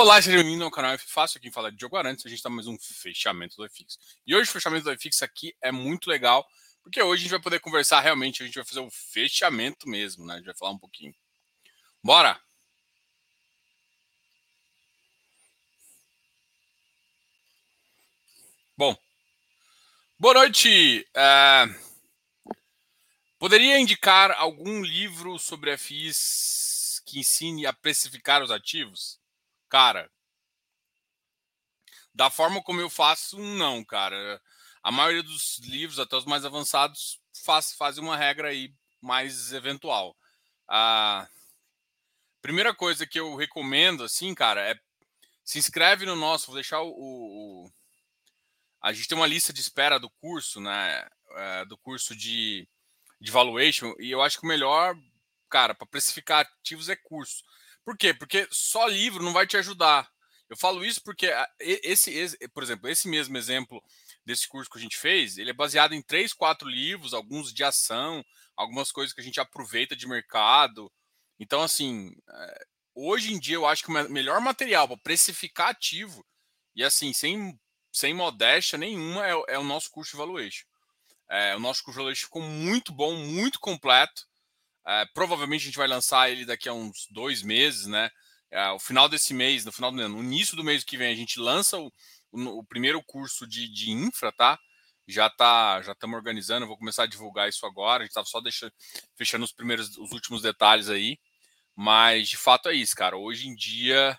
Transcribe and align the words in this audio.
Olá, 0.00 0.22
seja 0.22 0.38
bem-vindo 0.38 0.64
ao 0.64 0.70
canal 0.70 0.92
F 0.92 1.06
Fácil, 1.08 1.36
aqui 1.36 1.50
fala 1.50 1.70
de 1.70 1.76
Diogo 1.76 1.94
Arantes, 1.94 2.24
a 2.24 2.28
gente 2.30 2.38
está 2.38 2.48
mais 2.48 2.66
um 2.66 2.78
fechamento 2.78 3.54
do 3.54 3.66
iFix. 3.66 3.98
E 4.26 4.34
hoje 4.34 4.48
o 4.48 4.52
fechamento 4.54 4.84
do 4.84 4.92
iFix 4.94 5.22
aqui 5.22 5.54
é 5.60 5.70
muito 5.70 6.08
legal, 6.08 6.48
porque 6.82 7.02
hoje 7.02 7.20
a 7.20 7.22
gente 7.24 7.30
vai 7.32 7.42
poder 7.42 7.60
conversar 7.60 8.00
realmente, 8.00 8.42
a 8.42 8.46
gente 8.46 8.54
vai 8.54 8.64
fazer 8.64 8.80
o 8.80 8.90
fechamento 8.90 9.86
mesmo, 9.86 10.24
né? 10.24 10.32
A 10.32 10.36
gente 10.38 10.46
vai 10.46 10.56
falar 10.56 10.70
um 10.70 10.78
pouquinho. 10.78 11.14
Bora! 12.02 12.40
Bom, 18.78 18.96
boa 20.18 20.32
noite! 20.32 21.06
É... 21.14 21.66
Poderia 23.38 23.78
indicar 23.78 24.30
algum 24.30 24.82
livro 24.82 25.38
sobre 25.38 25.76
FIs 25.76 27.02
que 27.04 27.18
ensine 27.20 27.66
a 27.66 27.72
precificar 27.74 28.42
os 28.42 28.50
ativos? 28.50 29.19
Cara, 29.70 30.10
da 32.14 32.28
forma 32.28 32.62
como 32.62 32.80
eu 32.80 32.90
faço, 32.90 33.38
não, 33.38 33.84
cara. 33.84 34.42
A 34.82 34.90
maioria 34.90 35.22
dos 35.22 35.58
livros, 35.60 35.98
até 35.98 36.16
os 36.16 36.24
mais 36.24 36.44
avançados, 36.44 37.20
faz, 37.44 37.72
fazem 37.72 38.02
uma 38.02 38.16
regra 38.16 38.48
aí 38.48 38.74
mais 39.00 39.52
eventual. 39.52 40.16
A 40.68 41.28
primeira 42.42 42.74
coisa 42.74 43.06
que 43.06 43.18
eu 43.20 43.36
recomendo, 43.36 44.04
assim, 44.04 44.34
cara, 44.34 44.60
é 44.60 44.78
se 45.44 45.58
inscreve 45.58 46.04
no 46.04 46.16
nosso, 46.16 46.46
vou 46.46 46.54
deixar 46.56 46.80
o, 46.82 46.90
o 46.90 47.70
a 48.82 48.92
gente 48.92 49.08
tem 49.08 49.16
uma 49.16 49.26
lista 49.26 49.52
de 49.52 49.60
espera 49.60 49.98
do 49.98 50.10
curso, 50.10 50.60
né? 50.60 51.06
É, 51.36 51.64
do 51.64 51.76
curso 51.78 52.16
de, 52.16 52.68
de 53.20 53.30
valuation, 53.30 53.94
e 53.98 54.10
eu 54.10 54.20
acho 54.22 54.38
que 54.38 54.44
o 54.44 54.48
melhor, 54.48 54.96
cara, 55.48 55.74
para 55.74 55.86
precificar 55.86 56.40
ativos 56.60 56.88
é 56.88 56.96
curso. 56.96 57.44
Por 57.84 57.96
quê? 57.96 58.14
Porque 58.14 58.46
só 58.50 58.86
livro 58.86 59.22
não 59.22 59.32
vai 59.32 59.46
te 59.46 59.56
ajudar. 59.56 60.10
Eu 60.48 60.56
falo 60.56 60.84
isso 60.84 61.00
porque 61.04 61.28
ah, 61.28 61.48
esse, 61.60 62.10
esse, 62.10 62.36
por 62.48 62.62
exemplo, 62.62 62.88
esse 62.88 63.08
mesmo 63.08 63.36
exemplo 63.36 63.80
desse 64.24 64.48
curso 64.48 64.68
que 64.68 64.78
a 64.78 64.82
gente 64.82 64.98
fez, 64.98 65.38
ele 65.38 65.50
é 65.50 65.54
baseado 65.54 65.94
em 65.94 66.02
três, 66.02 66.32
quatro 66.32 66.68
livros, 66.68 67.14
alguns 67.14 67.52
de 67.52 67.62
ação, 67.62 68.24
algumas 68.56 68.90
coisas 68.90 69.14
que 69.14 69.20
a 69.20 69.24
gente 69.24 69.40
aproveita 69.40 69.94
de 69.94 70.08
mercado. 70.08 70.90
Então, 71.38 71.62
assim, 71.62 72.12
eh, 72.28 72.64
hoje 72.94 73.32
em 73.32 73.38
dia 73.38 73.54
eu 73.54 73.66
acho 73.66 73.84
que 73.84 73.90
o 73.90 74.10
melhor 74.10 74.40
material 74.40 74.88
para 74.88 74.96
precificar 74.98 75.68
ativo, 75.68 76.26
e 76.74 76.84
assim, 76.84 77.12
sem, 77.12 77.58
sem 77.92 78.12
modéstia 78.12 78.76
nenhuma, 78.76 79.26
é, 79.26 79.54
é 79.54 79.58
o 79.58 79.64
nosso 79.64 79.90
curso 79.90 80.12
de 80.12 80.18
valuation. 80.18 80.66
É, 81.28 81.54
o 81.54 81.60
nosso 81.60 81.84
curso 81.84 81.98
de 81.98 82.02
valuation 82.02 82.26
ficou 82.26 82.42
muito 82.42 82.92
bom, 82.92 83.14
muito 83.16 83.60
completo. 83.60 84.26
É, 84.90 85.06
provavelmente 85.14 85.62
a 85.62 85.64
gente 85.66 85.78
vai 85.78 85.86
lançar 85.86 86.28
ele 86.30 86.44
daqui 86.44 86.68
a 86.68 86.72
uns 86.72 87.06
dois 87.10 87.44
meses, 87.44 87.86
né? 87.86 88.10
É, 88.50 88.70
o 88.70 88.78
final 88.80 89.08
desse 89.08 89.32
mês, 89.32 89.64
no 89.64 89.70
final 89.70 89.92
do 89.92 90.08
no 90.08 90.20
início 90.20 90.56
do 90.56 90.64
mês 90.64 90.82
que 90.82 90.96
vem, 90.96 91.12
a 91.12 91.16
gente 91.16 91.38
lança 91.38 91.78
o, 91.78 91.92
o, 92.32 92.58
o 92.58 92.64
primeiro 92.64 93.00
curso 93.04 93.46
de, 93.46 93.72
de 93.72 93.92
infra, 93.92 94.32
tá? 94.32 94.58
Já 95.06 95.30
tá, 95.30 95.80
já 95.82 95.92
estamos 95.92 96.16
organizando, 96.16 96.66
vou 96.66 96.76
começar 96.76 97.04
a 97.04 97.06
divulgar 97.06 97.48
isso 97.48 97.64
agora. 97.64 98.02
A 98.02 98.04
gente 98.04 98.10
estava 98.10 98.26
só 98.26 98.40
deixando, 98.40 98.72
fechando 99.16 99.44
os 99.44 99.52
primeiros, 99.52 99.96
os 99.96 100.10
últimos 100.10 100.42
detalhes 100.42 100.88
aí. 100.88 101.18
Mas 101.76 102.28
de 102.28 102.36
fato 102.36 102.68
é 102.68 102.74
isso, 102.74 102.96
cara. 102.96 103.16
Hoje 103.16 103.46
em 103.48 103.54
dia, 103.54 104.18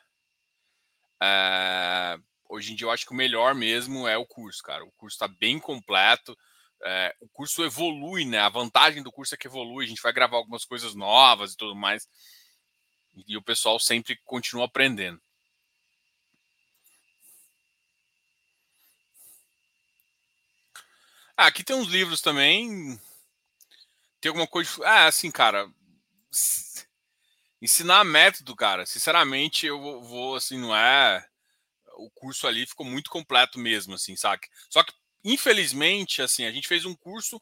é, 1.22 2.17
hoje 2.50 2.72
em 2.72 2.75
dia 2.78 2.88
eu 2.88 2.91
acho 2.91 3.06
que 3.06 3.11
o 3.11 3.16
melhor 3.16 3.53
mesmo 3.53 4.08
é 4.08 4.17
o 4.17 4.25
curso, 4.25 4.63
cara. 4.63 4.85
O 4.85 4.91
curso 4.94 5.16
está 5.16 5.28
bem 5.28 5.59
completo 5.59 6.38
é, 6.83 7.15
o 7.19 7.27
curso 7.29 7.63
evolui, 7.63 8.25
né? 8.25 8.39
A 8.39 8.49
vantagem 8.49 9.03
do 9.03 9.11
curso 9.11 9.35
é 9.35 9.37
que 9.37 9.47
evolui, 9.47 9.85
a 9.85 9.87
gente 9.87 10.01
vai 10.01 10.13
gravar 10.13 10.37
algumas 10.37 10.65
coisas 10.65 10.95
novas 10.95 11.53
e 11.53 11.57
tudo 11.57 11.75
mais. 11.75 12.07
E 13.27 13.38
o 13.38 13.41
pessoal 13.41 13.79
sempre 13.79 14.17
continua 14.25 14.65
aprendendo. 14.65 15.21
Ah, 21.35 21.47
aqui 21.47 21.63
tem 21.63 21.75
uns 21.75 21.88
livros 21.88 22.22
também. 22.22 23.00
Tem 24.19 24.29
alguma 24.29 24.47
coisa. 24.47 24.72
Ah, 24.85 25.07
assim, 25.07 25.31
cara. 25.31 25.67
Ensinar 27.61 28.03
método, 28.03 28.56
cara. 28.56 28.85
Sinceramente, 28.85 29.66
eu 29.66 30.01
vou, 30.01 30.35
assim, 30.35 30.59
não 30.59 30.75
é. 30.75 31.25
O 31.97 32.09
curso 32.11 32.47
ali 32.47 32.66
ficou 32.66 32.85
muito 32.85 33.09
completo 33.09 33.59
mesmo, 33.59 33.94
assim, 33.95 34.16
sabe? 34.16 34.47
Só 34.69 34.83
que 34.83 34.94
infelizmente, 35.23 36.21
assim, 36.21 36.45
a 36.45 36.51
gente 36.51 36.67
fez 36.67 36.85
um 36.85 36.95
curso 36.95 37.41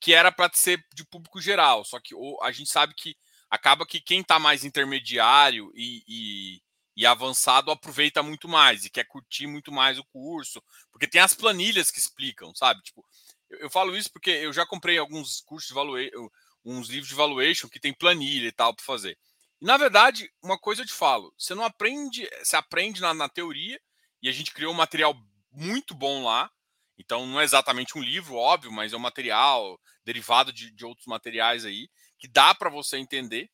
que 0.00 0.12
era 0.12 0.30
para 0.30 0.50
ser 0.54 0.84
de 0.94 1.04
público 1.04 1.40
geral, 1.40 1.84
só 1.84 1.98
que 1.98 2.14
a 2.42 2.52
gente 2.52 2.70
sabe 2.70 2.94
que 2.94 3.16
acaba 3.48 3.86
que 3.86 4.00
quem 4.00 4.20
está 4.20 4.38
mais 4.38 4.64
intermediário 4.64 5.70
e, 5.74 6.02
e, 6.06 6.62
e, 6.96 7.06
avançado 7.06 7.70
aproveita 7.70 8.22
muito 8.22 8.48
mais 8.48 8.84
e 8.84 8.90
quer 8.90 9.04
curtir 9.04 9.46
muito 9.46 9.72
mais 9.72 9.98
o 9.98 10.04
curso, 10.04 10.62
porque 10.90 11.06
tem 11.06 11.20
as 11.20 11.34
planilhas 11.34 11.90
que 11.90 11.98
explicam, 11.98 12.54
sabe? 12.54 12.82
Tipo, 12.82 13.04
eu, 13.48 13.60
eu 13.60 13.70
falo 13.70 13.96
isso 13.96 14.12
porque 14.12 14.30
eu 14.30 14.52
já 14.52 14.66
comprei 14.66 14.98
alguns 14.98 15.40
cursos 15.40 15.68
de 15.68 15.74
valuation, 15.74 16.28
uns 16.64 16.88
livros 16.88 17.08
de 17.08 17.14
valuation 17.14 17.68
que 17.68 17.80
tem 17.80 17.94
planilha 17.94 18.48
e 18.48 18.52
tal 18.52 18.74
para 18.74 18.84
fazer. 18.84 19.16
E, 19.60 19.64
na 19.64 19.76
verdade, 19.76 20.30
uma 20.42 20.58
coisa 20.58 20.82
eu 20.82 20.86
te 20.86 20.92
falo, 20.92 21.32
você 21.38 21.54
não 21.54 21.64
aprende, 21.64 22.28
você 22.42 22.56
aprende 22.56 23.00
na, 23.00 23.14
na 23.14 23.28
teoria, 23.28 23.80
e 24.22 24.28
a 24.28 24.32
gente 24.32 24.52
criou 24.52 24.72
um 24.72 24.76
material 24.76 25.14
muito 25.52 25.94
bom 25.94 26.24
lá, 26.24 26.50
então, 26.98 27.26
não 27.26 27.40
é 27.40 27.44
exatamente 27.44 27.98
um 27.98 28.02
livro, 28.02 28.36
óbvio, 28.36 28.72
mas 28.72 28.92
é 28.92 28.96
um 28.96 29.00
material 29.00 29.80
derivado 30.04 30.52
de, 30.52 30.70
de 30.70 30.84
outros 30.84 31.06
materiais 31.06 31.64
aí, 31.64 31.88
que 32.18 32.28
dá 32.28 32.54
para 32.54 32.70
você 32.70 32.96
entender. 32.96 33.50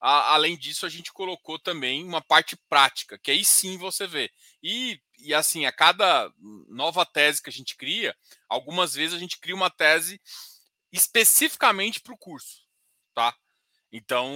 A, 0.00 0.34
além 0.34 0.56
disso, 0.56 0.86
a 0.86 0.88
gente 0.88 1.12
colocou 1.12 1.58
também 1.58 2.04
uma 2.04 2.20
parte 2.20 2.56
prática, 2.68 3.18
que 3.18 3.30
aí 3.30 3.44
sim 3.44 3.76
você 3.78 4.06
vê. 4.06 4.30
E, 4.62 5.00
e 5.18 5.34
assim, 5.34 5.64
a 5.64 5.72
cada 5.72 6.32
nova 6.68 7.04
tese 7.04 7.42
que 7.42 7.50
a 7.50 7.52
gente 7.52 7.76
cria, 7.76 8.16
algumas 8.48 8.94
vezes 8.94 9.14
a 9.14 9.18
gente 9.18 9.38
cria 9.38 9.54
uma 9.54 9.70
tese 9.70 10.20
especificamente 10.92 12.00
para 12.00 12.12
o 12.12 12.18
curso, 12.18 12.66
tá? 13.14 13.34
Então, 13.90 14.30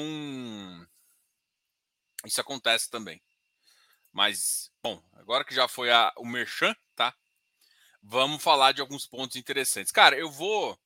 isso 2.24 2.40
acontece 2.40 2.90
também. 2.90 3.22
Mas, 4.12 4.70
bom, 4.82 5.02
agora 5.12 5.44
que 5.44 5.54
já 5.54 5.68
foi 5.68 5.90
a, 5.90 6.12
o 6.16 6.24
merchan, 6.24 6.74
tá? 6.94 7.14
Vamos 8.08 8.42
falar 8.42 8.72
de 8.72 8.80
alguns 8.80 9.06
pontos 9.06 9.36
interessantes. 9.36 9.92
Cara, 9.92 10.16
eu 10.16 10.30
vou. 10.30 10.78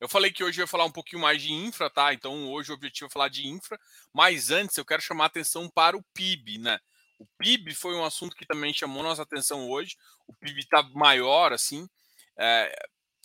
Eu 0.00 0.08
falei 0.08 0.32
que 0.32 0.42
hoje 0.42 0.60
eu 0.60 0.64
ia 0.64 0.68
falar 0.68 0.84
um 0.84 0.92
pouquinho 0.92 1.22
mais 1.22 1.40
de 1.40 1.52
infra, 1.52 1.88
tá? 1.88 2.12
Então 2.12 2.50
hoje 2.50 2.70
o 2.70 2.74
objetivo 2.74 3.06
é 3.06 3.10
falar 3.12 3.28
de 3.28 3.46
infra, 3.46 3.78
mas 4.12 4.50
antes 4.50 4.76
eu 4.76 4.84
quero 4.84 5.00
chamar 5.00 5.24
a 5.24 5.26
atenção 5.28 5.68
para 5.68 5.96
o 5.96 6.02
PIB, 6.14 6.58
né? 6.58 6.78
O 7.18 7.26
PIB 7.38 7.74
foi 7.74 7.94
um 7.94 8.04
assunto 8.04 8.34
que 8.34 8.44
também 8.44 8.74
chamou 8.74 9.02
nossa 9.02 9.22
atenção 9.22 9.70
hoje. 9.70 9.96
O 10.26 10.34
PIB 10.34 10.60
está 10.60 10.82
maior, 10.94 11.52
assim. 11.52 11.88
É, 12.36 12.74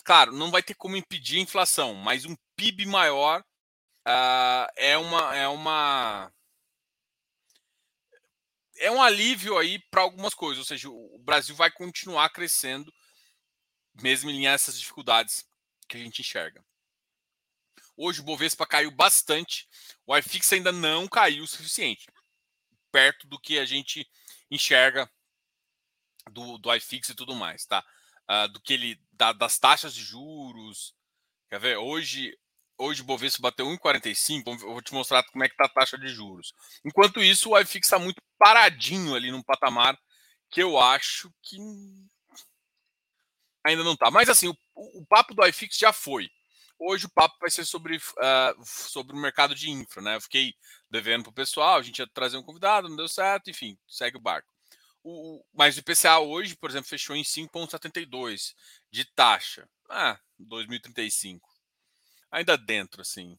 claro, 0.04 0.32
não 0.32 0.50
vai 0.50 0.62
ter 0.62 0.74
como 0.74 0.96
impedir 0.96 1.38
a 1.38 1.42
inflação, 1.42 1.94
mas 1.94 2.24
um 2.24 2.36
PIB 2.56 2.86
maior 2.86 3.40
uh, 3.40 4.66
é 4.76 4.96
uma 4.96 5.34
é 5.36 5.48
uma 5.48 6.32
é 8.80 8.90
um 8.90 9.02
alívio 9.02 9.58
aí 9.58 9.80
para 9.90 10.02
algumas 10.02 10.34
coisas, 10.34 10.58
ou 10.60 10.64
seja, 10.64 10.88
o 10.88 11.18
Brasil 11.18 11.56
vai 11.56 11.70
continuar 11.70 12.30
crescendo 12.30 12.92
mesmo 14.00 14.30
em 14.30 14.46
essas 14.46 14.78
dificuldades 14.78 15.46
que 15.88 15.96
a 15.96 16.00
gente 16.00 16.20
enxerga. 16.20 16.64
Hoje 17.96 18.20
o 18.20 18.24
Bovespa 18.24 18.66
caiu 18.66 18.90
bastante, 18.90 19.68
o 20.06 20.16
iFix 20.16 20.52
ainda 20.52 20.70
não 20.70 21.08
caiu 21.08 21.42
o 21.42 21.48
suficiente, 21.48 22.06
perto 22.92 23.26
do 23.26 23.40
que 23.40 23.58
a 23.58 23.64
gente 23.64 24.08
enxerga 24.50 25.10
do, 26.30 26.58
do 26.58 26.74
iFix 26.74 27.08
e 27.08 27.14
tudo 27.14 27.34
mais, 27.34 27.66
tá? 27.66 27.84
Uh, 28.30 28.48
do 28.52 28.60
que 28.60 28.74
ele 28.74 29.00
da, 29.12 29.32
das 29.32 29.58
taxas 29.58 29.94
de 29.94 30.02
juros. 30.02 30.94
Quer 31.48 31.58
ver? 31.58 31.76
Hoje, 31.78 32.38
hoje 32.76 33.00
o 33.00 33.04
Bovespa 33.04 33.42
bateu 33.42 33.66
1,45. 33.66 34.46
Eu 34.46 34.58
vou 34.58 34.82
te 34.82 34.92
mostrar 34.92 35.24
como 35.24 35.42
é 35.42 35.48
que 35.48 35.56
tá 35.56 35.64
a 35.64 35.68
taxa 35.68 35.98
de 35.98 36.08
juros. 36.08 36.52
Enquanto 36.84 37.22
isso, 37.22 37.50
o 37.50 37.58
iFix 37.58 37.86
está 37.86 37.98
muito 37.98 38.22
paradinho 38.38 39.14
ali 39.14 39.30
num 39.30 39.42
patamar 39.42 39.98
que 40.50 40.62
eu 40.62 40.78
acho 40.78 41.32
que 41.42 41.56
ainda 43.68 43.84
não 43.84 43.92
está. 43.92 44.10
Mas 44.10 44.28
assim, 44.28 44.48
o, 44.48 44.56
o, 44.74 45.06
papo 45.06 45.34
do 45.34 45.46
iFix 45.46 45.76
já 45.76 45.92
foi. 45.92 46.30
Hoje 46.78 47.06
o 47.06 47.10
papo 47.10 47.36
vai 47.40 47.50
ser 47.50 47.64
sobre, 47.64 47.96
uh, 47.96 48.64
sobre 48.64 49.14
o 49.14 49.18
mercado 49.18 49.54
de 49.54 49.70
infra, 49.70 50.00
né? 50.00 50.16
Eu 50.16 50.20
fiquei 50.20 50.54
devendo 50.90 51.24
para 51.24 51.30
o 51.30 51.34
pessoal, 51.34 51.78
a 51.78 51.82
gente 51.82 51.98
ia 51.98 52.06
trazer 52.06 52.36
um 52.36 52.42
convidado, 52.42 52.88
não 52.88 52.96
deu 52.96 53.08
certo, 53.08 53.50
enfim, 53.50 53.76
segue 53.86 54.16
o 54.16 54.20
barco. 54.20 54.52
O, 55.02 55.44
mas 55.52 55.76
o 55.76 55.80
IPCA 55.80 56.18
hoje, 56.18 56.56
por 56.56 56.70
exemplo, 56.70 56.88
fechou 56.88 57.16
em 57.16 57.22
5,72 57.22 58.54
de 58.90 59.04
taxa. 59.04 59.68
Ah, 59.88 60.20
2035. 60.38 61.48
Ainda 62.30 62.56
dentro, 62.56 63.00
assim. 63.00 63.38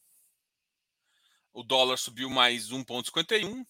O 1.54 1.64
dólar 1.64 1.98
subiu 1.98 2.30
mais 2.30 2.70
1,51. 2.70 3.66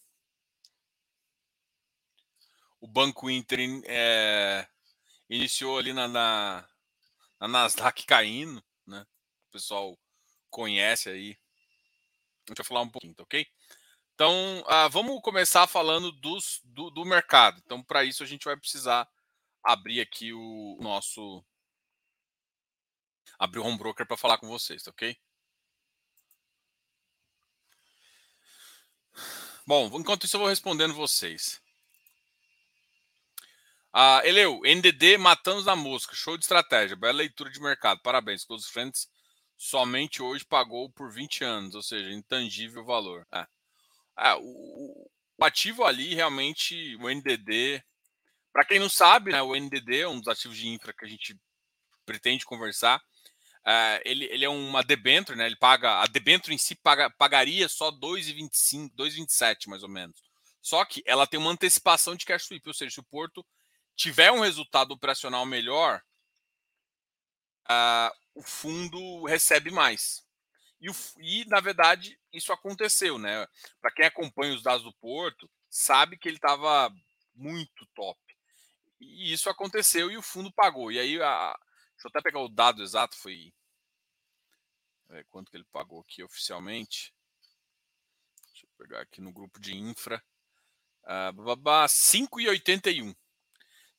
O 2.81 2.87
Banco 2.87 3.29
Inter 3.29 3.59
é, 3.85 4.67
iniciou 5.29 5.77
ali 5.77 5.93
na, 5.93 6.07
na, 6.07 6.67
na 7.39 7.47
Nasdaq 7.47 8.05
caindo, 8.05 8.63
né? 8.85 9.05
O 9.47 9.51
pessoal 9.51 9.97
conhece 10.49 11.09
aí. 11.09 11.37
A 12.47 12.51
gente 12.51 12.57
vai 12.57 12.65
falar 12.65 12.81
um 12.81 12.89
pouquinho, 12.89 13.13
tá 13.13 13.23
ok? 13.23 13.45
Então, 14.15 14.61
uh, 14.61 14.89
vamos 14.89 15.21
começar 15.21 15.65
falando 15.67 16.11
dos, 16.11 16.59
do, 16.63 16.89
do 16.89 17.05
mercado. 17.05 17.61
Então, 17.65 17.81
para 17.81 18.03
isso, 18.03 18.23
a 18.23 18.25
gente 18.25 18.43
vai 18.43 18.57
precisar 18.57 19.07
abrir 19.63 20.01
aqui 20.01 20.33
o 20.33 20.77
nosso. 20.81 21.45
abrir 23.37 23.59
o 23.59 23.65
home 23.65 23.77
broker 23.77 24.05
para 24.05 24.17
falar 24.17 24.37
com 24.37 24.47
vocês, 24.47 24.83
tá 24.83 24.91
ok? 24.91 25.17
Bom, 29.65 29.85
enquanto 29.99 30.25
isso, 30.25 30.35
eu 30.35 30.39
vou 30.39 30.49
respondendo 30.49 30.93
vocês. 30.93 31.61
Ah, 33.91 34.21
Eleu, 34.23 34.61
NDD 34.63 35.17
matando 35.17 35.63
na 35.63 35.75
mosca. 35.75 36.15
Show 36.15 36.37
de 36.37 36.43
estratégia. 36.43 36.95
Bela 36.95 37.13
leitura 37.13 37.49
de 37.49 37.59
mercado. 37.59 38.01
Parabéns. 38.01 38.45
Close 38.45 38.69
Friends 38.71 39.09
somente 39.57 40.21
hoje 40.21 40.45
pagou 40.45 40.91
por 40.91 41.11
20 41.11 41.43
anos, 41.43 41.75
ou 41.75 41.81
seja, 41.81 42.11
intangível 42.11 42.85
valor. 42.85 43.27
É. 43.33 43.45
É, 44.19 44.35
o, 44.35 45.09
o, 45.37 45.45
ativo 45.45 45.85
ali, 45.85 46.13
realmente, 46.13 46.95
o 46.97 47.09
NDD. 47.09 47.83
Para 48.53 48.65
quem 48.65 48.79
não 48.79 48.89
sabe, 48.89 49.31
né, 49.31 49.41
o 49.41 49.55
NDD 49.55 50.01
é 50.01 50.07
um 50.07 50.19
dos 50.19 50.27
ativos 50.27 50.57
de 50.57 50.67
infra 50.67 50.93
que 50.93 51.05
a 51.05 51.07
gente 51.07 51.37
pretende 52.05 52.45
conversar. 52.45 53.01
É, 53.65 54.01
ele, 54.05 54.25
ele 54.25 54.45
é 54.45 54.49
uma 54.49 54.83
debênture, 54.83 55.37
né? 55.37 55.45
Ele 55.45 55.55
paga. 55.55 56.01
A 56.01 56.07
debênture 56.07 56.53
em 56.53 56.57
si 56.57 56.75
paga, 56.75 57.09
pagaria 57.09 57.67
só 57.67 57.91
2,25, 57.91 58.91
2,27 58.95 59.67
mais 59.67 59.83
ou 59.83 59.89
menos. 59.89 60.21
Só 60.61 60.85
que 60.85 61.01
ela 61.05 61.25
tem 61.25 61.39
uma 61.39 61.51
antecipação 61.51 62.15
de 62.15 62.25
cash 62.25 62.45
sweep, 62.45 62.67
ou 62.67 62.73
seja, 62.73 62.91
se 62.91 62.99
o 62.99 63.03
Porto 63.03 63.45
tiver 63.99 64.31
um 64.31 64.39
resultado 64.39 64.93
operacional 64.93 65.45
melhor, 65.45 66.01
uh, 67.69 68.15
o 68.33 68.41
fundo 68.41 69.25
recebe 69.25 69.69
mais. 69.69 70.25
E, 70.79 70.87
e, 71.17 71.45
na 71.49 71.59
verdade, 71.59 72.17
isso 72.31 72.53
aconteceu, 72.53 73.17
né? 73.17 73.45
Para 73.81 73.91
quem 73.91 74.05
acompanha 74.05 74.55
os 74.55 74.63
dados 74.63 74.83
do 74.83 74.93
Porto, 74.93 75.51
sabe 75.69 76.17
que 76.17 76.29
ele 76.29 76.37
estava 76.37 76.89
muito 77.35 77.85
top. 77.93 78.17
E 79.01 79.33
isso 79.33 79.49
aconteceu 79.49 80.09
e 80.09 80.15
o 80.15 80.21
fundo 80.21 80.49
pagou. 80.53 80.89
E 80.93 80.97
aí, 80.97 81.21
a, 81.21 81.59
deixa 81.91 82.07
eu 82.07 82.09
até 82.09 82.21
pegar 82.21 82.39
o 82.39 82.47
dado 82.47 82.81
exato, 82.81 83.17
foi. 83.17 83.53
É, 85.09 85.25
quanto 85.25 85.51
que 85.51 85.57
ele 85.57 85.67
pagou 85.73 85.99
aqui 85.99 86.23
oficialmente? 86.23 87.13
Deixa 88.45 88.65
eu 88.65 88.69
pegar 88.77 89.01
aqui 89.01 89.19
no 89.19 89.33
grupo 89.33 89.59
de 89.59 89.75
infra. 89.75 90.23
Uh, 91.03 91.33
5,81. 91.89 93.13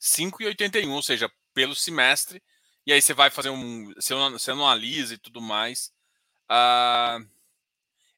5,81, 0.01 0.91
ou 0.91 1.03
seja, 1.03 1.31
pelo 1.53 1.75
semestre. 1.75 2.43
E 2.87 2.93
aí 2.93 3.03
você 3.03 3.13
vai 3.13 3.31
fazer 3.31 3.51
um. 3.51 3.93
Você, 3.95 4.51
analisa 4.51 5.15
e 5.15 5.19
tudo 5.19 5.41
mais. 5.41 5.93
Uh, 6.51 7.29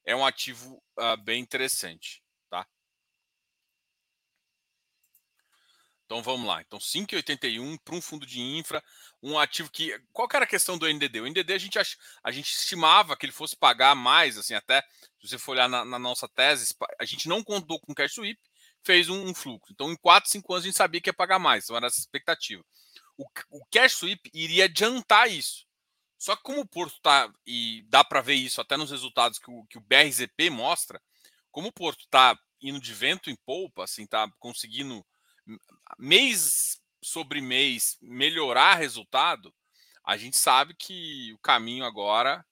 é 0.05 0.15
um 0.15 0.25
ativo 0.25 0.81
uh, 0.97 1.17
bem 1.17 1.41
interessante. 1.41 2.23
Tá? 2.49 2.65
Então 6.05 6.23
vamos 6.23 6.47
lá. 6.47 6.61
Então 6.61 6.79
5,81 6.79 7.77
para 7.83 7.95
um 7.95 8.01
fundo 8.01 8.25
de 8.25 8.39
infra, 8.39 8.83
um 9.21 9.37
ativo 9.37 9.69
que. 9.69 9.99
Qual 10.11 10.27
que 10.27 10.35
era 10.35 10.45
a 10.45 10.47
questão 10.47 10.77
do 10.77 10.87
NDD? 10.87 11.19
O 11.19 11.27
NDD 11.27 11.53
a 11.53 11.57
gente, 11.57 11.77
ach, 11.77 11.97
a 12.23 12.31
gente 12.31 12.49
estimava 12.51 13.17
que 13.17 13.25
ele 13.25 13.33
fosse 13.33 13.55
pagar 13.55 13.93
mais, 13.95 14.37
assim, 14.37 14.53
até 14.53 14.81
se 15.19 15.27
você 15.27 15.37
for 15.37 15.51
olhar 15.51 15.67
na, 15.67 15.83
na 15.83 15.99
nossa 15.99 16.27
tese, 16.27 16.75
a 16.99 17.05
gente 17.05 17.27
não 17.27 17.43
contou 17.43 17.79
com 17.79 17.93
cash 17.93 18.13
sweep, 18.13 18.39
fez 18.83 19.09
um, 19.09 19.27
um, 19.27 19.33
fluxo. 19.33 19.71
Então, 19.71 19.91
em 19.91 19.95
4, 19.95 20.29
5 20.29 20.53
anos, 20.53 20.63
a 20.63 20.67
gente 20.67 20.77
sabia 20.77 21.01
que 21.01 21.09
ia 21.09 21.13
pagar 21.13 21.39
mais. 21.39 21.63
Então, 21.63 21.75
era 21.75 21.87
essa 21.87 21.99
expectativa. 21.99 22.63
O, 23.17 23.25
o 23.49 23.65
cash 23.71 23.93
sweep 23.93 24.29
iria 24.33 24.65
adiantar 24.65 25.29
isso. 25.29 25.65
Só 26.17 26.35
que 26.35 26.43
como 26.43 26.61
o 26.61 26.67
Porto 26.67 26.95
está, 26.95 27.31
e 27.45 27.83
dá 27.89 28.03
para 28.03 28.21
ver 28.21 28.35
isso 28.35 28.61
até 28.61 28.77
nos 28.77 28.91
resultados 28.91 29.37
que 29.39 29.51
o, 29.51 29.65
que 29.65 29.77
o 29.77 29.81
BRZP 29.81 30.49
mostra, 30.49 31.01
como 31.51 31.67
o 31.67 31.73
Porto 31.73 32.05
está 32.05 32.37
indo 32.61 32.79
de 32.79 32.93
vento 32.93 33.29
em 33.29 33.35
polpa, 33.35 33.83
assim, 33.83 34.07
tá 34.07 34.31
conseguindo 34.39 35.05
mês 35.99 36.79
sobre 37.03 37.41
mês 37.41 37.97
melhorar 38.01 38.75
resultado, 38.75 39.53
a 40.03 40.17
gente 40.17 40.37
sabe 40.37 40.73
que 40.73 41.33
o 41.33 41.37
caminho 41.39 41.83
agora 41.83 42.45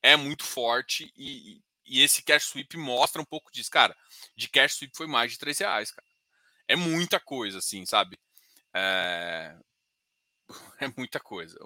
é 0.00 0.16
muito 0.16 0.44
forte 0.44 1.12
e, 1.16 1.60
e 1.84 2.02
esse 2.02 2.22
cash 2.22 2.44
sweep 2.44 2.76
mostra 2.76 3.20
um 3.20 3.24
pouco 3.24 3.50
disso. 3.52 3.70
Cara, 3.70 3.96
de 4.36 4.48
cash 4.48 4.76
sweep 4.76 4.96
foi 4.96 5.06
mais 5.06 5.32
de 5.32 5.38
3 5.38 5.58
reais, 5.58 5.90
cara. 5.90 6.06
É 6.68 6.76
muita 6.76 7.20
coisa, 7.20 7.58
assim, 7.58 7.84
sabe? 7.86 8.18
É, 8.74 9.56
é 10.80 10.88
muita 10.96 11.20
coisa. 11.20 11.58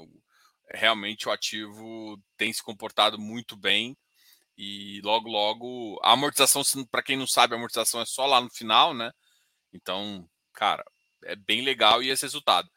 Realmente 0.73 1.29
o 1.29 1.33
ativo 1.33 2.21
tem 2.37 2.53
se 2.53 2.63
comportado 2.63 3.19
muito 3.19 3.57
bem 3.57 3.97
e 4.59 5.01
logo, 5.03 5.29
logo, 5.29 6.01
a 6.03 6.13
amortização, 6.13 6.63
para 6.91 7.03
quem 7.03 7.17
não 7.17 7.27
sabe, 7.27 7.55
a 7.55 7.57
amortização 7.59 8.01
é 8.01 8.07
só 8.07 8.27
lá 8.27 8.41
no 8.41 8.51
final, 8.51 8.95
né? 8.95 9.13
Então, 9.73 10.29
cara, 10.55 10.85
é 11.25 11.37
bem 11.37 11.63
legal 11.63 12.03
e 12.03 12.09
esse 12.11 12.23
resultado. 12.23 12.71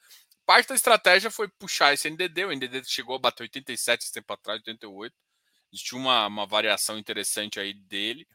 Parte 0.45 0.69
da 0.69 0.75
estratégia 0.75 1.31
foi 1.31 1.47
puxar 1.47 1.94
esse 1.94 2.09
NDD, 2.09 2.45
o 2.45 2.51
NDD 2.51 2.83
chegou 2.85 3.15
a 3.15 3.19
bater 3.19 3.44
87 3.44 4.03
esse 4.03 4.12
tempo 4.12 4.33
atrás, 4.33 4.62
88 4.68 5.15
existiu 5.71 5.98
uma, 5.98 6.27
uma 6.27 6.45
variação 6.45 6.98
interessante 6.98 7.60
aí 7.60 7.74
dele. 7.74 8.27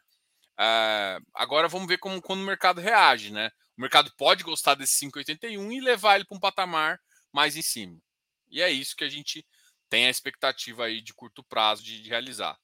Uh, 0.54 1.19
agora 1.34 1.69
vamos 1.69 1.88
ver 1.88 1.98
como 1.98 2.22
quando 2.22 2.40
o 2.40 2.44
mercado 2.46 2.81
reage, 2.81 3.32
né? 3.32 3.50
O 3.76 3.81
mercado 3.81 4.12
pode 4.16 4.44
gostar 4.44 4.75
desse 4.76 5.04
5,81 5.04 5.72
e 5.72 5.81
levar 5.81 6.16
ele 6.16 6.25
para 6.25 6.36
um 6.36 6.40
patamar 6.40 7.00
mais 7.32 7.56
em 7.56 7.62
cima. 7.62 8.00
E 8.48 8.62
é 8.62 8.70
isso 8.70 8.94
que 8.94 9.04
a 9.04 9.08
gente 9.08 9.44
tem 9.88 10.06
a 10.06 10.10
expectativa 10.10 10.84
aí 10.84 11.00
de 11.00 11.12
curto 11.12 11.42
prazo 11.42 11.82
de, 11.82 12.00
de 12.00 12.08
realizar. 12.08 12.56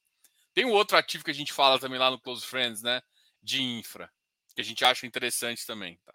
Tem 0.54 0.64
um 0.64 0.70
outro 0.70 0.96
ativo 0.96 1.24
que 1.24 1.30
a 1.30 1.34
gente 1.34 1.52
fala 1.52 1.78
também 1.78 1.98
lá 1.98 2.10
no 2.10 2.20
Close 2.20 2.46
Friends, 2.46 2.82
né? 2.82 3.02
De 3.42 3.60
infra, 3.62 4.10
que 4.54 4.60
a 4.60 4.64
gente 4.64 4.84
acha 4.84 5.06
interessante 5.06 5.66
também. 5.66 5.98
Tá? 6.04 6.14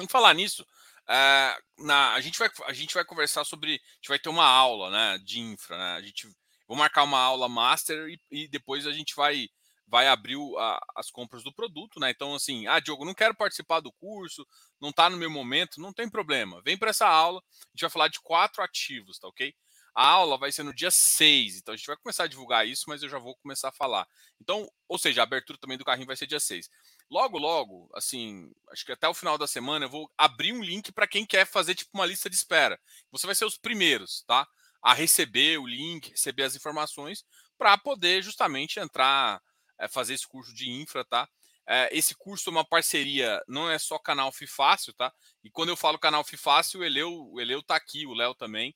Em 0.00 0.08
falar 0.08 0.34
nisso, 0.34 0.62
uh, 0.62 1.84
na, 1.84 2.14
a, 2.14 2.20
gente 2.20 2.38
vai, 2.38 2.50
a 2.64 2.72
gente 2.72 2.94
vai 2.94 3.04
conversar 3.04 3.44
sobre. 3.44 3.74
A 3.74 3.94
gente 3.96 4.08
vai 4.08 4.18
ter 4.18 4.28
uma 4.28 4.46
aula 4.46 4.90
né, 4.90 5.18
de 5.24 5.40
infra, 5.40 5.78
né? 5.78 5.92
A 5.96 6.02
gente 6.02 6.28
Vou 6.72 6.78
marcar 6.78 7.02
uma 7.02 7.18
aula 7.18 7.50
master 7.50 8.08
e, 8.08 8.18
e 8.30 8.48
depois 8.48 8.86
a 8.86 8.92
gente 8.92 9.14
vai 9.14 9.46
vai 9.86 10.08
abrir 10.08 10.38
a, 10.56 10.80
as 10.96 11.10
compras 11.10 11.44
do 11.44 11.52
produto, 11.52 12.00
né? 12.00 12.08
Então, 12.08 12.34
assim, 12.34 12.66
ah, 12.66 12.80
Diogo, 12.80 13.04
não 13.04 13.12
quero 13.12 13.34
participar 13.34 13.80
do 13.80 13.92
curso, 13.92 14.46
não 14.80 14.88
está 14.88 15.10
no 15.10 15.18
meu 15.18 15.28
momento, 15.28 15.82
não 15.82 15.92
tem 15.92 16.08
problema. 16.08 16.62
Vem 16.62 16.78
para 16.78 16.88
essa 16.88 17.06
aula, 17.06 17.40
a 17.40 17.68
gente 17.74 17.82
vai 17.82 17.90
falar 17.90 18.08
de 18.08 18.18
quatro 18.22 18.62
ativos, 18.62 19.18
tá 19.18 19.28
ok? 19.28 19.54
A 19.94 20.08
aula 20.08 20.38
vai 20.38 20.50
ser 20.50 20.62
no 20.62 20.74
dia 20.74 20.90
6, 20.90 21.58
então 21.58 21.74
a 21.74 21.76
gente 21.76 21.86
vai 21.86 21.96
começar 21.98 22.24
a 22.24 22.26
divulgar 22.26 22.66
isso, 22.66 22.84
mas 22.88 23.02
eu 23.02 23.10
já 23.10 23.18
vou 23.18 23.36
começar 23.36 23.68
a 23.68 23.72
falar. 23.72 24.08
Então, 24.40 24.66
ou 24.88 24.98
seja, 24.98 25.20
a 25.20 25.24
abertura 25.24 25.58
também 25.58 25.76
do 25.76 25.84
carrinho 25.84 26.06
vai 26.06 26.16
ser 26.16 26.26
dia 26.26 26.40
6. 26.40 26.70
Logo, 27.10 27.36
logo, 27.36 27.90
assim, 27.92 28.50
acho 28.70 28.86
que 28.86 28.92
até 28.92 29.06
o 29.06 29.12
final 29.12 29.36
da 29.36 29.46
semana 29.46 29.84
eu 29.84 29.90
vou 29.90 30.10
abrir 30.16 30.54
um 30.54 30.64
link 30.64 30.90
para 30.90 31.06
quem 31.06 31.26
quer 31.26 31.44
fazer 31.44 31.74
tipo 31.74 31.90
uma 31.92 32.06
lista 32.06 32.30
de 32.30 32.36
espera. 32.36 32.80
Você 33.10 33.26
vai 33.26 33.34
ser 33.34 33.44
os 33.44 33.58
primeiros, 33.58 34.24
tá? 34.26 34.48
A 34.82 34.94
receber 34.94 35.58
o 35.58 35.66
link, 35.66 36.10
receber 36.10 36.42
as 36.42 36.56
informações 36.56 37.24
para 37.56 37.78
poder 37.78 38.22
justamente 38.22 38.80
entrar, 38.80 39.40
é, 39.78 39.88
fazer 39.88 40.14
esse 40.14 40.26
curso 40.26 40.52
de 40.54 40.68
infra, 40.70 41.04
tá? 41.04 41.28
É, 41.66 41.88
esse 41.96 42.14
curso 42.14 42.50
é 42.50 42.52
uma 42.52 42.64
parceria, 42.64 43.40
não 43.46 43.70
é 43.70 43.78
só 43.78 43.98
canal 43.98 44.32
Fifácil, 44.32 44.92
tá? 44.94 45.12
E 45.44 45.50
quando 45.50 45.68
eu 45.68 45.76
falo 45.76 45.98
canal 45.98 46.24
Fifácil, 46.24 46.80
o 46.80 46.84
Eleu, 46.84 47.28
o 47.30 47.40
Eleu 47.40 47.62
tá 47.62 47.76
aqui, 47.76 48.06
o 48.06 48.14
Léo 48.14 48.34
também. 48.34 48.74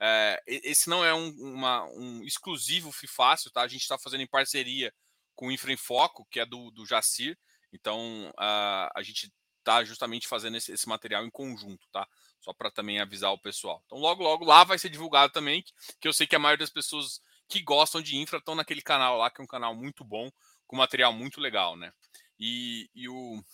É, 0.00 0.40
esse 0.46 0.88
não 0.88 1.04
é 1.04 1.12
um, 1.14 1.30
uma, 1.38 1.84
um 1.94 2.22
exclusivo 2.24 2.92
Fifácil, 2.92 3.50
tá? 3.50 3.62
A 3.62 3.68
gente 3.68 3.82
está 3.82 3.98
fazendo 3.98 4.20
em 4.20 4.28
parceria 4.28 4.92
com 5.34 5.48
o 5.48 5.52
Infra 5.52 5.72
em 5.72 5.76
Foco, 5.76 6.26
que 6.30 6.38
é 6.38 6.44
do, 6.44 6.70
do 6.70 6.84
Jacir. 6.84 7.38
Então, 7.72 8.28
uh, 8.30 8.90
a 8.94 9.02
gente 9.02 9.32
está 9.58 9.84
justamente 9.84 10.28
fazendo 10.28 10.56
esse, 10.56 10.72
esse 10.72 10.88
material 10.88 11.24
em 11.24 11.30
conjunto, 11.30 11.86
tá? 11.90 12.06
Só 12.48 12.54
para 12.54 12.70
também 12.70 12.98
avisar 12.98 13.30
o 13.30 13.38
pessoal. 13.38 13.82
Então, 13.84 13.98
logo, 13.98 14.22
logo 14.22 14.42
lá 14.42 14.64
vai 14.64 14.78
ser 14.78 14.88
divulgado 14.88 15.30
também, 15.30 15.62
que 16.00 16.08
eu 16.08 16.14
sei 16.14 16.26
que 16.26 16.34
a 16.34 16.38
maioria 16.38 16.64
das 16.64 16.72
pessoas 16.72 17.20
que 17.46 17.60
gostam 17.60 18.00
de 18.00 18.16
infra 18.16 18.38
estão 18.38 18.54
naquele 18.54 18.80
canal 18.80 19.18
lá, 19.18 19.30
que 19.30 19.38
é 19.38 19.44
um 19.44 19.46
canal 19.46 19.74
muito 19.74 20.02
bom, 20.02 20.30
com 20.66 20.74
material 20.74 21.12
muito 21.12 21.42
legal, 21.42 21.76
né? 21.76 21.92
E, 22.40 22.88
e 22.94 23.06
o, 23.06 23.44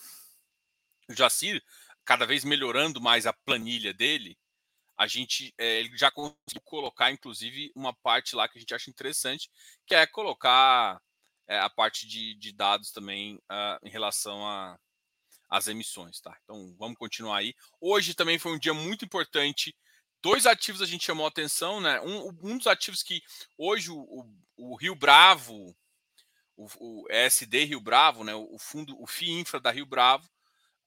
Jacir, 1.11 1.61
cada 2.05 2.25
vez 2.25 2.45
melhorando 2.45 3.01
mais 3.01 3.27
a 3.27 3.33
planilha 3.33 3.93
dele, 3.93 4.39
a 4.97 5.09
gente 5.09 5.53
é, 5.59 5.81
ele 5.81 5.99
já 5.99 6.13
conseguiu 6.13 6.61
colocar, 6.63 7.11
inclusive, 7.11 7.73
uma 7.75 7.93
parte 7.93 8.37
lá 8.37 8.47
que 8.47 8.59
a 8.59 8.61
gente 8.61 8.77
acha 8.77 8.89
interessante, 8.89 9.51
que 9.85 9.97
é 9.97 10.07
colocar 10.07 11.03
é, 11.49 11.59
a 11.59 11.69
parte 11.69 12.07
de, 12.07 12.37
de 12.37 12.53
dados 12.53 12.93
também 12.93 13.39
uh, 13.51 13.85
em 13.85 13.91
relação 13.91 14.47
a, 14.47 14.79
as 15.55 15.69
emissões, 15.69 16.21
tá? 16.21 16.37
Então 16.43 16.75
vamos 16.77 16.99
continuar 16.99 17.39
aí. 17.39 17.55
Hoje 17.81 18.13
também 18.13 18.41
foi 18.41 18.53
um 18.53 18.59
dia 18.59 18.75
muito 18.75 19.05
importante. 19.05 19.73
Dois 20.21 20.47
ativos 20.47 20.83
a 20.83 20.87
gente 20.87 21.05
chamou 21.05 21.27
atenção, 21.27 21.81
né? 21.81 22.01
Um, 22.01 22.29
um 22.43 22.59
dos 22.59 22.67
ativos 22.67 23.05
que 23.05 23.23
hoje 23.57 23.89
o, 23.89 23.97
o, 23.97 24.73
o 24.73 24.75
Rio 24.75 24.97
Bravo, 24.97 25.77
o, 26.57 26.67
o, 26.81 27.07
Rio 27.49 27.81
Bravo, 27.81 28.25
né? 28.25 28.35
O 28.35 28.59
fundo, 28.59 29.01
o 29.01 29.07
FII 29.07 29.31
Infra 29.31 29.61
da 29.61 29.71
Rio 29.71 29.87
Bravo, 29.87 30.29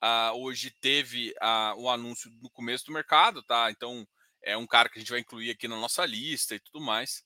uh, 0.03 0.35
hoje 0.37 0.69
teve 0.81 1.33
uh, 1.41 1.79
o 1.79 1.89
anúncio 1.89 2.29
no 2.41 2.49
começo 2.49 2.85
do 2.87 2.91
mercado, 2.91 3.41
tá? 3.43 3.71
Então 3.71 4.05
é 4.43 4.57
um 4.57 4.67
cara 4.67 4.89
que 4.89 4.97
a 4.97 5.01
gente 5.01 5.11
vai 5.11 5.21
incluir 5.21 5.49
aqui 5.49 5.69
na 5.69 5.77
nossa 5.77 6.05
lista 6.05 6.55
e 6.55 6.59
tudo 6.59 6.81
mais. 6.81 7.23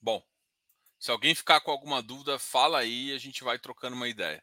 Bom, 0.00 0.22
Se 1.02 1.10
alguém 1.10 1.34
ficar 1.34 1.60
com 1.60 1.72
alguma 1.72 2.00
dúvida, 2.00 2.38
fala 2.38 2.78
aí 2.78 3.08
e 3.08 3.12
a 3.12 3.18
gente 3.18 3.42
vai 3.42 3.58
trocando 3.58 3.96
uma 3.96 4.08
ideia. 4.08 4.40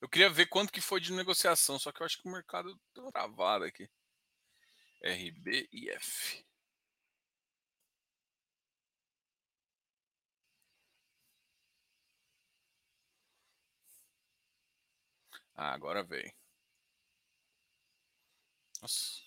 Eu 0.00 0.08
queria 0.08 0.30
ver 0.30 0.46
quanto 0.46 0.72
que 0.72 0.80
foi 0.80 1.00
de 1.02 1.12
negociação, 1.12 1.78
só 1.78 1.92
que 1.92 2.00
eu 2.00 2.06
acho 2.06 2.16
que 2.22 2.26
o 2.26 2.32
mercado 2.32 2.80
deu 2.94 3.12
travado 3.12 3.66
aqui. 3.66 3.86
RB 5.02 5.68
e 5.70 5.90
F. 5.90 6.42
Ah, 15.56 15.72
agora 15.74 16.02
veio. 16.04 16.32
Nossa. 18.80 19.23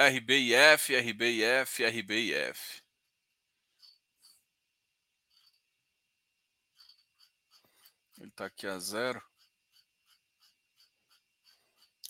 RBIF, 0.00 0.94
RBIF, 0.96 1.84
RBIF. 1.84 2.82
Ele 8.18 8.28
está 8.28 8.46
aqui 8.46 8.66
a 8.66 8.78
zero. 8.78 9.22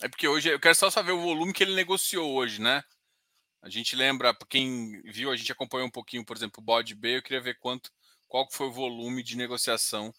É 0.01 0.07
porque 0.07 0.25
hoje 0.25 0.49
eu 0.49 0.59
quero 0.59 0.73
só 0.73 0.89
saber 0.89 1.11
o 1.11 1.21
volume 1.21 1.51
que 1.51 1.63
ele 1.63 1.75
negociou 1.75 2.33
hoje, 2.33 2.61
né? 2.61 2.81
A 3.61 3.69
gente 3.69 3.93
lembra, 3.95 4.33
quem 4.49 5.01
viu, 5.03 5.29
a 5.29 5.35
gente 5.35 5.51
acompanhou 5.51 5.87
um 5.87 5.91
pouquinho, 5.91 6.25
por 6.25 6.37
exemplo, 6.37 6.61
o 6.61 6.65
BOD 6.65 6.95
B, 6.95 7.17
eu 7.17 7.21
queria 7.21 7.41
ver 7.41 7.59
quanto, 7.59 7.91
qual 8.27 8.49
foi 8.49 8.67
o 8.67 8.71
volume 8.71 9.21
de 9.21 9.35
negociação 9.35 10.13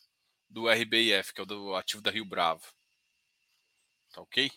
do 0.49 0.69
RBIF, 0.69 1.33
que 1.33 1.41
é 1.41 1.43
o 1.43 1.47
do 1.47 1.75
ativo 1.75 2.03
da 2.03 2.11
Rio 2.11 2.27
Bravo. 2.27 2.63
Tá 4.13 4.21
ok? 4.21 4.51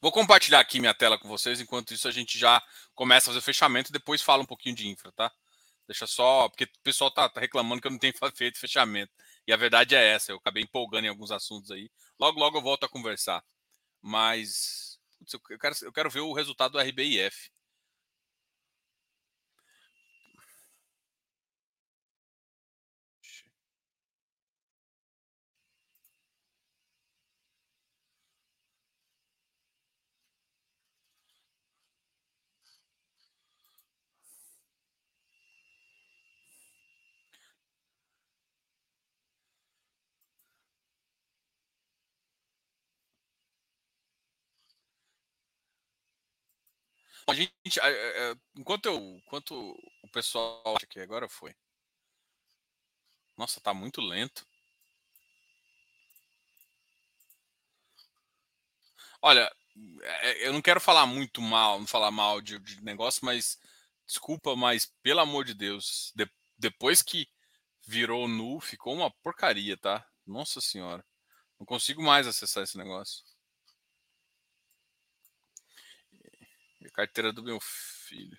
Vou 0.00 0.10
compartilhar 0.10 0.60
aqui 0.60 0.80
minha 0.80 0.94
tela 0.94 1.18
com 1.18 1.28
vocês, 1.28 1.60
enquanto 1.60 1.92
isso 1.92 2.08
a 2.08 2.10
gente 2.10 2.38
já 2.38 2.62
começa 2.94 3.26
a 3.26 3.30
fazer 3.30 3.38
o 3.38 3.42
fechamento 3.42 3.90
e 3.90 3.92
depois 3.92 4.22
fala 4.22 4.42
um 4.42 4.46
pouquinho 4.46 4.74
de 4.74 4.88
infra, 4.88 5.12
tá? 5.12 5.30
Deixa 5.86 6.06
só, 6.06 6.48
porque 6.48 6.64
o 6.64 6.82
pessoal 6.82 7.10
tá, 7.10 7.28
tá 7.28 7.40
reclamando 7.40 7.82
que 7.82 7.86
eu 7.86 7.90
não 7.90 7.98
tenho 7.98 8.14
feito 8.34 8.58
fechamento. 8.58 9.12
E 9.46 9.52
a 9.52 9.56
verdade 9.56 9.94
é 9.94 10.12
essa, 10.12 10.32
eu 10.32 10.36
acabei 10.36 10.62
empolgando 10.62 11.04
em 11.04 11.08
alguns 11.08 11.30
assuntos 11.30 11.70
aí. 11.70 11.90
Logo, 12.18 12.38
logo 12.38 12.56
eu 12.56 12.62
volto 12.62 12.84
a 12.84 12.88
conversar. 12.88 13.44
Mas 14.00 14.98
putz, 15.18 15.34
eu, 15.34 15.58
quero, 15.58 15.74
eu 15.82 15.92
quero 15.92 16.10
ver 16.10 16.20
o 16.20 16.32
resultado 16.32 16.72
do 16.72 16.80
RBIF. 16.80 17.50
A 47.30 47.34
gente, 47.34 47.52
enquanto 48.56 48.86
eu, 48.86 48.96
enquanto 49.24 49.54
o 50.02 50.08
pessoal 50.10 50.76
aqui 50.82 51.00
agora 51.00 51.28
foi. 51.28 51.54
Nossa, 53.36 53.60
tá 53.60 53.72
muito 53.72 54.00
lento. 54.00 54.46
Olha, 59.22 59.50
é, 60.02 60.46
eu 60.48 60.52
não 60.52 60.62
quero 60.62 60.80
falar 60.80 61.06
muito 61.06 61.40
mal, 61.40 61.78
não 61.78 61.86
falar 61.86 62.10
mal 62.10 62.40
de, 62.40 62.58
de 62.58 62.82
negócio, 62.82 63.24
mas 63.24 63.58
desculpa, 64.06 64.56
mas 64.56 64.86
pelo 65.02 65.20
amor 65.20 65.44
de 65.44 65.54
Deus, 65.54 66.12
de, 66.16 66.28
depois 66.58 67.02
que 67.02 67.28
virou 67.86 68.28
nu, 68.28 68.60
ficou 68.60 68.94
uma 68.94 69.10
porcaria, 69.22 69.76
tá? 69.76 70.06
Nossa 70.26 70.60
senhora. 70.60 71.04
Não 71.58 71.66
consigo 71.66 72.02
mais 72.02 72.26
acessar 72.26 72.64
esse 72.64 72.76
negócio. 72.78 73.24
Carteira 77.00 77.32
do 77.32 77.42
meu 77.42 77.58
filho. 77.60 78.38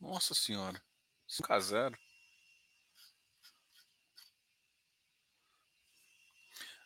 Nossa 0.00 0.34
senhora. 0.34 0.82
5 1.26 1.52
a 1.52 1.60
0. 1.60 1.98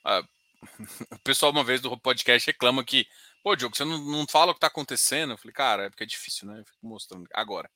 Ah, 0.04 0.22
o 1.12 1.18
pessoal 1.24 1.50
uma 1.50 1.64
vez 1.64 1.80
do 1.80 1.98
podcast 1.98 2.46
reclama 2.46 2.84
que, 2.84 3.06
pô, 3.42 3.56
Diogo, 3.56 3.76
você 3.76 3.84
não, 3.84 3.98
não 3.98 4.26
fala 4.28 4.52
o 4.52 4.54
que 4.54 4.60
tá 4.60 4.68
acontecendo. 4.68 5.32
Eu 5.32 5.38
falei, 5.38 5.52
cara, 5.52 5.84
é 5.86 5.90
porque 5.90 6.04
é 6.04 6.06
difícil, 6.06 6.46
né? 6.46 6.60
Eu 6.60 6.64
fico 6.64 6.86
mostrando. 6.86 7.26
Agora, 7.34 7.68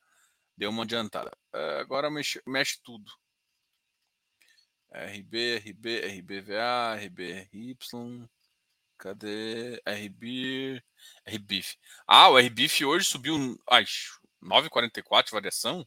deu 0.57 0.71
uma 0.71 0.85
adiantada. 0.85 1.31
Uh, 1.53 1.81
agora 1.81 2.11
mexe, 2.11 2.41
mexe 2.47 2.81
tudo. 2.85 3.11
RB, 4.93 5.57
RB, 5.57 6.01
RBVA, 6.21 6.97
RBRY. 6.97 8.29
Cadê? 8.99 9.83
RB. 9.87 10.83
RBIF. 11.27 11.77
Ah, 12.07 12.29
o 12.29 12.39
RBIF 12.39 12.85
hoje 12.85 13.07
subiu. 13.07 13.59
Ai, 13.69 13.85
9,44 14.43 15.25
de 15.27 15.33
variação? 15.33 15.87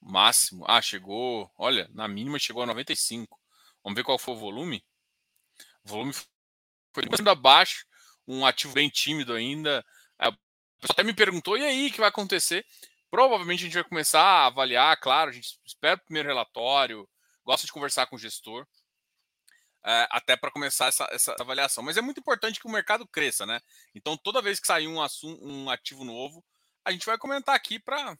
Máximo. 0.00 0.64
Ah, 0.68 0.80
chegou. 0.82 1.50
Olha, 1.56 1.88
na 1.92 2.06
mínima 2.06 2.38
chegou 2.38 2.62
a 2.62 2.66
95. 2.66 3.38
Vamos 3.82 3.96
ver 3.96 4.04
qual 4.04 4.18
foi 4.18 4.34
o 4.34 4.38
volume. 4.38 4.84
O 5.84 5.88
volume 5.88 6.12
foi 6.12 7.04
abaixo. 7.28 7.86
Um 8.26 8.46
ativo 8.46 8.74
bem 8.74 8.88
tímido 8.88 9.32
ainda. 9.32 9.84
É, 10.18 10.28
o 10.28 10.32
pessoal 10.80 10.94
até 10.94 11.02
me 11.02 11.14
perguntou: 11.14 11.56
e 11.56 11.64
aí, 11.64 11.88
o 11.88 11.92
que 11.92 12.00
vai 12.00 12.08
acontecer? 12.08 12.64
Provavelmente 13.10 13.60
a 13.60 13.64
gente 13.64 13.74
vai 13.74 13.84
começar 13.84 14.22
a 14.22 14.46
avaliar, 14.46 14.96
claro, 15.00 15.30
a 15.30 15.32
gente 15.32 15.58
espera 15.66 15.96
o 15.96 16.04
primeiro 16.04 16.28
relatório, 16.28 17.08
gosta 17.50 17.66
de 17.66 17.72
conversar 17.72 18.06
com 18.06 18.14
o 18.14 18.18
gestor, 18.18 18.64
é, 19.84 20.06
até 20.12 20.36
para 20.36 20.52
começar 20.52 20.86
essa, 20.86 21.08
essa, 21.10 21.34
avaliação. 21.40 21.82
Mas 21.82 21.96
é 21.96 22.00
muito 22.00 22.20
importante 22.20 22.60
que 22.60 22.68
o 22.68 22.70
mercado 22.70 23.08
cresça, 23.08 23.44
né? 23.44 23.60
Então, 23.92 24.16
toda 24.16 24.40
vez 24.40 24.60
que 24.60 24.68
sair 24.68 24.86
um, 24.86 25.02
assunto, 25.02 25.44
um 25.44 25.68
ativo 25.68 26.04
novo, 26.04 26.44
a 26.84 26.92
gente 26.92 27.06
vai 27.06 27.18
comentar 27.18 27.56
aqui 27.56 27.80
para 27.80 28.16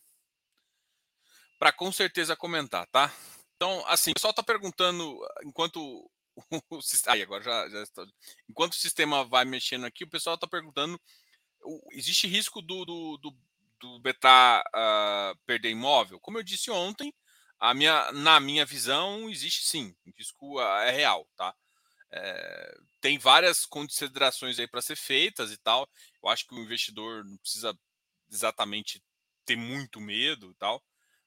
para 1.61 1.73
com 1.73 1.93
certeza 1.93 2.35
comentar, 2.35 2.87
tá? 2.89 3.13
Então, 3.55 3.85
assim, 3.87 4.11
o 4.11 4.15
pessoal 4.15 4.31
está 4.31 4.43
perguntando, 4.43 5.21
enquanto 5.45 5.77
o, 5.81 6.11
aí 7.07 7.23
agora 7.23 7.45
já, 7.45 7.69
já 7.69 7.83
está, 7.83 8.07
enquanto 8.49 8.73
o 8.73 8.77
sistema 8.77 9.25
vai 9.25 9.45
mexendo 9.45 9.85
aqui, 9.85 10.03
o 10.03 10.11
pessoal 10.11 10.35
está 10.35 10.49
perguntando, 10.49 10.99
existe 11.93 12.27
risco 12.27 12.63
do, 12.63 12.87
do, 12.87 13.19
do, 13.19 13.37
do 13.79 14.01
Beta 14.01 14.65
uh, 14.75 15.39
perder 15.45 15.71
imóvel? 15.71 16.19
Como 16.19 16.39
eu 16.39 16.43
disse 16.43 16.71
ontem, 16.71 17.13
a 17.61 17.75
minha, 17.75 18.11
na 18.13 18.41
minha 18.41 18.65
visão, 18.65 19.29
existe 19.29 19.67
sim, 19.67 19.95
o 20.07 20.11
risco 20.17 20.59
ah, 20.59 20.85
é 20.85 20.91
real, 20.91 21.29
tá? 21.37 21.55
É, 22.11 22.79
tem 23.01 23.19
várias 23.19 23.67
considerações 23.67 24.59
aí 24.59 24.67
para 24.67 24.83
ser 24.83 24.97
feitas 24.97 25.53
e 25.53 25.59
tal. 25.59 25.89
Eu 26.23 26.29
acho 26.31 26.47
que 26.47 26.55
o 26.55 26.59
investidor 26.59 27.25
não 27.25 27.37
precisa 27.37 27.79
exatamente 28.31 29.03
ter 29.45 29.57
muito 29.57 30.01
medo 30.01 30.51
e 30.51 30.55
tal, 30.55 30.83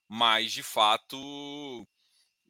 mas 0.08 0.52
de 0.52 0.62
fato 0.62 1.86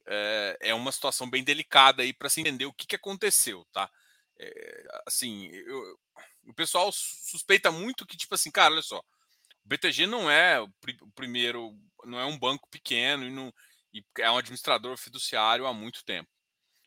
é, 0.06 0.56
é 0.60 0.74
uma 0.74 0.92
situação 0.92 1.28
bem 1.28 1.44
delicada 1.44 2.02
aí 2.02 2.12
para 2.12 2.28
se 2.28 2.40
entender 2.40 2.66
o 2.66 2.72
que, 2.72 2.86
que 2.86 2.96
aconteceu, 2.96 3.66
tá? 3.72 3.90
É, 4.38 4.84
assim, 5.06 5.46
eu, 5.48 5.98
o 6.46 6.54
pessoal 6.54 6.90
suspeita 6.92 7.70
muito 7.70 8.06
que, 8.06 8.16
tipo 8.16 8.34
assim, 8.34 8.50
cara, 8.50 8.72
olha 8.74 8.82
só, 8.82 8.98
o 8.98 9.68
BTG 9.68 10.06
não 10.06 10.30
é 10.30 10.60
o, 10.60 10.68
pr 10.80 10.92
o 11.02 11.10
primeiro, 11.12 11.72
não 12.04 12.18
é 12.18 12.24
um 12.24 12.38
banco 12.38 12.68
pequeno 12.68 13.24
e 13.24 13.30
não, 13.30 13.52
e 13.94 14.04
é 14.18 14.28
um 14.28 14.36
administrador 14.36 14.98
fiduciário 14.98 15.66
há 15.66 15.72
muito 15.72 16.04
tempo. 16.04 16.28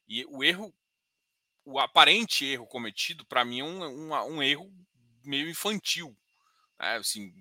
E 0.10 0.26
o 0.26 0.44
erro, 0.44 0.74
o 1.64 1.80
aparente 1.80 2.46
erro 2.46 2.68
cometido, 2.68 3.26
para 3.26 3.46
mim, 3.46 3.62
é 3.62 3.64
um, 3.64 3.84
um, 3.86 4.36
um, 4.36 4.44
erro 4.44 4.70
meio 5.24 5.50
infantil. 5.50 6.16
Né? 6.78 6.98
Assim, 6.98 7.34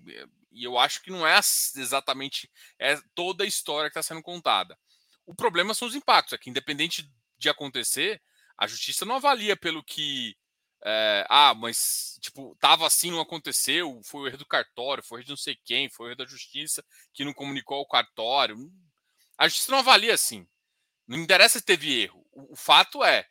e 0.52 0.62
eu 0.62 0.78
acho 0.78 1.02
que 1.02 1.10
não 1.10 1.26
é 1.26 1.36
exatamente 1.38 2.48
é 2.78 2.96
toda 3.12 3.42
a 3.42 3.46
história 3.46 3.90
que 3.90 3.98
está 3.98 4.02
sendo 4.02 4.22
contada. 4.22 4.78
O 5.26 5.34
problema 5.34 5.74
são 5.74 5.88
os 5.88 5.96
impactos, 5.96 6.32
é 6.32 6.38
que 6.38 6.48
independente 6.48 7.10
de 7.36 7.48
acontecer, 7.48 8.22
a 8.56 8.68
justiça 8.68 9.04
não 9.04 9.16
avalia 9.16 9.56
pelo 9.56 9.82
que 9.82 10.36
É, 10.84 11.26
ah, 11.28 11.54
mas 11.54 12.18
tipo, 12.20 12.56
tava 12.60 12.86
assim, 12.86 13.10
não 13.10 13.20
aconteceu, 13.20 14.00
foi 14.04 14.20
o 14.22 14.26
erro 14.28 14.38
do 14.38 14.46
cartório, 14.46 15.02
foi 15.02 15.18
o 15.18 15.20
erro 15.20 15.24
de 15.26 15.30
não 15.30 15.36
sei 15.36 15.56
quem, 15.64 15.90
foi 15.90 16.06
o 16.06 16.10
erro 16.10 16.18
da 16.18 16.26
justiça 16.26 16.84
que 17.12 17.24
não 17.24 17.32
comunicou 17.34 17.78
ao 17.78 17.88
cartório. 17.88 18.56
A 19.38 19.48
justiça 19.48 19.72
não 19.72 19.78
avalia 19.78 20.14
assim. 20.14 20.46
Não 21.06 21.18
interessa 21.18 21.58
se 21.58 21.64
teve 21.64 22.02
erro. 22.02 22.26
O, 22.32 22.52
o 22.52 22.56
fato 22.56 23.04
é, 23.04 23.26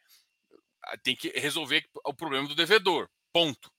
tem 1.03 1.15
que 1.15 1.29
resolver 1.29 1.87
o 2.05 2.13
problema 2.13 2.47
do 2.47 2.55
devedor. 2.55 3.09
Ponto. 3.33 3.71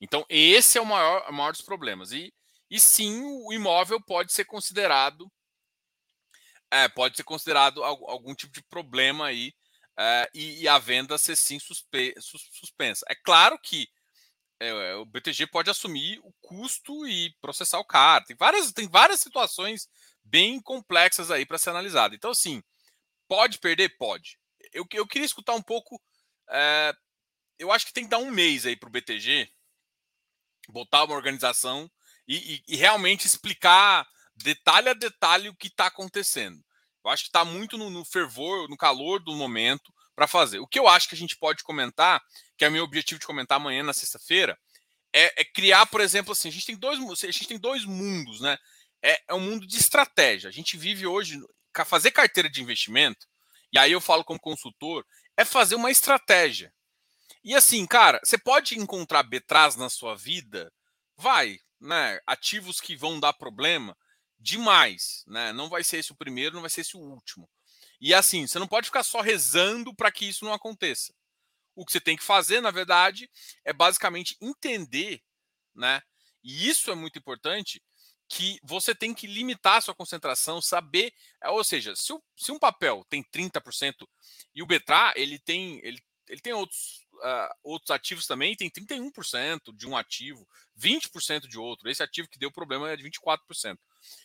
Então, 0.00 0.24
esse 0.28 0.78
é 0.78 0.80
o 0.80 0.86
maior, 0.86 1.28
o 1.28 1.32
maior 1.32 1.52
dos 1.52 1.62
problemas. 1.62 2.12
E, 2.12 2.32
e 2.70 2.80
sim, 2.80 3.22
o 3.22 3.52
imóvel 3.52 4.00
pode 4.00 4.32
ser 4.32 4.44
considerado 4.44 5.30
é, 6.74 6.88
pode 6.88 7.16
ser 7.16 7.22
considerado 7.22 7.84
algum 7.84 8.34
tipo 8.34 8.52
de 8.52 8.62
problema 8.64 9.26
aí 9.26 9.54
é, 9.96 10.28
e, 10.34 10.62
e, 10.62 10.68
a 10.68 10.76
venda 10.76 11.16
ser 11.16 11.36
sim 11.36 11.58
suspe, 11.60 12.12
suspensa. 12.18 13.06
É 13.08 13.14
claro 13.14 13.56
que 13.62 13.88
é, 14.58 14.94
o 14.96 15.04
BTG 15.04 15.46
pode 15.46 15.70
assumir 15.70 16.18
o 16.24 16.32
custo 16.40 17.06
e 17.06 17.32
processar 17.40 17.78
o 17.78 17.84
cara. 17.84 18.24
Tem 18.24 18.36
várias, 18.36 18.72
tem 18.72 18.88
várias 18.88 19.20
situações 19.20 19.88
bem 20.34 20.60
complexas 20.60 21.30
aí 21.30 21.46
para 21.46 21.58
ser 21.58 21.70
analisada. 21.70 22.12
Então, 22.12 22.32
assim, 22.32 22.60
pode 23.28 23.60
perder? 23.60 23.96
Pode. 23.96 24.36
Eu, 24.72 24.84
eu 24.92 25.06
queria 25.06 25.24
escutar 25.24 25.54
um 25.54 25.62
pouco. 25.62 26.02
É, 26.50 26.92
eu 27.56 27.70
acho 27.70 27.86
que 27.86 27.92
tem 27.92 28.02
que 28.02 28.10
dar 28.10 28.18
um 28.18 28.32
mês 28.32 28.66
aí 28.66 28.74
para 28.74 28.88
o 28.88 28.90
BTG 28.90 29.48
botar 30.68 31.04
uma 31.04 31.14
organização 31.14 31.88
e, 32.26 32.54
e, 32.54 32.64
e 32.66 32.76
realmente 32.76 33.28
explicar 33.28 34.04
detalhe 34.34 34.88
a 34.88 34.94
detalhe 34.94 35.48
o 35.48 35.54
que 35.54 35.68
está 35.68 35.86
acontecendo. 35.86 36.60
Eu 37.04 37.12
acho 37.12 37.22
que 37.22 37.28
está 37.28 37.44
muito 37.44 37.78
no, 37.78 37.88
no, 37.88 38.04
fervor, 38.04 38.68
no 38.68 38.76
calor 38.76 39.22
do 39.22 39.36
momento 39.36 39.94
para 40.16 40.26
fazer. 40.26 40.58
O 40.58 40.66
que 40.66 40.80
eu 40.80 40.88
acho 40.88 41.08
que 41.08 41.14
a 41.14 41.18
gente 41.18 41.36
pode 41.36 41.62
comentar, 41.62 42.20
que 42.56 42.64
é 42.64 42.68
o 42.68 42.72
meu 42.72 42.82
objetivo 42.82 43.20
de 43.20 43.26
comentar 43.26 43.56
amanhã 43.56 43.84
na 43.84 43.92
sexta-feira, 43.92 44.58
é, 45.12 45.42
é, 45.42 45.44
criar, 45.44 45.86
por 45.86 46.00
exemplo, 46.00 46.32
assim, 46.32 46.48
a 46.48 46.52
gente 46.52 46.66
tem 46.66 46.76
dois, 46.76 46.98
a 47.22 47.30
gente 47.30 47.46
tem 47.46 47.58
dois 47.58 47.84
mundos, 47.84 48.40
né? 48.40 48.58
É, 49.04 49.22
é 49.28 49.34
um 49.34 49.40
mundo 49.40 49.66
de 49.66 49.76
estratégia. 49.76 50.48
A 50.48 50.52
gente 50.52 50.78
vive 50.78 51.06
hoje 51.06 51.38
fazer 51.84 52.10
carteira 52.10 52.48
de 52.48 52.62
investimento. 52.62 53.26
E 53.70 53.78
aí 53.78 53.92
eu 53.92 54.00
falo 54.00 54.24
como 54.24 54.40
consultor, 54.40 55.04
é 55.36 55.44
fazer 55.44 55.74
uma 55.74 55.90
estratégia. 55.90 56.72
E 57.44 57.54
assim, 57.54 57.84
cara, 57.86 58.18
você 58.24 58.38
pode 58.38 58.78
encontrar 58.78 59.22
betras 59.22 59.76
na 59.76 59.90
sua 59.90 60.14
vida, 60.14 60.72
vai, 61.16 61.58
né? 61.78 62.18
Ativos 62.26 62.80
que 62.80 62.96
vão 62.96 63.20
dar 63.20 63.34
problema, 63.34 63.94
demais, 64.38 65.22
né? 65.26 65.52
Não 65.52 65.68
vai 65.68 65.84
ser 65.84 65.98
esse 65.98 66.12
o 66.12 66.16
primeiro, 66.16 66.54
não 66.54 66.62
vai 66.62 66.70
ser 66.70 66.80
esse 66.80 66.96
o 66.96 67.00
último. 67.00 67.46
E 68.00 68.14
assim, 68.14 68.46
você 68.46 68.58
não 68.58 68.66
pode 68.66 68.86
ficar 68.86 69.02
só 69.02 69.20
rezando 69.20 69.94
para 69.94 70.10
que 70.10 70.24
isso 70.24 70.44
não 70.46 70.54
aconteça. 70.54 71.12
O 71.74 71.84
que 71.84 71.92
você 71.92 72.00
tem 72.00 72.16
que 72.16 72.22
fazer, 72.22 72.62
na 72.62 72.70
verdade, 72.70 73.28
é 73.64 73.72
basicamente 73.72 74.36
entender, 74.40 75.20
né? 75.74 76.00
E 76.42 76.68
isso 76.68 76.90
é 76.90 76.94
muito 76.94 77.18
importante, 77.18 77.82
que 78.28 78.58
você 78.62 78.94
tem 78.94 79.12
que 79.14 79.26
limitar 79.26 79.76
a 79.76 79.80
sua 79.80 79.94
concentração, 79.94 80.60
saber, 80.60 81.12
é, 81.42 81.50
ou 81.50 81.62
seja, 81.62 81.94
se, 81.94 82.12
o, 82.12 82.22
se 82.36 82.50
um 82.50 82.58
papel 82.58 83.04
tem 83.08 83.22
30% 83.22 84.06
e 84.54 84.62
o 84.62 84.66
Betra, 84.66 85.12
ele 85.16 85.38
tem 85.38 85.78
ele, 85.82 86.02
ele 86.28 86.40
tem 86.40 86.52
outros 86.52 87.04
uh, 87.14 87.54
outros 87.62 87.90
ativos 87.90 88.26
também, 88.26 88.56
tem 88.56 88.70
31% 88.70 89.74
de 89.74 89.86
um 89.86 89.96
ativo, 89.96 90.46
20% 90.78 91.46
de 91.46 91.58
outro. 91.58 91.88
Esse 91.88 92.02
ativo 92.02 92.28
que 92.28 92.38
deu 92.38 92.50
problema 92.50 92.90
é 92.90 92.96
de 92.96 93.04
24%. 93.04 93.78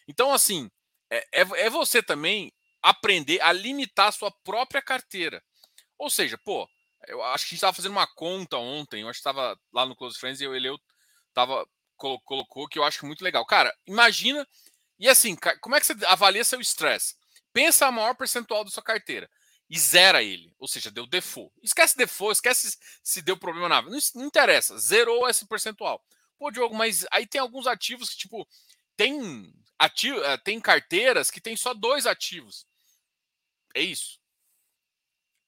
Então, 0.08 0.34
assim, 0.34 0.70
é, 1.10 1.42
é, 1.42 1.42
é 1.42 1.70
você 1.70 2.02
também 2.02 2.52
aprender 2.82 3.42
a 3.42 3.52
limitar 3.52 4.08
a 4.08 4.12
sua 4.12 4.32
própria 4.44 4.82
carteira. 4.82 5.44
Ou 5.98 6.10
seja, 6.10 6.38
pô, 6.38 6.68
eu 7.08 7.22
acho 7.24 7.46
que 7.46 7.50
a 7.50 7.52
gente 7.52 7.56
estava 7.56 7.74
fazendo 7.74 7.92
uma 7.92 8.08
conta 8.08 8.58
ontem, 8.58 9.02
eu 9.02 9.10
acho 9.10 9.22
que 9.22 9.28
estava 9.28 9.60
lá 9.74 9.86
no 9.86 9.96
Close 9.96 10.18
Friends 10.18 10.40
e 10.42 10.46
eu, 10.46 10.56
ele 10.56 10.70
eu 10.70 10.80
tava, 11.34 11.68
colocou 12.00 12.68
que 12.68 12.80
eu 12.80 12.84
acho 12.84 13.06
muito 13.06 13.24
legal. 13.24 13.46
Cara, 13.46 13.76
imagina, 13.86 14.48
e 14.98 15.08
assim, 15.08 15.36
como 15.62 15.76
é 15.76 15.80
que 15.80 15.86
você 15.86 15.96
avalia 16.06 16.44
seu 16.44 16.62
estresse? 16.62 17.16
Pensa 17.54 17.88
a 17.88 17.92
maior 17.92 18.16
percentual 18.16 18.64
da 18.64 18.72
sua 18.72 18.84
carteira 18.84 19.30
e 19.70 19.78
zera 19.78 20.24
ele, 20.24 20.54
ou 20.58 20.68
seja, 20.68 20.90
deu 20.90 21.06
default. 21.06 21.54
Esquece 21.62 21.96
default, 21.96 22.34
esquece 22.34 22.78
se 23.04 23.22
deu 23.22 23.38
problema 23.38 23.70
na 23.70 23.82
não, 23.82 24.00
não 24.16 24.26
interessa, 24.26 24.78
zerou 24.80 25.30
esse 25.30 25.48
percentual. 25.48 26.04
Pô, 26.38 26.50
Diogo, 26.50 26.76
mas 26.76 27.06
aí 27.12 27.28
tem 27.28 27.40
alguns 27.40 27.68
ativos 27.68 28.10
que, 28.10 28.18
tipo, 28.18 28.48
tem, 28.96 29.54
ativo, 29.78 30.20
eh, 30.24 30.38
tem 30.38 30.60
carteiras 30.60 31.30
que 31.30 31.42
tem 31.42 31.56
só 31.56 31.74
dois 31.74 32.08
ativos. 32.08 32.66
É 33.76 33.82
isso. 33.82 34.20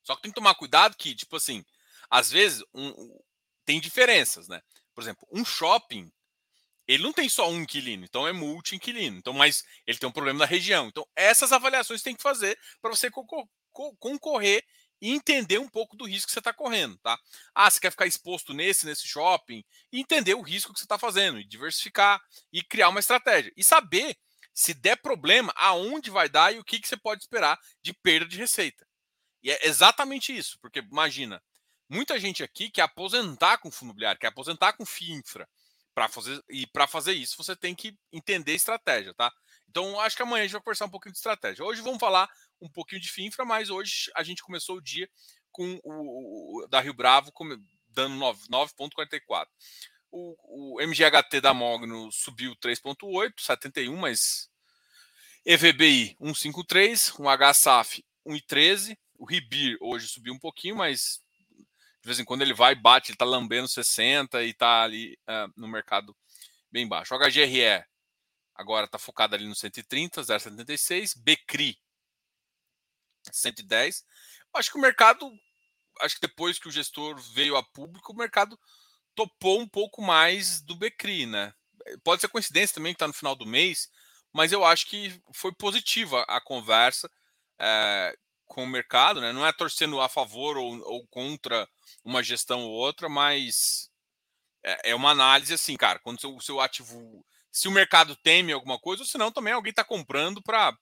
Só 0.03 0.15
que 0.15 0.21
tem 0.21 0.31
que 0.31 0.35
tomar 0.35 0.55
cuidado 0.55 0.95
que, 0.97 1.15
tipo 1.15 1.35
assim, 1.35 1.65
às 2.09 2.29
vezes 2.29 2.63
um, 2.73 3.19
tem 3.65 3.79
diferenças, 3.79 4.47
né? 4.47 4.61
Por 4.93 5.01
exemplo, 5.01 5.27
um 5.31 5.45
shopping, 5.45 6.11
ele 6.87 7.03
não 7.03 7.13
tem 7.13 7.29
só 7.29 7.49
um 7.49 7.61
inquilino, 7.61 8.03
então 8.03 8.27
é 8.27 8.31
multi-inquilino. 8.31 9.17
Então, 9.17 9.33
mas 9.33 9.63
ele 9.85 9.97
tem 9.97 10.09
um 10.09 10.11
problema 10.11 10.39
da 10.39 10.45
região. 10.45 10.87
Então, 10.87 11.07
essas 11.15 11.51
avaliações 11.51 12.01
tem 12.01 12.15
que 12.15 12.23
fazer 12.23 12.57
para 12.81 12.91
você 12.91 13.09
concorrer 13.99 14.63
e 15.01 15.11
entender 15.11 15.57
um 15.57 15.67
pouco 15.67 15.97
do 15.97 16.05
risco 16.05 16.27
que 16.27 16.33
você 16.33 16.39
está 16.39 16.53
correndo, 16.53 16.97
tá? 16.99 17.17
Ah, 17.55 17.69
você 17.69 17.79
quer 17.79 17.91
ficar 17.91 18.05
exposto 18.05 18.53
nesse, 18.53 18.85
nesse 18.85 19.07
shopping, 19.07 19.63
entender 19.91 20.35
o 20.35 20.41
risco 20.41 20.71
que 20.73 20.79
você 20.79 20.85
está 20.85 20.97
fazendo, 20.97 21.39
e 21.39 21.43
diversificar, 21.43 22.21
e 22.53 22.61
criar 22.61 22.89
uma 22.89 22.99
estratégia. 22.99 23.51
E 23.57 23.63
saber 23.63 24.15
se 24.53 24.73
der 24.73 24.97
problema, 24.97 25.51
aonde 25.55 26.11
vai 26.11 26.29
dar 26.29 26.53
e 26.53 26.59
o 26.59 26.63
que, 26.63 26.79
que 26.79 26.87
você 26.87 26.97
pode 26.97 27.23
esperar 27.23 27.57
de 27.81 27.93
perda 27.93 28.27
de 28.27 28.37
receita. 28.37 28.85
E 29.41 29.49
é 29.49 29.67
exatamente 29.67 30.35
isso, 30.35 30.59
porque 30.61 30.79
imagina, 30.79 31.41
muita 31.89 32.19
gente 32.19 32.43
aqui 32.43 32.69
quer 32.69 32.83
aposentar 32.83 33.57
com 33.57 33.71
fundo 33.71 33.89
imobiliário, 33.89 34.19
quer 34.19 34.27
aposentar 34.27 34.73
com 34.73 34.85
FII 34.85 35.13
infra. 35.13 35.49
Pra 35.93 36.07
fazer, 36.07 36.41
e 36.49 36.65
para 36.67 36.87
fazer 36.87 37.13
isso, 37.13 37.35
você 37.37 37.53
tem 37.55 37.75
que 37.75 37.97
entender 38.13 38.53
estratégia, 38.53 39.13
tá? 39.13 39.31
Então, 39.69 39.99
acho 39.99 40.15
que 40.15 40.21
amanhã 40.21 40.43
a 40.43 40.45
gente 40.45 40.53
vai 40.53 40.61
conversar 40.61 40.85
um 40.85 40.89
pouquinho 40.89 41.11
de 41.11 41.17
estratégia. 41.17 41.65
Hoje 41.65 41.81
vamos 41.81 41.99
falar 41.99 42.29
um 42.61 42.69
pouquinho 42.69 43.01
de 43.01 43.09
FINFRA, 43.09 43.43
mas 43.43 43.69
hoje 43.69 44.11
a 44.15 44.23
gente 44.23 44.41
começou 44.41 44.77
o 44.77 44.81
dia 44.81 45.09
com 45.51 45.79
o, 45.83 46.63
o 46.63 46.67
da 46.67 46.79
Rio 46.79 46.93
Bravo 46.93 47.31
dando 47.89 48.15
9,44. 48.15 49.47
O, 50.11 50.75
o 50.75 50.81
MGHT 50.81 51.39
da 51.41 51.53
Mogno 51.53 52.11
subiu 52.11 52.55
3,8, 52.57 53.33
71, 53.37 53.95
mas 53.95 54.49
EVBI 55.45 56.17
1,53, 56.19 57.19
um 57.19 57.29
HSAF 57.29 58.03
1,13. 58.27 58.97
O 59.17 59.25
Ribir 59.25 59.77
hoje 59.79 60.07
subiu 60.07 60.33
um 60.33 60.39
pouquinho, 60.39 60.75
mas 60.75 61.20
de 62.01 62.07
vez 62.07 62.19
em 62.19 62.25
quando 62.25 62.41
ele 62.41 62.53
vai, 62.53 62.73
bate, 62.73 63.11
ele 63.11 63.15
está 63.15 63.25
lambendo 63.25 63.67
60 63.67 64.43
e 64.43 64.49
está 64.49 64.83
ali 64.83 65.17
uh, 65.29 65.51
no 65.55 65.67
mercado 65.67 66.15
bem 66.71 66.87
baixo. 66.87 67.13
O 67.13 67.19
HGRE 67.19 67.85
agora 68.55 68.85
está 68.85 68.97
focado 68.97 69.35
ali 69.35 69.47
no 69.47 69.55
130, 69.55 70.21
0,76. 70.21 71.13
Becri 71.17 71.77
110. 73.31 74.03
Acho 74.53 74.71
que 74.71 74.77
o 74.77 74.81
mercado, 74.81 75.31
acho 76.01 76.15
que 76.15 76.27
depois 76.27 76.57
que 76.57 76.67
o 76.67 76.71
gestor 76.71 77.19
veio 77.33 77.55
a 77.55 77.63
público, 77.63 78.11
o 78.11 78.17
mercado 78.17 78.59
topou 79.13 79.59
um 79.59 79.67
pouco 79.67 80.01
mais 80.01 80.61
do 80.61 80.75
Becri, 80.75 81.25
né? 81.25 81.53
Pode 82.03 82.21
ser 82.21 82.29
coincidência 82.29 82.73
também 82.73 82.93
que 82.93 82.95
está 82.95 83.07
no 83.07 83.13
final 83.13 83.35
do 83.35 83.45
mês, 83.45 83.89
mas 84.33 84.51
eu 84.51 84.65
acho 84.65 84.87
que 84.87 85.21
foi 85.33 85.53
positiva 85.53 86.23
a 86.23 86.41
conversa 86.41 87.09
é, 87.59 88.17
com 88.51 88.65
o 88.65 88.67
mercado, 88.67 89.21
né? 89.21 89.31
Não 89.31 89.47
é 89.47 89.53
torcendo 89.53 90.01
a 90.01 90.09
favor 90.09 90.57
ou, 90.57 90.77
ou 90.81 91.07
contra 91.07 91.67
uma 92.03 92.21
gestão 92.21 92.63
ou 92.63 92.71
outra, 92.71 93.07
mas 93.07 93.89
é, 94.61 94.91
é 94.91 94.95
uma 94.95 95.11
análise 95.11 95.53
assim, 95.53 95.77
cara. 95.77 95.99
Quando 95.99 96.17
o 96.17 96.19
seu, 96.19 96.41
seu 96.41 96.59
ativo, 96.59 97.25
se 97.49 97.69
o 97.69 97.71
mercado 97.71 98.13
teme 98.13 98.51
alguma 98.51 98.77
coisa, 98.77 99.03
ou 99.03 99.07
senão 99.07 99.31
também 99.31 99.53
alguém 99.53 99.69
está 99.69 99.85
comprando 99.85 100.41
para 100.43 100.77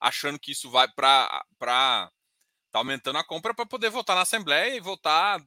achando 0.00 0.38
que 0.38 0.52
isso 0.52 0.70
vai 0.70 0.88
para 0.88 1.44
tá 2.70 2.78
aumentando 2.78 3.18
a 3.18 3.24
compra 3.24 3.54
para 3.54 3.66
poder 3.66 3.90
votar 3.90 4.16
na 4.16 4.22
Assembleia 4.22 4.74
e 4.74 4.80
votar 4.80 5.38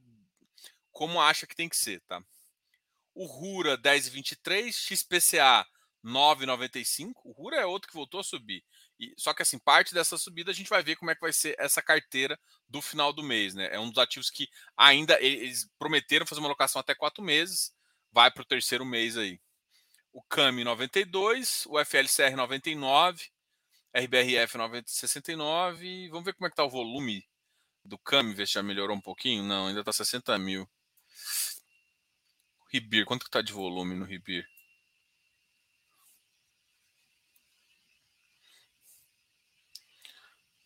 como 0.92 1.20
acha 1.20 1.48
que 1.48 1.56
tem 1.56 1.68
que 1.68 1.78
ser, 1.78 2.00
tá? 2.02 2.22
O 3.16 3.26
Rura 3.26 3.76
10,23, 3.76 4.72
XPCA 4.72 5.66
9,95. 6.06 7.14
O 7.24 7.32
Rura 7.32 7.58
é 7.58 7.66
outro 7.66 7.88
que 7.88 7.96
voltou 7.96 8.20
a 8.20 8.24
subir. 8.24 8.64
E, 9.00 9.14
só 9.18 9.34
que 9.34 9.42
assim, 9.42 9.58
parte 9.58 9.94
dessa 9.94 10.18
subida 10.18 10.52
a 10.52 10.54
gente 10.54 10.70
vai 10.70 10.84
ver 10.84 10.98
como 10.98 11.10
é 11.10 11.16
que 11.16 11.22
vai 11.22 11.32
ser 11.32 11.56
essa 11.58 11.82
carteira 11.82 12.38
do 12.68 12.82
final 12.82 13.14
do 13.14 13.24
mês, 13.24 13.56
né? 13.56 13.70
É 13.72 13.80
um 13.80 13.90
dos 13.90 13.98
ativos 13.98 14.30
que 14.30 14.50
ainda 14.76 15.20
eles 15.22 15.70
prometeram 15.80 16.26
fazer 16.26 16.42
uma 16.42 16.50
alocação 16.50 16.80
até 16.80 16.94
quatro 16.94 17.24
meses, 17.24 17.74
vai 18.12 18.30
para 18.30 18.42
o 18.42 18.46
terceiro 18.46 18.86
mês 18.86 19.18
aí. 19.18 19.40
O 20.12 20.22
CAMI 20.24 20.64
92, 20.64 21.66
o 21.68 21.80
FLCR 21.80 22.36
99, 22.36 23.30
RBRF 23.94 24.58
969. 24.58 26.10
Vamos 26.10 26.26
ver 26.26 26.34
como 26.34 26.48
é 26.48 26.50
que 26.50 26.56
tá 26.56 26.64
o 26.64 26.70
volume 26.70 27.26
do 27.86 27.98
CAM, 27.98 28.34
ver 28.34 28.48
se 28.48 28.54
já 28.54 28.64
melhorou 28.64 28.98
um 28.98 29.02
pouquinho. 29.02 29.44
Não, 29.44 29.68
ainda 29.68 29.84
tá 29.84 29.94
60 29.94 30.38
mil. 30.38 30.68
Ribir, 32.72 33.06
quanto 33.06 33.26
que 33.26 33.32
tá 33.32 33.42
de 33.42 33.54
volume 33.54 33.96
no 33.96 34.06
Ribir? 34.06 34.48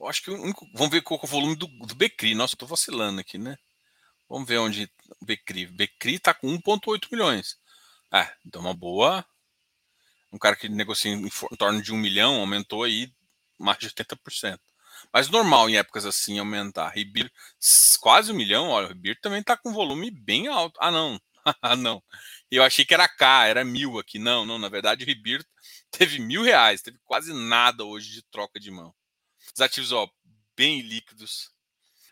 Eu 0.04 0.10
acho 0.10 0.22
que 0.22 0.32
o 0.32 0.42
único. 0.42 0.68
Vamos 0.74 0.92
ver 0.92 1.02
qual 1.02 1.18
é 1.22 1.26
o 1.26 1.28
volume 1.28 1.56
do, 1.56 1.66
do 1.66 1.96
Becri. 1.96 2.36
Nossa, 2.36 2.56
eu 2.56 2.60
tô 2.60 2.66
vacilando 2.66 3.22
aqui, 3.22 3.38
né? 3.38 3.58
Vamos 4.30 4.48
ver 4.48 4.58
onde 4.58 4.92
o 5.22 5.26
Becri. 5.26 5.66
Becri 5.66 6.16
está 6.16 6.34
com 6.34 6.48
1,8 6.58 7.08
milhões. 7.10 7.58
É, 8.14 8.30
então 8.46 8.62
uma 8.62 8.74
boa. 8.74 9.26
Um 10.32 10.38
cara 10.38 10.58
que 10.58 10.68
negocia 10.68 11.10
em, 11.10 11.26
em 11.26 11.56
torno 11.58 11.82
de 11.82 11.94
um 11.94 11.98
milhão 11.98 12.36
aumentou 12.42 12.84
aí 12.84 13.14
mais 13.58 13.78
de 13.78 13.90
80%. 13.90 14.60
Mas 15.14 15.30
normal 15.30 15.70
em 15.70 15.78
épocas 15.78 16.06
assim 16.06 16.38
aumentar. 16.38 16.90
Ribir 16.90 17.32
quase 18.02 18.32
um 18.32 18.36
milhão, 18.36 18.68
olha, 18.68 18.88
o 18.88 18.90
Ribir 18.90 19.18
também 19.22 19.40
está 19.40 19.56
com 19.56 19.72
volume 19.72 20.12
bem 20.12 20.48
alto. 20.50 20.78
Ah, 20.82 20.92
não. 20.92 21.18
ah, 21.62 21.76
não. 21.78 22.04
Eu 22.52 22.62
achei 22.64 22.84
que 22.84 22.94
era 22.94 23.08
K, 23.08 23.48
era 23.48 23.64
mil 23.64 23.98
aqui. 24.00 24.20
Não, 24.20 24.46
não. 24.46 24.60
Na 24.60 24.68
verdade, 24.68 25.06
o 25.06 25.08
Ribir 25.08 25.46
teve 25.92 26.20
mil 26.20 26.44
reais, 26.44 26.82
teve 26.82 27.00
quase 27.06 27.34
nada 27.34 27.86
hoje 27.86 28.12
de 28.12 28.22
troca 28.24 28.60
de 28.60 28.70
mão. 28.70 28.94
Os 29.54 29.62
ativos, 29.62 29.92
ó, 29.92 30.10
bem 30.56 30.82
líquidos. 30.82 31.52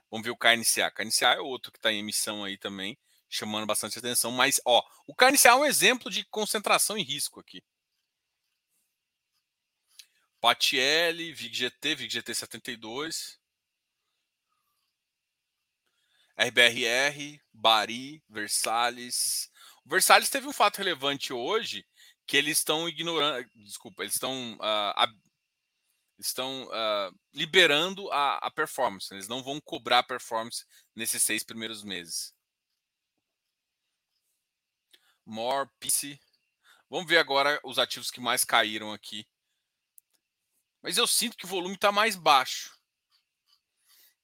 Vamos 0.10 0.25
ver 0.25 0.32
o 0.32 0.38
KNCA. 0.38 0.91
KNCA 0.91 1.36
é 1.36 1.39
outro 1.39 1.71
que 1.71 1.77
está 1.77 1.91
em 1.91 1.99
emissão 1.99 2.43
aí 2.43 2.58
também, 2.58 2.97
chamando 3.30 3.65
bastante 3.65 3.97
atenção. 3.97 4.32
Mas, 4.32 4.60
ó, 4.65 4.84
o 5.08 5.15
KNCA 5.15 5.49
é 5.49 5.56
um 5.56 5.65
exemplo 5.65 6.12
de 6.12 6.23
concentração 6.25 6.97
em 6.97 7.04
risco 7.04 7.39
aqui. 7.39 7.63
PATL, 10.39 11.34
VIGGT, 11.36 11.95
VIGGT 11.95 12.34
72, 12.34 13.39
RBRR, 16.36 17.39
Bari, 17.54 18.23
Versalhes. 18.27 19.51
O 19.86 19.89
Versalhes 19.89 20.30
teve 20.30 20.47
um 20.47 20.54
fato 20.54 20.77
relevante 20.77 21.32
hoje 21.32 21.86
que 22.25 22.38
eles 22.38 22.58
estão 22.58 22.89
ignorando, 22.89 23.47
desculpa, 23.56 24.04
eles 24.04 24.15
estão 24.15 24.54
uh, 24.54 24.93
estão 26.21 26.65
uh, 26.65 27.19
liberando 27.34 28.12
a, 28.12 28.38
a, 28.38 28.51
performance. 28.51 29.13
Eles 29.13 29.27
não 29.27 29.43
vão 29.43 29.60
cobrar 29.60 30.03
performance 30.03 30.65
nesses 30.95 31.23
seis 31.23 31.43
primeiros 31.43 31.84
meses. 31.84 32.34
More, 35.25 35.69
PC. 35.79 36.19
Vamos 36.89 37.07
ver 37.07 37.17
agora 37.17 37.60
os 37.63 37.79
ativos 37.79 38.12
que 38.12 38.19
mais 38.19 38.43
caíram 38.43 38.91
aqui 38.91 39.25
mas 40.81 40.97
eu 40.97 41.05
sinto 41.05 41.38
que 41.38 41.45
o 41.45 41.49
volume 41.49 41.75
está 41.75 41.91
mais 41.91 42.15
baixo. 42.15 42.77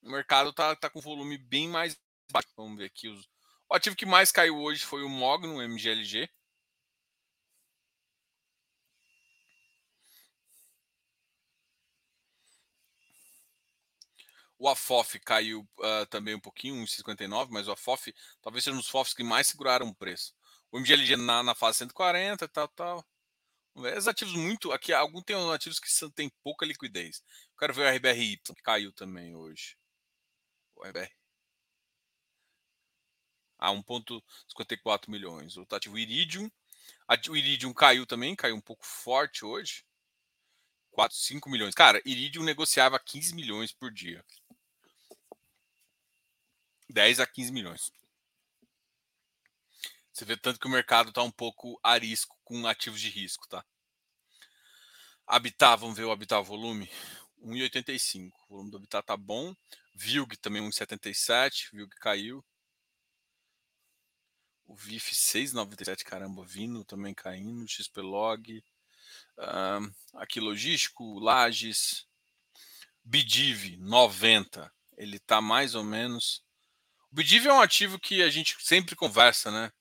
O 0.02 0.10
mercado 0.10 0.50
está 0.50 0.76
tá 0.76 0.90
com 0.90 1.00
volume 1.00 1.38
bem 1.38 1.68
mais 1.68 1.98
baixo. 2.32 2.50
Vamos 2.56 2.78
ver 2.78 2.86
aqui. 2.86 3.08
Os... 3.08 3.30
O 3.70 3.76
ativo 3.76 3.96
que 3.96 4.06
mais 4.06 4.32
caiu 4.32 4.58
hoje 4.58 4.84
foi 4.84 5.04
o 5.04 5.10
MOG 5.10 5.46
no 5.46 5.62
MGLG. 5.62 6.30
O 14.60 14.68
AFOF 14.68 15.20
caiu 15.20 15.68
uh, 15.80 16.06
também 16.10 16.34
um 16.34 16.40
pouquinho, 16.40 16.84
1,59, 16.84 17.50
mas 17.52 17.68
o 17.68 17.72
AFOF 17.72 18.14
talvez 18.42 18.64
seja 18.64 18.76
um 18.76 18.80
dos 18.80 18.90
FOFs 18.90 19.14
que 19.14 19.24
mais 19.24 19.48
seguraram 19.48 19.88
o 19.88 19.96
preço. 19.96 20.34
O 20.72 20.80
MGLG 20.80 21.16
na, 21.16 21.44
na 21.44 21.56
fase 21.56 21.80
140 21.80 22.46
e 22.46 22.48
tal, 22.48 22.68
tal. 22.70 23.06
Os 23.76 24.08
ativos 24.08 24.34
muito. 24.34 24.72
Aqui, 24.72 24.92
alguns 24.92 25.24
tem 25.24 25.36
ativos 25.52 25.80
que 25.80 25.90
tem 26.12 26.32
pouca 26.44 26.66
liquidez. 26.66 27.22
Eu 27.52 27.58
quero 27.60 27.74
ver 27.74 27.86
o 27.86 27.96
RBRY, 27.96 28.38
que 28.38 28.64
caiu 28.64 28.92
também 28.92 29.36
hoje. 29.36 29.78
O 30.76 30.84
RBR. 30.84 31.12
Ah, 33.60 33.72
1,54 33.72 35.10
milhões. 35.10 35.58
O 35.58 35.66
ativo 35.72 35.98
Iridium. 35.98 36.50
O 37.30 37.36
Iridium 37.36 37.74
caiu 37.74 38.06
também, 38.08 38.36
caiu 38.36 38.56
um 38.56 38.62
pouco 38.62 38.86
forte 38.86 39.46
hoje. 39.46 39.86
4, 40.92 41.16
5 41.16 41.50
milhões. 41.50 41.76
Cara, 41.76 42.02
Iridium 42.04 42.44
negociava 42.44 43.00
15 43.00 43.36
milhões 43.36 43.72
por 43.72 43.92
dia. 43.92 44.26
10 46.90 47.20
a 47.20 47.28
15 47.28 47.52
milhões. 47.52 47.92
Você 50.12 50.26
vê 50.26 50.36
tanto 50.36 50.60
que 50.60 50.68
o 50.68 50.72
mercado 50.72 51.10
está 51.10 51.22
um 51.22 51.30
pouco 51.30 51.80
arisco 51.84 52.40
com 52.44 52.66
ativos 52.66 53.00
de 53.00 53.10
risco, 53.10 53.48
tá? 53.48 53.64
Habitat, 55.28 55.80
vamos 55.80 55.96
ver 55.98 56.06
o 56.06 56.12
Habitat 56.12 56.44
volume. 56.44 56.90
1,85. 57.44 58.32
O 58.32 58.48
volume 58.50 58.72
do 58.72 58.78
Habitat 58.78 59.06
tá 59.06 59.16
bom. 59.16 59.56
VILG 59.94 60.38
também 60.38 60.62
1,77. 60.64 61.70
VILG 61.72 61.96
caiu. 61.98 62.44
O 64.66 64.76
VIF 64.76 65.14
6,97. 65.14 66.04
Caramba, 66.04 66.46
Vino 66.46 66.84
também 66.84 67.14
caindo. 67.14 67.68
XPlog. 67.68 68.64
Uh, 69.38 69.94
aqui 70.16 70.40
logístico, 70.40 71.20
Lages. 71.20 72.08
Bidiv 73.04 73.78
90. 73.78 74.74
Ele 74.98 75.20
tá 75.20 75.42
mais 75.42 75.76
ou 75.76 75.84
menos. 75.84 76.44
O 77.18 77.20
Bidiv 77.20 77.48
é 77.48 77.52
um 77.52 77.60
ativo 77.60 77.98
que 77.98 78.22
a 78.22 78.30
gente 78.30 78.56
sempre 78.60 78.96
conversa, 78.96 79.50
né? 79.50 79.72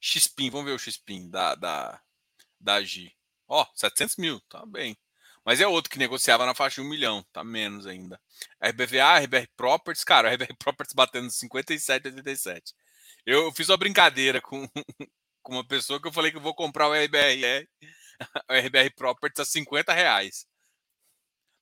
XPIN, 0.00 0.48
vamos 0.48 0.64
ver 0.64 0.72
o 0.72 0.78
XPIN 0.78 1.28
da, 1.28 1.54
da, 1.54 2.00
da 2.58 2.82
G. 2.82 3.12
Ó, 3.46 3.66
700 3.74 4.16
mil, 4.16 4.40
tá 4.48 4.64
bem. 4.64 4.96
Mas 5.44 5.60
é 5.60 5.66
outro 5.66 5.90
que 5.90 5.98
negociava 5.98 6.46
na 6.46 6.54
faixa 6.54 6.80
de 6.80 6.86
um 6.86 6.88
milhão, 6.88 7.22
tá 7.30 7.44
menos 7.44 7.86
ainda. 7.86 8.18
RBVA, 8.58 9.18
RBR 9.18 9.48
Properties, 9.54 10.02
cara, 10.02 10.32
RBR 10.34 10.56
Properties 10.58 10.94
batendo 10.94 11.28
57,87. 11.28 12.72
Eu 13.26 13.52
fiz 13.52 13.68
uma 13.68 13.76
brincadeira 13.76 14.40
com, 14.40 14.66
com 15.42 15.52
uma 15.52 15.68
pessoa 15.68 16.00
que 16.00 16.08
eu 16.08 16.12
falei 16.12 16.30
que 16.30 16.38
eu 16.38 16.42
vou 16.42 16.54
comprar 16.54 16.88
o 16.88 16.94
RBR, 16.94 17.68
o 18.48 18.54
RBR 18.54 18.94
Properties 18.96 19.40
a 19.40 19.44
50 19.44 19.92
reais. 19.92 20.46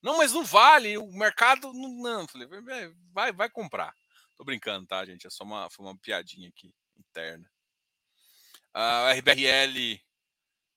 Não, 0.07 0.15
mas 0.15 0.31
não 0.31 0.45
vale, 0.45 0.97
o 0.97 1.11
mercado 1.11 1.73
não. 1.73 1.89
não. 1.89 2.27
Falei, 2.29 2.47
vai, 3.11 3.33
vai 3.33 3.49
comprar. 3.49 3.93
Tô 4.37 4.45
brincando, 4.45 4.87
tá, 4.87 5.05
gente? 5.05 5.27
É 5.27 5.29
só 5.29 5.43
uma, 5.43 5.69
foi 5.69 5.85
uma 5.85 5.97
piadinha 5.97 6.47
aqui 6.47 6.73
interna. 6.97 7.45
A 8.73 9.11
RBRL 9.11 9.99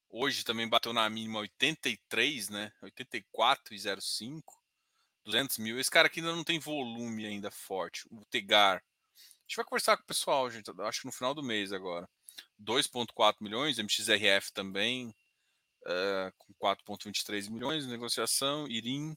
hoje 0.08 0.42
também 0.42 0.68
bateu 0.68 0.92
na 0.92 1.08
mínima 1.08 1.38
83, 1.38 2.48
né? 2.48 2.72
84,05. 2.82 4.42
200 5.24 5.58
mil. 5.58 5.78
Esse 5.78 5.92
cara 5.92 6.08
aqui 6.08 6.18
ainda 6.18 6.34
não 6.34 6.42
tem 6.42 6.58
volume 6.58 7.24
ainda 7.24 7.52
forte. 7.52 8.08
O 8.10 8.24
Tegar. 8.24 8.78
A 8.78 9.42
gente 9.46 9.54
vai 9.54 9.64
conversar 9.64 9.96
com 9.96 10.02
o 10.02 10.06
pessoal, 10.06 10.50
gente. 10.50 10.72
Acho 10.80 11.02
que 11.02 11.06
no 11.06 11.12
final 11.12 11.34
do 11.34 11.42
mês 11.42 11.72
agora. 11.72 12.10
2,4 12.60 13.36
milhões. 13.40 13.78
MXRF 13.78 14.52
também. 14.52 15.14
Uh, 15.82 16.32
com 16.36 16.52
4,23 16.54 17.50
milhões 17.50 17.84
de 17.84 17.90
negociação. 17.90 18.66
Irim. 18.68 19.16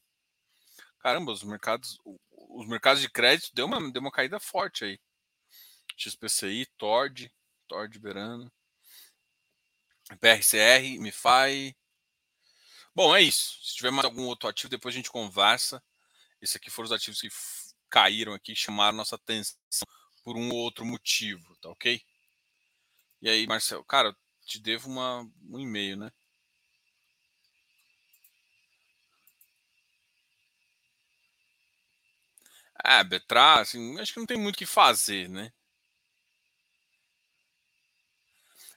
Caramba, 0.99 1.31
os 1.31 1.43
mercados, 1.43 1.99
os 2.31 2.67
mercados 2.67 3.01
de 3.01 3.09
crédito 3.09 3.53
deu 3.53 3.65
uma, 3.65 3.91
deu 3.91 4.01
uma 4.01 4.11
caída 4.11 4.39
forte 4.39 4.85
aí. 4.85 4.99
XPCI, 5.97 6.65
Tord, 6.77 7.31
Tord 7.67 7.99
Verano. 7.99 8.51
PRCR, 10.19 10.99
MiFi. 10.99 11.75
Bom, 12.95 13.15
é 13.15 13.21
isso. 13.21 13.59
Se 13.63 13.75
tiver 13.75 13.91
mais 13.91 14.05
algum 14.05 14.25
outro 14.25 14.47
ativo, 14.47 14.69
depois 14.69 14.93
a 14.93 14.97
gente 14.97 15.09
conversa. 15.09 15.83
Esses 16.41 16.55
aqui 16.55 16.69
foram 16.69 16.85
os 16.85 16.91
ativos 16.91 17.21
que 17.21 17.29
caíram 17.89 18.33
aqui, 18.33 18.55
chamaram 18.55 18.97
nossa 18.97 19.15
atenção 19.15 19.57
por 20.23 20.37
um 20.37 20.49
ou 20.49 20.57
outro 20.57 20.85
motivo, 20.85 21.55
tá 21.57 21.69
ok? 21.69 22.01
E 23.21 23.29
aí, 23.29 23.47
Marcelo, 23.47 23.83
cara, 23.85 24.15
te 24.45 24.59
devo 24.59 24.89
uma, 24.89 25.21
um 25.49 25.59
e-mail, 25.59 25.97
né? 25.97 26.11
É, 32.85 33.03
Betra, 33.03 33.61
assim, 33.61 33.99
acho 33.99 34.13
que 34.13 34.19
não 34.19 34.25
tem 34.25 34.37
muito 34.37 34.55
o 34.55 34.57
que 34.57 34.65
fazer, 34.65 35.29
né? 35.29 35.51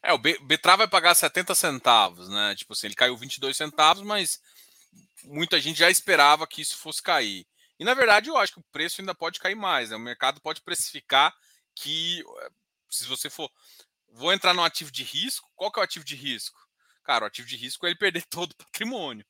É, 0.03 0.13
o 0.13 0.19
Betra 0.19 0.77
vai 0.77 0.87
pagar 0.89 1.15
70 1.15 1.55
centavos, 1.55 2.29
né? 2.29 2.55
Tipo 2.55 2.73
assim, 2.73 2.87
ele 2.87 2.95
caiu 2.95 3.17
22 3.17 3.57
centavos, 3.57 4.05
mas 4.05 4.41
muita 5.25 5.61
gente 5.61 5.79
já 5.79 5.91
esperava 5.91 6.47
que 6.47 6.63
isso 6.63 6.77
fosse 6.79 7.03
cair. 7.03 7.47
E 7.79 7.85
na 7.85 7.95
verdade, 7.95 8.29
eu 8.29 8.37
acho 8.37 8.53
que 8.53 8.61
o 8.61 8.65
preço 8.73 9.01
ainda 9.01 9.15
pode 9.15 9.41
cair 9.41 9.57
mais, 9.57 9.91
né? 9.91 9.97
O 9.97 10.01
mercado 10.01 10.41
pode 10.41 10.63
precificar 10.63 11.35
que 11.75 12.21
eh, 12.43 12.51
se 12.91 13.05
você 13.07 13.29
for 13.29 13.51
vou 14.13 14.33
entrar 14.33 14.55
no 14.55 14.65
ativo 14.65 14.91
de 14.91 15.03
risco, 15.03 15.51
qual 15.55 15.71
que 15.71 15.79
é 15.79 15.83
o 15.83 15.85
ativo 15.85 16.05
de 16.05 16.15
risco? 16.17 16.59
Cara, 17.05 17.25
o 17.25 17.29
ativo 17.29 17.47
de 17.49 17.57
risco 17.57 17.87
é 17.87 17.91
ele 17.91 17.99
perder 17.99 18.25
todo 18.31 18.53
o 18.53 18.57
patrimônio. 18.57 19.27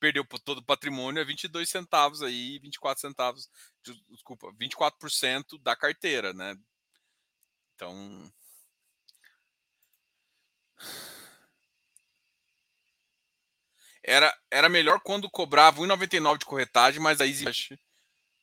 Perdeu 0.00 0.24
todo 0.44 0.58
o 0.58 0.64
patrimônio 0.64 1.20
é 1.20 1.24
22 1.24 1.68
centavos 1.68 2.22
aí, 2.22 2.58
24 2.60 3.00
centavos, 3.00 3.48
desculpa, 4.10 4.52
24% 4.52 5.58
da 5.62 5.76
carteira, 5.76 6.32
né? 6.32 6.56
Então, 7.74 8.32
era, 14.02 14.36
era 14.50 14.68
melhor 14.68 15.00
quando 15.00 15.30
cobrava 15.30 15.80
1,99 15.80 16.38
de 16.38 16.46
corretagem, 16.46 17.00
mas 17.00 17.20
aí. 17.20 17.34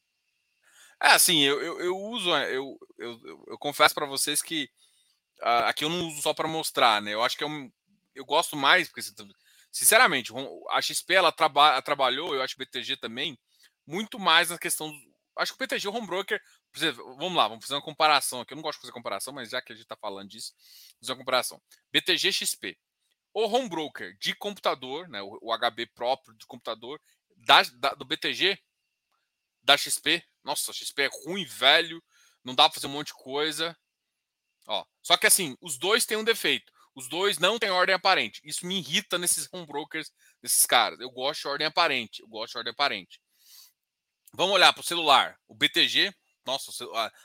É 1.03 1.13
assim, 1.13 1.39
eu, 1.39 1.59
eu, 1.59 1.79
eu 1.79 1.97
uso, 1.97 2.29
eu, 2.29 2.77
eu, 2.99 3.19
eu, 3.25 3.43
eu 3.47 3.57
confesso 3.57 3.95
para 3.95 4.05
vocês 4.05 4.39
que 4.39 4.69
uh, 5.41 5.65
aqui 5.65 5.83
eu 5.83 5.89
não 5.89 6.07
uso 6.07 6.21
só 6.21 6.31
para 6.31 6.47
mostrar, 6.47 7.01
né? 7.01 7.11
Eu 7.11 7.23
acho 7.23 7.35
que 7.35 7.43
é 7.43 7.47
um, 7.47 7.71
eu 8.13 8.23
gosto 8.23 8.55
mais, 8.55 8.87
porque 8.87 9.01
sinceramente, 9.71 10.31
a 10.69 10.79
XP 10.79 11.15
ela, 11.15 11.31
traba, 11.31 11.69
ela 11.71 11.81
trabalhou, 11.81 12.35
eu 12.35 12.41
acho 12.43 12.55
que 12.55 12.61
o 12.61 12.65
BTG 12.65 12.97
também, 12.97 13.35
muito 13.85 14.19
mais 14.19 14.49
na 14.49 14.57
questão 14.57 14.91
acho 15.37 15.53
que 15.53 15.63
o 15.63 15.67
BTG, 15.67 15.87
o 15.87 15.93
home 15.93 16.07
broker, 16.07 16.41
vamos 17.17 17.35
lá, 17.35 17.47
vamos 17.47 17.65
fazer 17.65 17.75
uma 17.75 17.81
comparação 17.81 18.41
aqui. 18.41 18.53
Eu 18.53 18.55
não 18.55 18.63
gosto 18.63 18.77
de 18.77 18.81
fazer 18.81 18.93
comparação, 18.93 19.33
mas 19.33 19.49
já 19.49 19.61
que 19.61 19.71
a 19.71 19.75
gente 19.75 19.83
está 19.83 19.95
falando 19.95 20.29
disso, 20.29 20.53
vamos 20.53 20.97
fazer 20.99 21.11
uma 21.11 21.17
comparação. 21.19 21.61
BTG 21.91 22.31
XP. 22.31 22.77
O 23.33 23.45
home 23.45 23.69
broker 23.69 24.17
de 24.19 24.35
computador, 24.35 25.07
né, 25.07 25.21
o, 25.21 25.39
o 25.41 25.57
HB 25.57 25.87
próprio 25.93 26.35
de 26.35 26.45
computador, 26.45 27.01
da, 27.37 27.63
da, 27.63 27.93
do 27.93 28.05
BTG, 28.05 28.59
da 29.63 29.77
XP. 29.77 30.23
Nossa, 30.43 30.73
XP 30.73 31.03
é 31.03 31.09
ruim, 31.25 31.45
velho, 31.45 32.03
não 32.43 32.55
dá 32.55 32.67
para 32.67 32.75
fazer 32.75 32.87
um 32.87 32.91
monte 32.91 33.07
de 33.07 33.13
coisa. 33.13 33.77
Ó, 34.67 34.85
só 35.01 35.17
que 35.17 35.27
assim, 35.27 35.55
os 35.61 35.77
dois 35.77 36.05
têm 36.05 36.17
um 36.17 36.23
defeito. 36.23 36.71
Os 36.93 37.07
dois 37.07 37.37
não 37.37 37.57
têm 37.57 37.69
ordem 37.69 37.95
aparente. 37.95 38.41
Isso 38.43 38.65
me 38.65 38.79
irrita 38.79 39.17
nesses 39.17 39.47
home 39.51 39.65
brokers, 39.65 40.11
desses 40.41 40.65
caras. 40.65 40.99
Eu 40.99 41.09
gosto 41.09 41.41
de 41.41 41.47
ordem 41.47 41.67
aparente. 41.67 42.21
Eu 42.21 42.27
gosto 42.27 42.51
de 42.51 42.57
ordem 42.57 42.71
aparente. 42.71 43.20
Vamos 44.33 44.55
olhar 44.55 44.71
para 44.73 44.81
o 44.81 44.85
celular. 44.85 45.37
O 45.47 45.53
BTG, 45.53 46.13
nossa, 46.45 46.71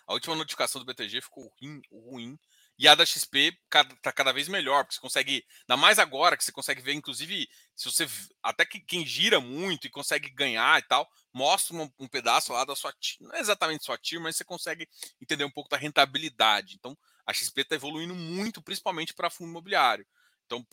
a, 0.07 0.13
última 0.13 0.35
notificação 0.35 0.81
do 0.81 0.85
BTG 0.85 1.21
ficou 1.21 1.53
ruim, 1.61 1.81
ruim. 1.91 2.39
E 2.79 2.87
a 2.87 2.95
da 2.95 3.07
XP 3.07 3.57
está 3.65 4.13
cada 4.13 4.33
vez 4.33 4.49
melhor, 4.49 4.85
porque 4.85 4.97
você 4.97 5.01
consegue, 5.01 5.47
ainda 5.63 5.81
mais 5.81 5.99
agora 5.99 6.37
que 6.37 6.45
você 6.45 6.53
consegue 6.53 6.83
ver, 6.83 6.93
inclusive, 6.93 7.49
se 7.75 7.91
você 7.91 8.07
até 8.43 8.67
que 8.67 8.81
quem 8.81 9.07
gira 9.07 9.41
muito 9.41 9.87
e 9.87 9.91
consegue 9.91 10.29
ganhar 10.29 10.79
e 10.79 10.83
tal, 10.83 11.09
mostra 11.33 11.75
um, 11.75 11.91
um 11.99 12.07
pedaço 12.07 12.53
lá 12.53 12.67
da 12.67 12.77
sua 12.77 12.93
não 13.21 13.35
é 13.35 13.41
exatamente 13.41 13.85
sua 13.85 13.97
TIR, 13.97 14.21
mas 14.21 14.37
você 14.37 14.45
consegue 14.45 14.87
entender 15.23 15.45
um 15.45 15.51
pouco 15.51 15.71
da 15.71 15.79
rentabilidade. 15.79 16.75
Então, 16.75 16.97
a 17.25 17.33
XP 17.33 17.63
está 17.63 17.77
evoluindo 17.77 18.15
muito, 18.15 18.61
principalmente 18.61 19.15
para 19.15 19.31
fundo 19.31 19.51
imobiliário. 19.51 20.07
Então, 20.45 20.65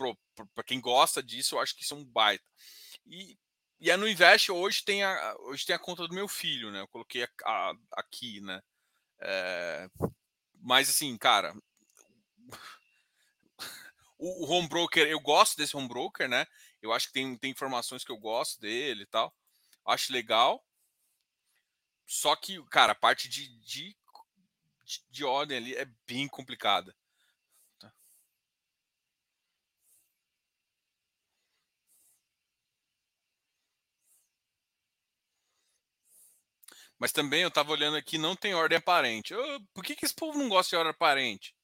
para 0.54 0.64
quem 0.66 0.82
gosta 0.82 1.24
disso, 1.24 1.56
eu 1.56 1.60
acho 1.60 1.76
que 1.76 1.84
isso 1.84 1.94
é 1.94 1.98
um 1.98 2.06
baita. 2.06 2.44
E, 3.06 3.38
e 3.84 3.92
a 3.92 3.98
no 3.98 4.08
Invest 4.08 4.52
hoje 4.52 4.84
tem 4.84 5.04
a, 5.04 5.36
hoje 5.42 5.66
tem 5.66 5.76
a 5.76 5.80
conta 5.80 6.08
do 6.08 6.16
meu 6.16 6.28
filho, 6.28 6.72
né? 6.72 6.82
Eu 6.82 6.88
coloquei 6.88 7.24
a, 7.24 7.30
a, 7.46 7.74
aqui, 7.92 8.40
né? 8.42 8.62
É, 9.20 9.90
mas 10.62 10.90
assim, 10.90 11.18
cara, 11.18 11.54
o, 14.18 14.46
o 14.46 14.50
home 14.50 14.70
broker, 14.70 15.06
eu 15.08 15.20
gosto 15.20 15.58
desse 15.58 15.76
home 15.76 15.88
broker, 15.88 16.30
né? 16.30 16.48
Eu 16.82 16.94
acho 16.94 17.08
que 17.08 17.14
tem, 17.14 17.38
tem 17.38 17.52
informações 17.52 18.04
que 18.06 18.12
eu 18.12 18.18
gosto 18.18 18.60
dele 18.62 19.04
e 19.04 19.08
tal. 19.08 19.34
Acho 19.86 20.14
legal. 20.14 20.66
Só 22.06 22.36
que, 22.36 22.64
cara, 22.70 22.94
a 22.94 22.96
parte 22.96 23.28
de, 23.28 23.48
de 23.60 23.96
de 25.10 25.24
ordem 25.24 25.58
ali 25.58 25.76
é 25.76 25.86
bem 26.06 26.28
complicada. 26.28 26.96
Mas 37.00 37.12
também 37.12 37.42
eu 37.42 37.50
estava 37.50 37.72
olhando 37.72 37.98
aqui, 37.98 38.18
não 38.18 38.36
tem 38.36 38.54
ordem 38.54 38.78
aparente. 38.78 39.34
por 39.74 39.84
que, 39.84 39.96
que 39.96 40.06
esse 40.06 40.14
povo 40.14 40.38
não 40.38 40.50
gosta 40.50 40.70
de 40.70 40.76
ordem 40.76 40.92
aparente? 40.92 41.56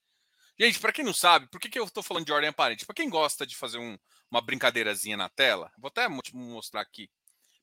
Gente, 0.59 0.79
para 0.79 0.91
quem 0.91 1.05
não 1.05 1.13
sabe, 1.13 1.47
por 1.47 1.59
que, 1.59 1.69
que 1.69 1.79
eu 1.79 1.85
estou 1.85 2.03
falando 2.03 2.25
de 2.25 2.33
ordem 2.33 2.49
aparente? 2.49 2.85
Para 2.85 2.95
quem 2.95 3.09
gosta 3.09 3.47
de 3.47 3.55
fazer 3.55 3.77
um, 3.77 3.97
uma 4.29 4.41
brincadeirazinha 4.41 5.15
na 5.15 5.29
tela, 5.29 5.71
vou 5.77 5.87
até 5.87 6.07
mostrar 6.33 6.81
aqui. 6.81 7.09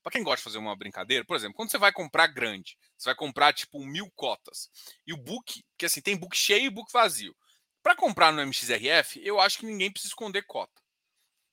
Para 0.02 0.12
quem 0.12 0.22
gosta 0.22 0.38
de 0.38 0.44
fazer 0.44 0.59
uma 0.59 0.76
brincadeira, 0.76 1.24
por 1.24 1.37
exemplo, 1.37 1.57
quando 1.57 1.70
você 1.70 1.79
vai 1.79 1.92
comprar 1.92 2.29
grande, 2.29 2.79
você 2.96 3.09
vai 3.09 3.14
comprar 3.14 3.52
tipo 3.52 3.85
mil 3.85 4.11
cotas. 4.12 4.70
E 5.07 5.12
o 5.12 5.16
book, 5.16 5.62
que 5.76 5.85
assim, 5.85 6.00
tem 6.00 6.16
book 6.16 6.35
cheio 6.37 6.66
e 6.66 6.70
book 6.70 6.90
vazio. 6.92 7.37
Para 7.83 7.96
comprar 7.96 8.33
no 8.33 8.40
MXRF, 8.40 9.20
eu 9.22 9.40
acho 9.40 9.59
que 9.59 9.66
ninguém 9.66 9.90
precisa 9.90 10.12
esconder 10.12 10.42
cota. 10.46 10.81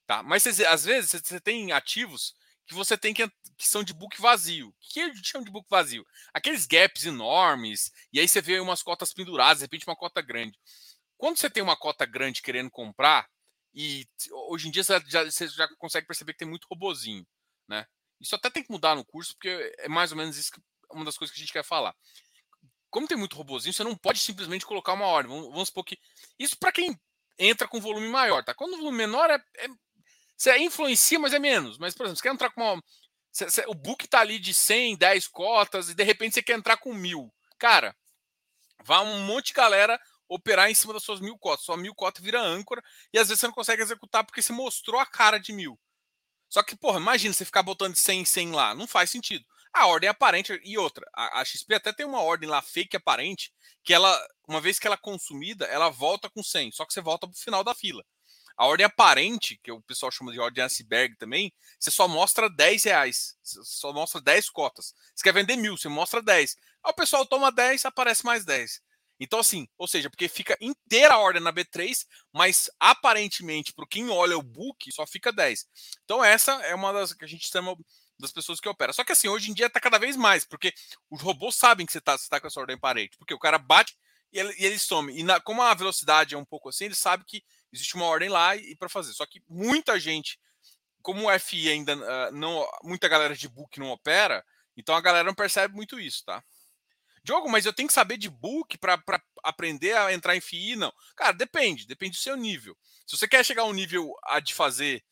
Tá? 0.06 0.22
Mas 0.22 0.46
às 0.46 0.84
vezes 0.84 1.10
você 1.10 1.40
tem 1.40 1.72
ativos 1.72 2.34
que 2.66 2.74
você 2.74 2.96
tem 2.96 3.12
que, 3.12 3.28
que 3.56 3.68
são 3.68 3.82
de 3.84 3.92
book 3.92 4.20
vazio. 4.20 4.68
O 4.68 4.74
que 4.80 5.00
eles 5.00 5.20
chamam 5.24 5.44
de 5.44 5.50
book 5.50 5.66
vazio? 5.68 6.06
Aqueles 6.32 6.66
gaps 6.66 7.04
enormes, 7.04 7.92
e 8.12 8.20
aí 8.20 8.28
você 8.28 8.40
vê 8.40 8.58
umas 8.60 8.82
cotas 8.82 9.12
penduradas, 9.12 9.58
de 9.58 9.64
repente 9.64 9.86
uma 9.86 9.96
cota 9.96 10.20
grande. 10.20 10.58
Quando 11.16 11.38
você 11.38 11.48
tem 11.48 11.62
uma 11.62 11.76
cota 11.76 12.04
grande 12.04 12.42
querendo 12.42 12.70
comprar, 12.70 13.28
e 13.74 14.06
hoje 14.48 14.68
em 14.68 14.70
dia 14.70 14.84
você 14.84 15.00
já, 15.06 15.24
você 15.24 15.48
já 15.48 15.68
consegue 15.76 16.06
perceber 16.06 16.32
que 16.32 16.38
tem 16.38 16.48
muito 16.48 16.66
robozinho, 16.70 17.26
né? 17.68 17.86
Isso 18.20 18.34
até 18.34 18.48
tem 18.48 18.62
que 18.62 18.70
mudar 18.70 18.94
no 18.94 19.04
curso, 19.04 19.34
porque 19.34 19.74
é 19.78 19.88
mais 19.88 20.12
ou 20.12 20.16
menos 20.16 20.36
isso 20.36 20.52
que, 20.52 20.60
uma 20.90 21.04
das 21.04 21.18
coisas 21.18 21.34
que 21.34 21.40
a 21.40 21.44
gente 21.44 21.52
quer 21.52 21.64
falar. 21.64 21.94
Como 22.88 23.08
tem 23.08 23.18
muito 23.18 23.36
robozinho, 23.36 23.74
você 23.74 23.82
não 23.82 23.96
pode 23.96 24.20
simplesmente 24.20 24.64
colocar 24.64 24.92
uma 24.92 25.06
ordem. 25.06 25.34
Vamos, 25.34 25.50
vamos 25.50 25.68
supor 25.68 25.84
que. 25.84 25.98
Isso 26.38 26.56
para 26.56 26.70
quem 26.70 26.98
entra 27.38 27.66
com 27.66 27.80
volume 27.80 28.08
maior, 28.08 28.44
tá? 28.44 28.54
Quando 28.54 28.74
o 28.74 28.78
volume 28.78 28.98
menor 28.98 29.28
é, 29.30 29.42
é. 29.56 29.66
Você 30.36 30.56
influencia, 30.58 31.18
mas 31.18 31.32
é 31.32 31.38
menos. 31.38 31.78
Mas, 31.78 31.94
por 31.94 32.04
exemplo, 32.04 32.18
você 32.18 32.22
quer 32.22 32.34
entrar 32.34 32.50
com 32.50 32.62
uma. 32.62 32.82
Você, 33.30 33.44
você, 33.50 33.64
o 33.66 33.74
book 33.74 34.06
tá 34.06 34.20
ali 34.20 34.38
de 34.38 34.54
100, 34.54 34.96
10 34.96 35.28
cotas, 35.28 35.88
e 35.88 35.94
de 35.94 36.04
repente 36.04 36.34
você 36.34 36.42
quer 36.42 36.56
entrar 36.56 36.76
com 36.76 36.92
mil. 36.92 37.32
Cara, 37.58 37.96
vai 38.84 39.04
um 39.04 39.20
monte 39.20 39.48
de 39.48 39.54
galera 39.54 40.00
operar 40.28 40.70
em 40.70 40.74
cima 40.74 40.92
das 40.92 41.02
suas 41.02 41.20
mil 41.20 41.38
cotas. 41.38 41.64
Sua 41.64 41.76
mil 41.76 41.94
cota 41.94 42.20
vira 42.22 42.40
âncora 42.40 42.82
e 43.12 43.18
às 43.18 43.28
vezes 43.28 43.40
você 43.40 43.46
não 43.46 43.54
consegue 43.54 43.82
executar 43.82 44.24
porque 44.24 44.42
você 44.42 44.52
mostrou 44.52 45.00
a 45.00 45.06
cara 45.06 45.38
de 45.38 45.52
mil. 45.52 45.78
Só 46.48 46.62
que, 46.62 46.76
porra, 46.76 47.00
imagina 47.00 47.34
você 47.34 47.44
ficar 47.44 47.62
botando 47.62 47.96
100 47.96 48.20
em 48.20 48.24
100 48.24 48.52
lá. 48.52 48.74
Não 48.74 48.86
faz 48.86 49.10
sentido. 49.10 49.44
A 49.72 49.86
ordem 49.86 50.06
é 50.06 50.10
aparente 50.10 50.60
e 50.64 50.78
outra. 50.78 51.04
A, 51.12 51.40
a, 51.40 51.44
XP 51.44 51.74
até 51.74 51.92
tem 51.92 52.06
uma 52.06 52.22
ordem 52.22 52.48
lá 52.48 52.62
fake 52.62 52.96
aparente 52.96 53.52
que 53.82 53.92
ela, 53.92 54.16
uma 54.46 54.60
vez 54.60 54.78
que 54.78 54.86
ela 54.86 54.94
é 54.94 54.98
consumida, 54.98 55.66
ela 55.66 55.90
volta 55.90 56.30
com 56.30 56.44
100. 56.44 56.70
Só 56.72 56.86
que 56.86 56.92
você 56.92 57.00
volta 57.00 57.26
para 57.26 57.34
o 57.34 57.40
final 57.40 57.64
da 57.64 57.74
fila. 57.74 58.04
A 58.56 58.66
ordem 58.66 58.86
aparente, 58.86 59.58
que 59.62 59.72
o 59.72 59.82
pessoal 59.82 60.12
chama 60.12 60.32
de 60.32 60.38
ordem 60.38 60.64
iceberg 60.64 61.16
também, 61.16 61.52
você 61.78 61.90
só 61.90 62.06
mostra 62.06 62.48
10 62.48 62.84
reais. 62.84 63.36
Você 63.42 63.60
só 63.64 63.92
mostra 63.92 64.20
10 64.20 64.50
cotas. 64.50 64.94
Você 65.14 65.24
quer 65.24 65.34
vender 65.34 65.56
mil, 65.56 65.76
você 65.76 65.88
mostra 65.88 66.22
10. 66.22 66.56
Aí 66.84 66.90
o 66.90 66.94
pessoal 66.94 67.26
toma 67.26 67.50
10, 67.50 67.84
aparece 67.84 68.24
mais 68.24 68.44
10. 68.44 68.80
Então, 69.18 69.38
assim, 69.38 69.66
ou 69.78 69.86
seja, 69.86 70.10
porque 70.10 70.28
fica 70.28 70.56
inteira 70.60 71.14
a 71.14 71.18
ordem 71.18 71.42
na 71.42 71.52
B3, 71.52 72.04
mas 72.32 72.68
aparentemente, 72.80 73.72
para 73.72 73.86
quem 73.88 74.10
olha 74.10 74.36
o 74.36 74.42
book, 74.42 74.90
só 74.92 75.06
fica 75.06 75.32
10. 75.32 75.66
Então, 76.04 76.22
essa 76.24 76.52
é 76.62 76.74
uma 76.74 76.92
das 76.92 77.12
que 77.12 77.24
a 77.24 77.28
gente 77.28 77.48
chama 77.48 77.76
das 78.18 78.32
pessoas 78.32 78.60
que 78.60 78.68
opera. 78.68 78.92
Só 78.92 79.04
que 79.04 79.12
assim, 79.12 79.28
hoje 79.28 79.50
em 79.50 79.54
dia 79.54 79.66
está 79.66 79.80
cada 79.80 79.98
vez 79.98 80.16
mais, 80.16 80.44
porque 80.44 80.72
os 81.10 81.20
robôs 81.20 81.56
sabem 81.56 81.86
que 81.86 81.92
você 81.92 81.98
está 81.98 82.16
tá 82.18 82.40
com 82.40 82.46
essa 82.46 82.60
ordem 82.60 82.78
parente, 82.78 83.16
porque 83.18 83.34
o 83.34 83.38
cara 83.38 83.58
bate 83.58 83.96
e 84.32 84.38
ele, 84.38 84.54
e 84.58 84.66
ele 84.66 84.78
some. 84.78 85.16
E 85.16 85.22
na, 85.22 85.40
como 85.40 85.62
a 85.62 85.74
velocidade 85.74 86.34
é 86.34 86.38
um 86.38 86.44
pouco 86.44 86.68
assim, 86.68 86.86
ele 86.86 86.94
sabe 86.94 87.24
que 87.24 87.42
existe 87.74 87.96
uma 87.96 88.06
ordem 88.06 88.28
lá 88.28 88.56
e, 88.56 88.76
para 88.76 88.88
fazer. 88.88 89.12
Só 89.12 89.26
que 89.26 89.42
muita 89.48 89.98
gente, 89.98 90.38
como 91.02 91.28
o 91.28 91.38
FI 91.38 91.70
ainda 91.70 91.96
uh, 91.96 92.32
não, 92.32 92.66
muita 92.82 93.08
galera 93.08 93.34
de 93.34 93.48
book 93.48 93.78
não 93.78 93.90
opera, 93.90 94.44
então 94.76 94.94
a 94.94 95.00
galera 95.00 95.26
não 95.26 95.34
percebe 95.34 95.74
muito 95.74 95.98
isso, 95.98 96.24
tá? 96.24 96.42
Diogo, 97.22 97.48
mas 97.48 97.64
eu 97.64 97.72
tenho 97.72 97.88
que 97.88 97.94
saber 97.94 98.18
de 98.18 98.28
book 98.28 98.76
para 98.76 99.02
aprender 99.42 99.96
a 99.96 100.12
entrar 100.12 100.36
em 100.36 100.42
FII? 100.42 100.76
Não. 100.76 100.92
Cara, 101.16 101.32
depende, 101.32 101.86
depende 101.86 102.18
do 102.18 102.22
seu 102.22 102.36
nível. 102.36 102.76
Se 103.06 103.16
você 103.16 103.26
quer 103.26 103.44
chegar 103.44 103.62
a 103.62 103.66
um 103.66 103.72
nível 103.72 104.12
a 104.24 104.40
de 104.40 104.52
fazer 104.52 105.02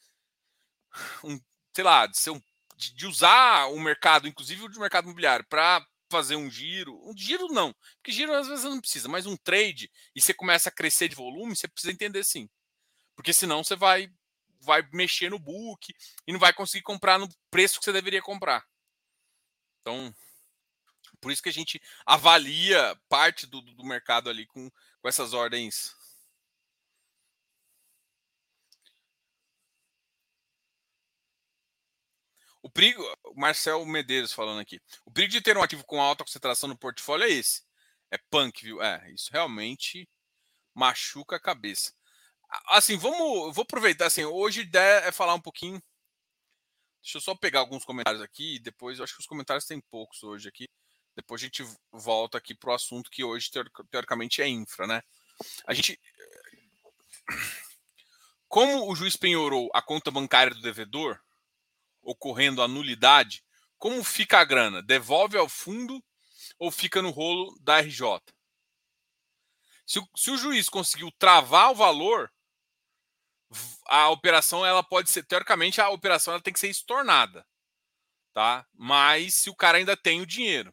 um, 1.25 1.41
sei 1.75 1.85
lá, 1.85 2.07
de, 2.07 2.19
ser 2.19 2.31
um, 2.31 2.41
de, 2.77 2.95
de 2.95 3.07
usar 3.07 3.67
o 3.69 3.81
mercado, 3.81 4.29
inclusive 4.29 4.63
o 4.63 4.81
mercado 4.81 5.05
imobiliário, 5.05 5.47
para 5.49 5.85
fazer 6.13 6.37
um 6.37 6.51
giro. 6.51 7.01
Um 7.09 7.17
giro 7.17 7.49
não, 7.49 7.75
porque 7.97 8.13
giro 8.13 8.33
às 8.35 8.47
vezes 8.47 8.65
não 8.65 8.81
precisa, 8.81 9.09
mas 9.09 9.27
um 9.27 9.37
trade 9.37 9.91
e 10.15 10.21
você 10.21 10.33
começa 10.33 10.69
a 10.69 10.73
crescer 10.73 11.09
de 11.09 11.17
volume, 11.17 11.57
você 11.57 11.67
precisa 11.67 11.93
entender 11.93 12.23
sim. 12.25 12.49
Porque 13.17 13.33
senão 13.33 13.65
você 13.65 13.75
vai 13.75 14.13
vai 14.61 14.89
mexer 14.93 15.29
no 15.29 15.41
book 15.41 15.93
e 16.25 16.33
não 16.33 16.39
vai 16.39 16.53
conseguir 16.53 16.85
comprar 16.85 17.19
no 17.19 17.29
preço 17.51 17.81
que 17.81 17.85
você 17.85 17.93
deveria 17.93 18.23
comprar. 18.23 18.65
Então, 19.81 20.15
por 21.21 21.33
isso 21.33 21.43
que 21.43 21.49
a 21.49 21.53
gente 21.53 21.83
avalia 22.07 22.97
parte 23.09 23.47
do, 23.47 23.61
do 23.61 23.85
mercado 23.85 24.31
ali 24.31 24.47
com, 24.47 24.71
com 24.71 25.09
essas 25.09 25.33
ordens. 25.33 25.95
O 32.63 32.71
perigo, 32.71 33.03
o 33.25 33.41
Marcel 33.41 33.85
Medeiros 33.85 34.33
falando 34.33 34.61
aqui. 34.61 34.81
O 35.05 35.11
perigo 35.11 35.33
de 35.33 35.41
ter 35.41 35.57
um 35.59 35.63
ativo 35.63 35.85
com 35.85 36.01
alta 36.01 36.25
concentração 36.25 36.69
no 36.69 36.79
portfólio 36.79 37.27
é 37.27 37.31
esse. 37.31 37.63
É 38.11 38.19
punk, 38.31 38.63
viu? 38.63 38.81
É, 38.83 39.11
isso 39.13 39.31
realmente 39.33 40.09
machuca 40.75 41.37
a 41.37 41.41
cabeça. 41.41 41.93
Assim, 42.69 42.97
vamos, 42.97 43.55
vou 43.55 43.63
aproveitar 43.63 44.07
assim, 44.07 44.25
hoje 44.25 44.61
a 44.61 44.65
ideia 44.65 45.01
é 45.01 45.13
falar 45.13 45.35
um 45.35 45.41
pouquinho 45.41 45.83
Deixa 47.03 47.19
eu 47.19 47.21
só 47.21 47.35
pegar 47.35 47.59
alguns 47.59 47.85
comentários 47.85 48.23
aqui 48.23 48.55
e 48.55 48.59
depois 48.61 48.99
eu 48.99 49.05
acho 49.05 49.15
que 49.15 49.21
os 49.21 49.27
comentários 49.27 49.67
tem 49.67 49.81
poucos 49.81 50.23
hoje 50.23 50.49
aqui. 50.49 50.69
Depois 51.17 51.43
a 51.43 51.45
gente 51.45 51.65
volta 51.91 52.39
aqui 52.39 52.55
para 52.55 52.71
o 52.71 52.75
assunto 52.75 53.11
que 53.11 53.25
hoje, 53.25 53.51
teoricamente, 53.91 54.41
é 54.41 54.49
infra, 54.49 54.87
né? 54.87 55.03
A 55.67 55.75
gente. 55.75 55.99
Como 58.49 58.89
o 58.89 58.95
juiz 58.95 59.17
penhorou 59.17 59.69
a 59.75 59.83
conta 59.83 60.11
bancária 60.11 60.55
do 60.55 60.63
devedor, 60.63 61.21
ocorrendo 62.03 62.63
a 62.63 62.69
nulidade, 62.69 63.45
como 63.79 64.03
fica 64.05 64.39
a 64.39 64.45
grana? 64.45 64.83
Devolve 64.83 65.37
ao 65.37 65.49
fundo 65.49 66.03
ou 66.59 66.71
fica 66.71 67.01
no 67.01 67.11
rolo 67.11 67.57
da 67.61 67.81
RJ? 67.81 68.21
Se 69.87 69.99
o, 69.99 70.09
se 70.17 70.31
o 70.31 70.37
juiz 70.37 70.69
conseguiu 70.69 71.11
travar 71.19 71.71
o 71.71 71.75
valor, 71.75 72.33
a 73.87 74.09
operação 74.11 74.65
ela 74.65 74.83
pode 74.83 75.11
ser 75.11 75.25
teoricamente 75.25 75.81
a 75.81 75.91
operação 75.91 76.35
ela 76.35 76.43
tem 76.43 76.53
que 76.53 76.61
ser 76.61 76.69
estornada, 76.69 77.47
tá? 78.33 78.67
Mas 78.73 79.35
se 79.35 79.51
o 79.51 79.55
cara 79.55 79.79
ainda 79.79 79.97
tem 79.97 80.21
o 80.21 80.27
dinheiro, 80.27 80.73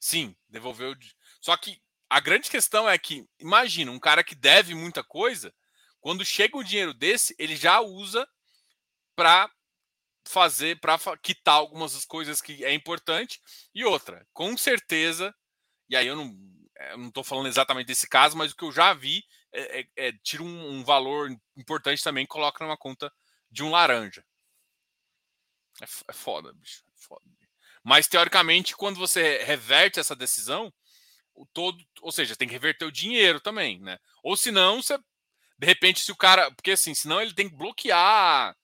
Sim, 0.00 0.34
devolveu. 0.48 0.94
Só 1.40 1.56
que 1.56 1.80
a 2.08 2.20
grande 2.20 2.50
questão 2.50 2.88
é 2.88 2.96
que, 2.98 3.28
imagina, 3.38 3.90
um 3.90 3.98
cara 3.98 4.24
que 4.24 4.34
deve 4.34 4.74
muita 4.74 5.02
coisa, 5.04 5.54
quando 6.00 6.24
chega 6.24 6.56
um 6.56 6.62
dinheiro 6.62 6.94
desse, 6.94 7.34
ele 7.38 7.56
já 7.56 7.80
usa 7.80 8.28
para 9.16 9.50
fazer, 10.26 10.78
para 10.80 10.98
quitar 11.18 11.54
algumas 11.54 12.04
coisas 12.04 12.40
que 12.40 12.64
é 12.64 12.72
importante. 12.72 13.40
E 13.74 13.84
outra, 13.84 14.26
com 14.32 14.56
certeza, 14.56 15.34
e 15.88 15.96
aí 15.96 16.06
eu 16.06 16.16
não, 16.16 16.36
é, 16.76 16.96
estou 17.06 17.24
falando 17.24 17.48
exatamente 17.48 17.86
desse 17.86 18.08
caso, 18.08 18.36
mas 18.36 18.52
o 18.52 18.56
que 18.56 18.64
eu 18.64 18.72
já 18.72 18.92
vi 18.94 19.24
é, 19.52 19.80
é, 19.80 19.88
é 19.96 20.12
tira 20.22 20.42
um, 20.42 20.70
um, 20.70 20.84
valor 20.84 21.30
importante 21.56 22.02
também 22.02 22.24
e 22.24 22.28
coloca 22.28 22.64
numa 22.64 22.76
conta 22.76 23.12
de 23.50 23.62
um 23.62 23.70
laranja. 23.70 24.24
É, 25.80 25.84
é 26.08 26.12
foda, 26.12 26.52
bicho. 26.52 26.84
É 26.86 26.96
foda. 26.96 27.22
Mas 27.82 28.06
teoricamente, 28.06 28.76
quando 28.76 28.98
você 28.98 29.42
reverte 29.44 29.98
essa 29.98 30.14
decisão, 30.14 30.72
o 31.34 31.46
todo, 31.46 31.82
ou 32.02 32.12
seja, 32.12 32.36
tem 32.36 32.46
que 32.46 32.52
reverter 32.52 32.84
o 32.84 32.92
dinheiro 32.92 33.40
também, 33.40 33.80
né? 33.80 33.98
Ou 34.22 34.36
senão 34.36 34.82
você 34.82 34.98
de 35.58 35.66
repente 35.66 36.00
se 36.00 36.12
o 36.12 36.16
cara, 36.16 36.50
porque 36.52 36.72
assim, 36.72 36.94
senão 36.94 37.20
ele 37.20 37.34
tem 37.34 37.48
que 37.48 37.56
bloquear 37.56 38.56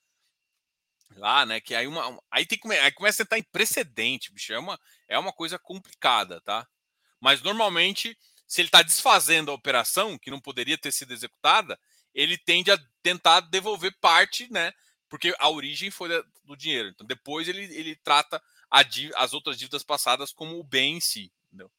lá, 1.16 1.44
né? 1.46 1.61
Que 1.61 1.74
aí 1.74 1.87
uma 1.87 2.20
aí 2.30 2.46
tem 2.46 2.59
que 2.59 2.72
aí 2.72 2.92
começa 2.92 3.22
a 3.22 3.24
entrar 3.24 3.38
em 3.38 3.42
precedente, 3.42 4.33
bicho, 4.33 4.52
é 4.52 4.59
uma 4.59 4.78
é 5.09 5.18
uma 5.18 5.33
coisa 5.33 5.59
complicada, 5.59 6.40
tá? 6.40 6.66
Mas 7.20 7.42
normalmente, 7.42 8.16
se 8.46 8.61
ele 8.61 8.68
está 8.68 8.83
desfazendo 8.83 9.50
a 9.50 9.54
operação 9.54 10.18
que 10.18 10.30
não 10.30 10.40
poderia 10.40 10.78
ter 10.78 10.92
sido 10.92 11.12
executada, 11.12 11.78
ele 12.14 12.38
tende 12.38 12.70
a 12.70 12.78
tentar 13.02 13.40
devolver 13.40 13.96
parte, 14.00 14.50
né? 14.52 14.72
Porque 15.09 15.35
a 15.38 15.48
origem 15.48 15.90
foi 15.90 16.09
do 16.44 16.57
dinheiro. 16.57 16.88
Então 16.88 17.07
depois 17.07 17.48
ele, 17.48 17.64
ele 17.74 17.96
trata 17.96 18.42
as 18.70 19.33
outras 19.33 19.59
dívidas 19.59 19.83
passadas 19.83 20.33
como 20.33 20.59
o 20.59 20.64
bem 20.64 20.96
em 20.96 21.00
si. 21.00 21.33
Entendeu? 21.46 21.70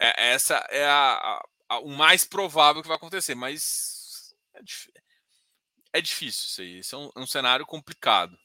É, 0.00 0.32
essa 0.32 0.54
é 0.70 0.84
a, 0.84 1.12
a, 1.14 1.44
o 1.70 1.88
mais 1.88 2.24
provável 2.24 2.82
que 2.82 2.88
vai 2.88 2.96
acontecer, 2.96 3.34
mas 3.34 4.34
é, 4.54 4.60
é 5.94 6.00
difícil 6.00 6.46
isso 6.46 6.60
aí. 6.60 6.78
Isso 6.78 6.96
é 6.96 6.98
um, 6.98 7.10
é 7.16 7.20
um 7.20 7.26
cenário 7.26 7.66
complicado. 7.66 8.38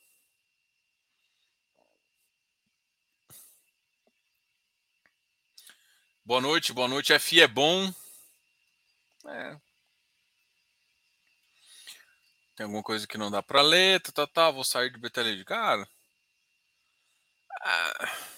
Boa 6.26 6.42
noite, 6.42 6.74
boa 6.74 6.88
noite. 6.88 7.14
FI 7.20 7.42
é 7.42 7.48
bom. 7.48 7.92
É. 9.26 9.58
Tem 12.56 12.66
alguma 12.66 12.84
coisa 12.84 13.08
que 13.08 13.18
não 13.18 13.32
dá 13.32 13.42
para 13.42 13.62
ler, 13.62 14.02
tá, 14.02 14.12
tá, 14.12 14.28
tá, 14.28 14.52
vou 14.52 14.64
sair 14.64 14.92
de 14.92 15.00
BTL. 15.00 15.44
Cara, 15.46 15.88
ah. 17.62 18.30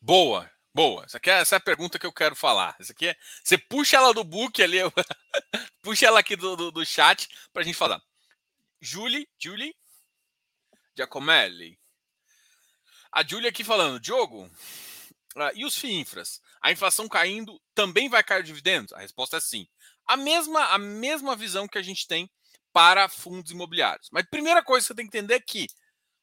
Boa, 0.00 0.50
boa. 0.74 1.04
Essa, 1.04 1.18
aqui 1.18 1.30
é, 1.30 1.40
essa 1.40 1.56
é 1.56 1.58
a 1.58 1.60
pergunta 1.60 1.98
que 1.98 2.06
eu 2.06 2.12
quero 2.12 2.34
falar. 2.34 2.76
Essa 2.78 2.92
aqui 2.92 3.08
é. 3.08 3.16
Você 3.42 3.58
puxa 3.58 3.96
ela 3.96 4.14
do 4.14 4.24
book 4.24 4.62
ali, 4.62 4.78
puxa 5.82 6.06
ela 6.06 6.20
aqui 6.20 6.36
do, 6.36 6.56
do, 6.56 6.70
do 6.70 6.86
chat 6.86 7.28
para 7.52 7.62
a 7.62 7.64
gente 7.64 7.76
falar. 7.76 8.00
Julie, 8.80 9.28
Julie 9.38 9.74
Giacomelli. 10.98 11.78
A 13.12 13.24
Julie 13.24 13.48
aqui 13.48 13.62
falando, 13.62 14.00
Diogo, 14.00 14.44
uh, 15.36 15.50
e 15.54 15.64
os 15.64 15.76
FIINFRAs? 15.78 16.40
A 16.60 16.72
inflação 16.72 17.08
caindo 17.08 17.60
também 17.74 18.08
vai 18.08 18.22
cair 18.22 18.42
dividendos? 18.42 18.92
A 18.92 18.98
resposta 18.98 19.36
é 19.36 19.40
sim. 19.40 19.66
A 20.06 20.16
mesma, 20.16 20.64
a 20.66 20.78
mesma 20.78 21.36
visão 21.36 21.68
que 21.68 21.78
a 21.78 21.82
gente 21.82 22.06
tem 22.06 22.28
para 22.72 23.08
fundos 23.08 23.52
imobiliários. 23.52 24.08
Mas 24.12 24.26
primeira 24.28 24.62
coisa 24.62 24.84
que 24.84 24.88
você 24.88 24.94
tem 24.94 25.08
que 25.08 25.16
entender 25.16 25.34
é 25.34 25.40
que 25.40 25.66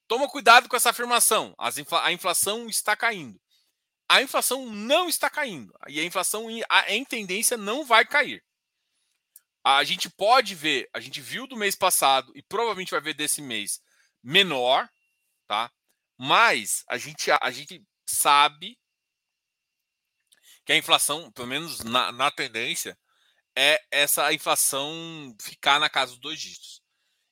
toma 0.08 0.30
cuidado 0.30 0.68
com 0.68 0.76
essa 0.76 0.90
afirmação. 0.90 1.56
a 1.58 2.12
inflação 2.12 2.68
está 2.68 2.96
caindo. 2.96 3.40
A 4.16 4.22
inflação 4.22 4.66
não 4.72 5.10
está 5.10 5.30
caindo. 5.30 5.78
E 5.90 6.00
a 6.00 6.04
inflação 6.06 6.48
em 6.88 7.04
tendência 7.04 7.58
não 7.58 7.84
vai 7.84 8.06
cair. 8.06 8.42
A 9.62 9.84
gente 9.84 10.10
pode 10.10 10.56
ver, 10.56 10.90
a 10.94 11.02
gente 11.02 11.20
viu 11.20 11.46
do 11.46 11.58
mês 11.58 11.76
passado 11.76 12.32
e 12.34 12.42
provavelmente 12.42 12.92
vai 12.92 13.02
ver 13.02 13.14
desse 13.14 13.42
mês 13.42 13.82
menor, 14.24 14.90
tá? 15.46 15.70
Mas 16.18 16.86
a 16.88 16.98
gente, 16.98 17.30
a 17.30 17.52
gente 17.52 17.84
sabe 18.06 18.80
que 20.66 20.72
a 20.72 20.78
inflação, 20.78 21.30
pelo 21.34 21.50
menos 21.50 21.80
na, 21.80 22.14
na 22.14 22.32
tendência, 22.32 22.98
é 23.54 23.84
essa 23.92 24.32
inflação 24.32 25.36
ficar 25.42 25.78
na 25.78 25.90
casa 25.90 26.14
dos 26.14 26.22
dois 26.22 26.40
dígitos. 26.40 26.82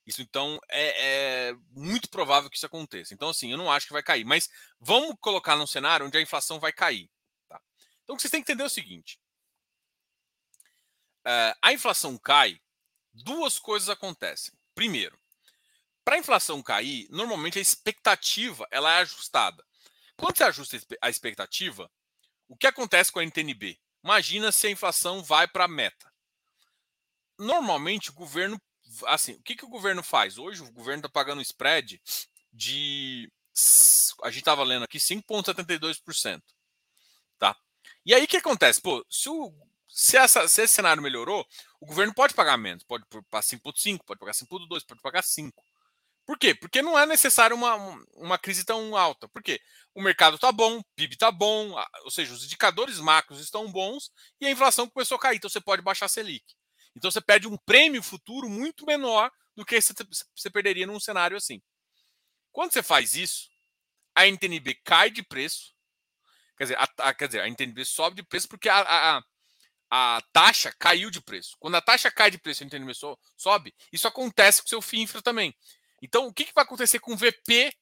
Isso 0.06 0.22
então 0.22 0.60
é, 0.70 1.50
é, 1.50 1.54
muito 1.72 2.10
provável 2.10 2.50
que 2.50 2.58
isso 2.58 2.66
aconteça. 2.66 3.13
Então, 3.13 3.30
assim, 3.30 3.52
eu 3.52 3.58
não 3.58 3.72
acho 3.72 3.88
que 3.88 3.94
vai 3.94 4.04
cair. 4.04 4.26
Mas 4.26 4.50
vamos 4.80 5.16
colocar 5.20 5.56
num 5.56 5.68
cenário 5.68 6.06
onde 6.06 6.18
a 6.18 6.22
inflação 6.22 6.60
vai 6.60 6.74
cair. 6.74 7.10
Tá? 7.48 7.62
Então, 8.04 8.18
vocês 8.18 8.30
têm 8.30 8.42
que 8.42 8.52
entender 8.52 8.63
é 8.63 8.68
o 8.68 8.70
seguinte: 8.70 9.20
é, 11.26 11.56
a 11.62 11.74
inflação 11.74 12.18
cai, 12.18 12.60
duas 13.13 13.58
coisas 13.58 13.89
acontecem. 13.89 14.54
Primeiro, 14.76 15.18
para 16.04 16.16
a 16.16 16.20
inflação 16.20 16.62
cair, 16.62 17.08
normalmente 17.10 17.58
a 17.58 17.62
expectativa 17.62 18.68
ela 18.72 18.94
é 18.94 19.00
ajustada. 19.00 19.63
Quando 20.18 20.38
você 20.38 20.44
ajusta 20.44 20.78
a 21.02 21.10
expectativa, 21.10 21.89
o 22.48 22.58
que 22.58 22.68
acontece 22.68 23.12
com 23.12 23.20
a 23.20 23.24
NTNB? 23.24 23.80
Imagina 24.04 24.52
se 24.52 24.68
a 24.68 24.70
inflação 24.70 25.24
vai 25.24 25.48
para 25.48 25.63
a 25.63 25.68
meta 25.68 26.13
normalmente 27.38 28.10
o 28.10 28.13
governo, 28.13 28.60
assim, 29.08 29.34
o 29.34 29.41
que, 29.41 29.56
que 29.56 29.65
o 29.65 29.69
governo 29.69 30.03
faz? 30.03 30.38
Hoje 30.38 30.62
o 30.62 30.71
governo 30.71 30.99
está 30.99 31.10
pagando 31.10 31.39
um 31.39 31.41
spread 31.41 32.01
de, 32.51 33.32
a 34.23 34.29
gente 34.29 34.39
estava 34.39 34.63
lendo 34.63 34.84
aqui, 34.84 34.97
5,72%. 34.97 36.41
Tá? 37.39 37.56
E 38.06 38.13
aí 38.13 38.23
o 38.23 38.27
que 38.27 38.38
acontece? 38.38 38.82
Pô, 38.82 39.06
se, 39.10 39.29
o, 39.29 39.53
se, 39.88 40.17
essa, 40.17 40.47
se 40.47 40.62
esse 40.62 40.73
cenário 40.73 41.01
melhorou, 41.01 41.45
o 41.79 41.86
governo 41.86 42.13
pode 42.13 42.34
pagar 42.34 42.58
menos, 42.58 42.84
pode 42.84 43.06
pagar 43.29 43.43
5,5, 43.43 44.03
pode 44.06 44.19
pagar 44.19 44.34
5,2, 44.34 44.86
pode 44.86 45.01
pagar 45.01 45.23
5. 45.23 45.63
Por 46.25 46.38
quê? 46.38 46.56
Porque 46.56 46.82
não 46.82 46.97
é 46.97 47.06
necessário 47.06 47.56
uma, 47.56 47.75
uma 48.15 48.38
crise 48.38 48.63
tão 48.63 48.95
alta. 48.95 49.27
Por 49.27 49.43
quê? 49.43 49.60
O 49.93 50.01
mercado 50.01 50.36
está 50.36 50.51
bom, 50.51 50.79
o 50.79 50.84
PIB 50.95 51.15
está 51.15 51.32
bom, 51.32 51.75
ou 52.03 52.12
seja, 52.12 52.34
os 52.34 52.45
indicadores 52.45 52.97
macros 52.97 53.41
estão 53.41 53.69
bons 53.69 54.10
e 54.39 54.47
a 54.47 54.51
inflação 54.51 54.89
começou 54.89 55.17
a 55.17 55.19
cair. 55.19 55.38
Então 55.38 55.49
você 55.49 55.60
pode 55.60 55.82
baixar 55.82 56.06
a 56.06 56.10
Selic. 56.10 56.45
Então 56.95 57.10
você 57.10 57.21
perde 57.21 57.47
um 57.47 57.58
prêmio 57.58 58.03
futuro 58.03 58.49
muito 58.49 58.86
menor 58.86 59.32
do 59.56 59.65
que 59.65 59.79
você 59.82 60.49
perderia 60.51 60.88
num 60.88 60.99
cenário 60.99 61.38
assim. 61.38 61.62
Quando 62.51 62.71
você 62.71 62.84
faz 62.84 63.15
isso, 63.15 63.49
a 64.15 64.27
NTNB 64.27 64.75
cai 64.84 65.10
de 65.10 65.23
preço. 65.23 65.73
Quer 66.58 66.65
dizer, 66.65 66.77
a, 66.77 66.88
a 67.10 67.13
quer 67.13 67.27
dizer, 67.27 67.41
a 67.41 67.49
NTNB 67.49 67.84
sobe 67.84 68.17
de 68.17 68.23
preço 68.23 68.47
porque 68.47 68.69
a, 68.69 68.82
a, 68.82 69.23
a, 69.89 70.21
taxa 70.32 70.71
caiu 70.77 71.10
de 71.10 71.21
preço. 71.21 71.56
Quando 71.60 71.75
a 71.75 71.82
taxa 71.82 72.12
cai 72.12 72.29
de 72.29 72.38
preço 72.38 72.62
e 72.62 72.63
a 72.63 72.67
NTNB 72.67 72.93
so, 72.93 73.17
sobe, 73.36 73.73
isso 73.91 74.08
acontece 74.08 74.62
com 74.62 74.67
o 74.67 74.69
seu 74.69 74.82
FII 74.82 75.01
infra 75.01 75.21
também. 75.21 75.56
Então, 76.01 76.27
o 76.27 76.34
que, 76.34 76.45
que 76.45 76.53
vai 76.53 76.63
acontecer 76.63 76.99
com 76.99 77.13
o 77.13 77.17
VP 77.17 77.73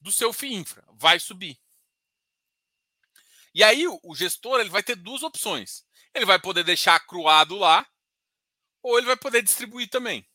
do 0.00 0.12
seu 0.12 0.32
FII 0.32 0.54
infra? 0.54 0.84
Vai 0.92 1.18
subir. 1.18 1.58
E 3.54 3.64
aí, 3.64 3.86
o, 3.88 4.14
gestor 4.14 4.60
ele 4.60 4.68
vai 4.68 4.82
ter 4.82 4.94
duas 4.94 5.22
opções. 5.22 5.84
Ele 6.14 6.24
vai 6.24 6.38
poder 6.38 6.62
deixar 6.62 6.94
acruado 6.94 7.56
lá 7.56 7.86
ou 8.82 8.98
ele 8.98 9.06
vai 9.06 9.16
poder 9.16 9.42
distribuir 9.42 9.88
também. 9.88 10.26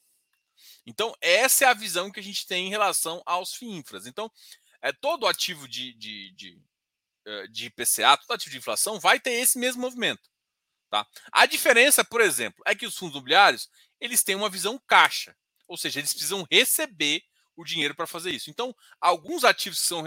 Então, 0.86 1.16
essa 1.22 1.66
é 1.66 1.68
a 1.68 1.74
visão 1.74 2.12
que 2.12 2.20
a 2.20 2.24
gente 2.24 2.46
tem 2.46 2.68
em 2.68 2.70
relação 2.70 3.22
aos 3.26 3.54
FIINFRAs. 3.56 4.06
Então, 4.06 4.32
é, 4.82 4.92
todo 4.92 5.28
ativo 5.28 5.68
de, 5.68 5.94
de, 5.94 6.32
de, 6.32 6.62
eh, 7.26 7.48
de 7.48 7.68
IPCA, 7.68 8.18
todo 8.18 8.34
ativo 8.34 8.52
de 8.52 8.58
inflação, 8.58 9.00
vai 9.00 9.20
ter 9.20 9.32
esse 9.32 9.58
mesmo 9.58 9.82
movimento. 9.82 10.30
Tá? 10.90 11.08
A 11.32 11.46
diferença, 11.46 12.04
por 12.04 12.22
exemplo, 12.22 12.62
é 12.68 12.76
que 12.76 12.86
os 12.86 12.98
fundos 12.98 13.16
imobiliários 13.16 13.70
eles 14.00 14.22
têm 14.22 14.36
uma 14.36 14.50
visão 14.50 14.78
caixa, 14.86 15.36
ou 15.66 15.78
seja, 15.78 16.00
eles 16.00 16.12
precisam 16.12 16.46
receber 16.52 17.24
o 17.56 17.64
dinheiro 17.64 17.96
para 17.96 18.06
fazer 18.06 18.32
isso. 18.32 18.50
Então, 18.50 18.76
alguns 19.00 19.46
ativos 19.46 19.80
que 19.80 19.88
são, 19.88 20.04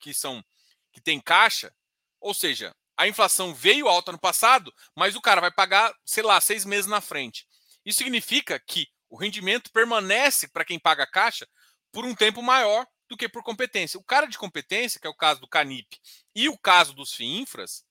que 0.00 0.14
são 0.14 0.44
que 0.90 1.00
têm 1.00 1.20
caixa, 1.20 1.74
ou 2.18 2.32
seja, 2.32 2.74
a 2.96 3.06
inflação 3.06 3.54
veio 3.54 3.86
alta 3.86 4.10
no 4.10 4.18
passado, 4.18 4.74
mas 4.94 5.14
o 5.14 5.20
cara 5.20 5.40
vai 5.40 5.50
pagar, 5.50 5.94
sei 6.04 6.22
lá, 6.22 6.40
seis 6.40 6.64
meses 6.64 6.86
na 6.86 7.02
frente. 7.02 7.46
Isso 7.86 7.98
significa 7.98 8.58
que 8.58 8.88
o 9.08 9.16
rendimento 9.16 9.70
permanece 9.70 10.48
para 10.48 10.64
quem 10.64 10.78
paga 10.78 11.04
a 11.04 11.10
caixa 11.10 11.48
por 11.92 12.04
um 12.04 12.14
tempo 12.14 12.42
maior 12.42 12.84
do 13.08 13.16
que 13.16 13.28
por 13.28 13.44
competência. 13.44 13.98
O 13.98 14.04
cara 14.04 14.26
de 14.26 14.36
competência, 14.36 15.00
que 15.00 15.06
é 15.06 15.10
o 15.10 15.14
caso 15.14 15.40
do 15.40 15.48
Canip 15.48 15.96
e 16.34 16.48
o 16.48 16.58
caso 16.58 16.92
dos 16.92 17.14
FIINFRAs, 17.14 17.84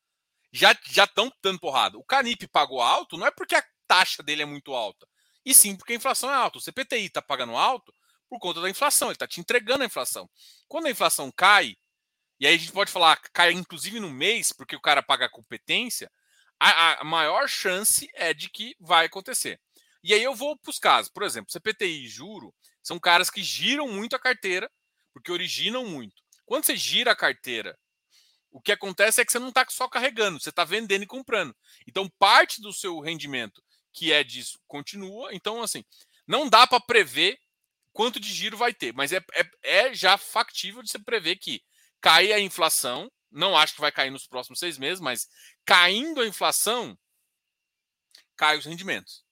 já 0.51 0.77
já 0.85 1.05
estão 1.05 1.31
dando 1.41 1.59
porrada. 1.59 1.97
O 1.97 2.03
Canip 2.03 2.45
pagou 2.47 2.81
alto 2.81 3.17
não 3.17 3.25
é 3.25 3.31
porque 3.31 3.55
a 3.55 3.63
taxa 3.87 4.21
dele 4.21 4.41
é 4.41 4.45
muito 4.45 4.73
alta, 4.73 5.07
e 5.45 5.53
sim 5.53 5.75
porque 5.75 5.93
a 5.93 5.95
inflação 5.95 6.29
é 6.29 6.35
alta. 6.35 6.57
O 6.57 6.61
CPTI 6.61 7.05
está 7.05 7.21
pagando 7.21 7.55
alto 7.55 7.93
por 8.29 8.39
conta 8.39 8.59
da 8.59 8.69
inflação, 8.69 9.09
ele 9.09 9.15
está 9.15 9.27
te 9.27 9.39
entregando 9.39 9.83
a 9.83 9.87
inflação. 9.87 10.29
Quando 10.67 10.87
a 10.87 10.91
inflação 10.91 11.31
cai, 11.31 11.77
e 12.39 12.47
aí 12.47 12.55
a 12.55 12.57
gente 12.57 12.71
pode 12.71 12.91
falar, 12.91 13.17
cai 13.31 13.51
inclusive 13.53 13.99
no 13.99 14.09
mês, 14.09 14.51
porque 14.51 14.75
o 14.75 14.81
cara 14.81 15.01
paga 15.03 15.27
a 15.27 15.31
competência, 15.31 16.11
a, 16.59 17.01
a 17.01 17.03
maior 17.03 17.47
chance 17.47 18.09
é 18.13 18.33
de 18.33 18.49
que 18.49 18.75
vai 18.79 19.05
acontecer. 19.05 19.59
E 20.05 20.13
aí 20.13 20.21
eu 20.21 20.35
vou 20.35 20.55
para 20.55 20.69
os 20.69 20.77
casos. 20.77 21.11
Por 21.11 21.23
exemplo, 21.23 21.51
CPTI 21.51 22.05
e 22.05 22.07
juro 22.07 22.53
são 22.83 22.99
caras 22.99 23.31
que 23.31 23.41
giram 23.41 23.87
muito 23.87 24.15
a 24.15 24.19
carteira, 24.19 24.71
porque 25.11 25.31
originam 25.31 25.83
muito. 25.83 26.21
Quando 26.45 26.63
você 26.63 26.77
gira 26.77 27.11
a 27.11 27.15
carteira, 27.15 27.75
o 28.51 28.61
que 28.61 28.71
acontece 28.71 29.19
é 29.19 29.25
que 29.25 29.31
você 29.31 29.39
não 29.39 29.49
está 29.49 29.65
só 29.67 29.89
carregando, 29.89 30.39
você 30.39 30.51
está 30.51 30.63
vendendo 30.63 31.01
e 31.01 31.07
comprando. 31.07 31.55
Então, 31.87 32.07
parte 32.19 32.61
do 32.61 32.71
seu 32.71 32.99
rendimento 32.99 33.63
que 33.91 34.13
é 34.13 34.23
disso 34.23 34.59
continua. 34.67 35.33
Então, 35.33 35.63
assim, 35.63 35.83
não 36.27 36.47
dá 36.47 36.67
para 36.67 36.79
prever 36.79 37.39
quanto 37.91 38.19
de 38.19 38.31
giro 38.31 38.55
vai 38.55 38.75
ter, 38.75 38.93
mas 38.93 39.11
é, 39.11 39.17
é, 39.33 39.49
é, 39.63 39.93
já 39.95 40.19
factível 40.19 40.83
de 40.83 40.91
você 40.91 40.99
prever 40.99 41.37
que 41.37 41.63
cai 41.99 42.31
a 42.31 42.39
inflação. 42.39 43.11
Não 43.31 43.57
acho 43.57 43.73
que 43.73 43.81
vai 43.81 43.91
cair 43.91 44.11
nos 44.11 44.27
próximos 44.27 44.59
seis 44.59 44.77
meses, 44.77 44.99
mas 44.99 45.27
caindo 45.65 46.21
a 46.21 46.27
inflação, 46.27 46.95
cai 48.37 48.55
os 48.55 48.65
rendimentos. 48.65 49.24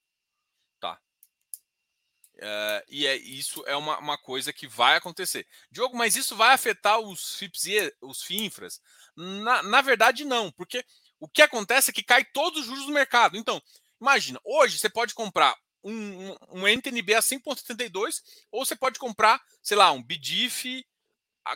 Uh, 2.35 2.83
e 2.89 3.05
é, 3.05 3.15
isso 3.15 3.63
é 3.67 3.75
uma, 3.75 3.99
uma 3.99 4.17
coisa 4.17 4.51
que 4.51 4.67
vai 4.67 4.95
acontecer. 4.95 5.47
Diogo, 5.71 5.95
mas 5.95 6.15
isso 6.15 6.35
vai 6.35 6.53
afetar 6.53 6.99
os 6.99 7.35
FIPS 7.35 7.65
e 7.67 7.95
os 8.01 8.23
FINFRAs? 8.23 8.81
Na, 9.15 9.61
na 9.63 9.81
verdade, 9.81 10.25
não, 10.25 10.51
porque 10.51 10.83
o 11.19 11.27
que 11.27 11.41
acontece 11.41 11.91
é 11.91 11.93
que 11.93 12.03
cai 12.03 12.25
todos 12.25 12.61
os 12.61 12.65
juros 12.65 12.85
do 12.85 12.91
mercado. 12.91 13.37
Então, 13.37 13.61
imagina, 14.01 14.39
hoje 14.43 14.79
você 14.79 14.89
pode 14.89 15.13
comprar 15.13 15.55
um, 15.83 16.31
um, 16.31 16.37
um 16.49 16.67
NTNB 16.67 17.13
a 17.15 17.19
5,72 17.19 18.21
ou 18.51 18.65
você 18.65 18.75
pode 18.75 18.97
comprar, 18.97 19.41
sei 19.61 19.77
lá, 19.77 19.91
um 19.91 20.01
BDIF 20.01 20.85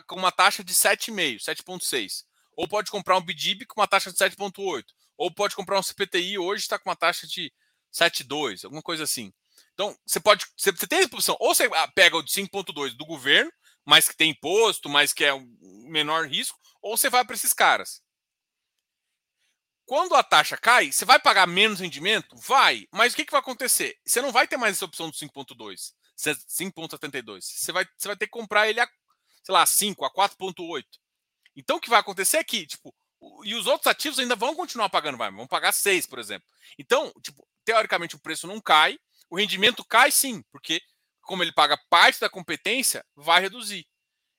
com 0.06 0.16
uma 0.16 0.30
taxa 0.30 0.62
de 0.62 0.74
7,5, 0.74 1.38
7,6. 1.40 2.24
Ou 2.56 2.68
pode 2.68 2.90
comprar 2.90 3.16
um 3.16 3.22
BDIB 3.22 3.66
com 3.66 3.80
uma 3.80 3.88
taxa 3.88 4.12
de 4.12 4.18
7,8. 4.18 4.84
Ou 5.16 5.32
pode 5.32 5.56
comprar 5.56 5.78
um 5.78 5.82
CPTI 5.82 6.38
hoje 6.38 6.62
está 6.62 6.78
com 6.78 6.88
uma 6.88 6.96
taxa 6.96 7.26
de 7.26 7.52
7,2, 7.92 8.64
alguma 8.64 8.82
coisa 8.82 9.04
assim. 9.04 9.32
Então, 9.78 9.96
você 10.04 10.18
pode. 10.18 10.44
Você, 10.56 10.72
você 10.72 10.88
tem 10.88 11.02
a 11.02 11.04
opção, 11.04 11.36
ou 11.38 11.54
você 11.54 11.70
ah, 11.72 11.86
pega 11.94 12.16
o 12.16 12.22
de 12.22 12.32
5,2 12.32 12.96
do 12.96 13.06
governo, 13.06 13.52
mas 13.86 14.08
que 14.08 14.16
tem 14.16 14.30
imposto, 14.30 14.88
mas 14.88 15.12
que 15.12 15.24
é 15.24 15.32
um 15.32 15.46
menor 15.88 16.26
risco, 16.26 16.58
ou 16.82 16.96
você 16.96 17.08
vai 17.08 17.24
para 17.24 17.36
esses 17.36 17.52
caras. 17.52 18.02
Quando 19.86 20.16
a 20.16 20.22
taxa 20.24 20.56
cai, 20.56 20.90
você 20.90 21.04
vai 21.04 21.20
pagar 21.20 21.46
menos 21.46 21.78
rendimento? 21.78 22.36
Vai. 22.38 22.88
Mas 22.92 23.12
o 23.12 23.16
que, 23.16 23.24
que 23.24 23.30
vai 23.30 23.40
acontecer? 23.40 23.96
Você 24.04 24.20
não 24.20 24.32
vai 24.32 24.48
ter 24.48 24.56
mais 24.56 24.74
essa 24.74 24.84
opção 24.84 25.08
do 25.08 25.16
5.2, 25.16 25.92
5.72. 26.18 27.40
Você 27.42 27.70
vai, 27.70 27.86
você 27.96 28.08
vai 28.08 28.16
ter 28.16 28.26
que 28.26 28.32
comprar 28.32 28.68
ele 28.68 28.80
a, 28.80 28.88
sei 29.44 29.52
lá, 29.54 29.64
5, 29.64 30.04
a 30.04 30.12
4.8. 30.12 30.84
Então 31.54 31.76
o 31.76 31.80
que 31.80 31.88
vai 31.88 32.00
acontecer 32.00 32.38
é 32.38 32.44
que, 32.44 32.66
tipo, 32.66 32.92
e 33.44 33.54
os 33.54 33.68
outros 33.68 33.86
ativos 33.86 34.18
ainda 34.18 34.34
vão 34.34 34.56
continuar 34.56 34.90
pagando, 34.90 35.16
vai, 35.16 35.30
vão 35.30 35.46
pagar 35.46 35.72
6, 35.72 36.06
por 36.06 36.18
exemplo. 36.18 36.46
Então, 36.76 37.12
tipo, 37.22 37.46
teoricamente 37.64 38.16
o 38.16 38.20
preço 38.20 38.46
não 38.46 38.60
cai, 38.60 38.98
o 39.30 39.36
rendimento 39.36 39.84
cai 39.84 40.10
sim, 40.10 40.42
porque 40.50 40.80
como 41.22 41.42
ele 41.42 41.52
paga 41.52 41.78
parte 41.90 42.20
da 42.20 42.30
competência, 42.30 43.04
vai 43.14 43.40
reduzir. 43.40 43.86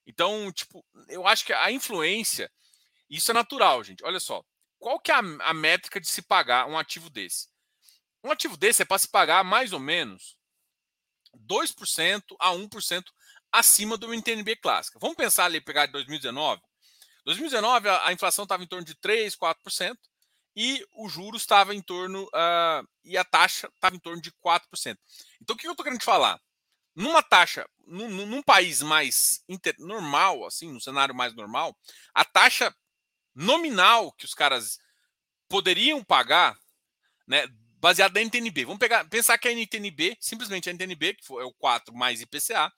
Então, 0.08 0.52
tipo, 0.52 0.84
eu 1.08 1.28
acho 1.28 1.46
que 1.46 1.54
a 1.54 1.72
influência, 1.72 2.52
isso 3.10 3.30
é 3.30 3.34
natural, 3.34 3.84
gente. 3.84 4.04
Olha 4.04 4.20
só, 4.20 4.44
qual 4.80 5.00
que 5.00 5.12
é 5.12 5.16
a, 5.16 5.20
a 5.20 5.54
métrica 5.54 6.02
de 6.02 6.08
se 6.08 6.24
pagar 6.24 6.68
um 6.68 6.78
ativo 6.78 7.10
desse? 7.10 7.48
Um 8.24 8.32
ativo 8.32 8.58
desse 8.58 8.82
é 8.82 8.86
para 8.86 8.98
se 8.98 9.08
pagar 9.08 9.44
mais 9.44 9.72
ou 9.72 9.80
menos 9.80 10.36
2% 11.48 12.24
a 12.40 12.50
1% 12.52 13.04
acima 13.52 13.98
do 13.98 14.12
NTNB 14.14 14.56
clássica. 14.56 14.98
Vamos 15.00 15.16
pensar 15.16 15.46
ali, 15.46 15.62
pegar 15.62 15.86
de 15.86 15.92
2019? 15.92 16.62
2019 17.26 17.88
a, 17.88 18.08
a 18.08 18.14
inflação 18.14 18.44
estava 18.44 18.64
em 18.64 18.68
torno 18.68 18.86
de 18.86 18.96
3, 18.96 19.36
4% 19.36 19.96
e 20.56 20.86
o 20.94 21.08
juros 21.08 21.42
estava 21.42 21.74
em 21.74 21.82
torno 21.82 22.24
uh, 22.26 22.88
e 23.04 23.18
a 23.18 23.24
taxa 23.24 23.68
estava 23.74 23.96
em 23.96 24.00
torno 24.00 24.22
de 24.22 24.32
4%. 24.32 24.98
Então 25.42 25.56
o 25.56 25.60
que 25.60 25.68
eu 25.68 25.72
estou 25.72 25.84
querendo 25.84 26.00
te 26.00 26.06
falar? 26.06 26.40
Numa 26.96 27.24
taxa, 27.24 27.68
num, 27.86 28.10
num 28.10 28.42
país 28.42 28.82
mais 28.82 29.44
inter, 29.48 29.76
normal, 29.80 30.46
assim, 30.46 30.72
no 30.72 30.82
cenário 30.82 31.16
mais 31.16 31.34
normal, 31.34 31.76
a 32.14 32.26
taxa 32.26 32.76
nominal 33.34 34.12
que 34.14 34.26
os 34.26 34.34
caras 34.34 34.80
poderiam 35.48 36.04
pagar, 36.04 36.58
né, 37.28 37.48
baseado 37.80 38.14
na 38.14 38.22
NTNB. 38.22 38.66
Vamos 38.66 38.80
pegar, 38.80 39.08
pensar 39.08 39.38
que 39.38 39.48
a 39.48 39.52
NTNB, 39.52 40.18
simplesmente 40.20 40.70
a 40.70 40.74
NTNB, 40.74 41.14
que 41.14 41.34
é 41.34 41.44
o 41.44 41.54
4 41.54 41.96
mais 41.96 42.22
IPCA, 42.22 42.72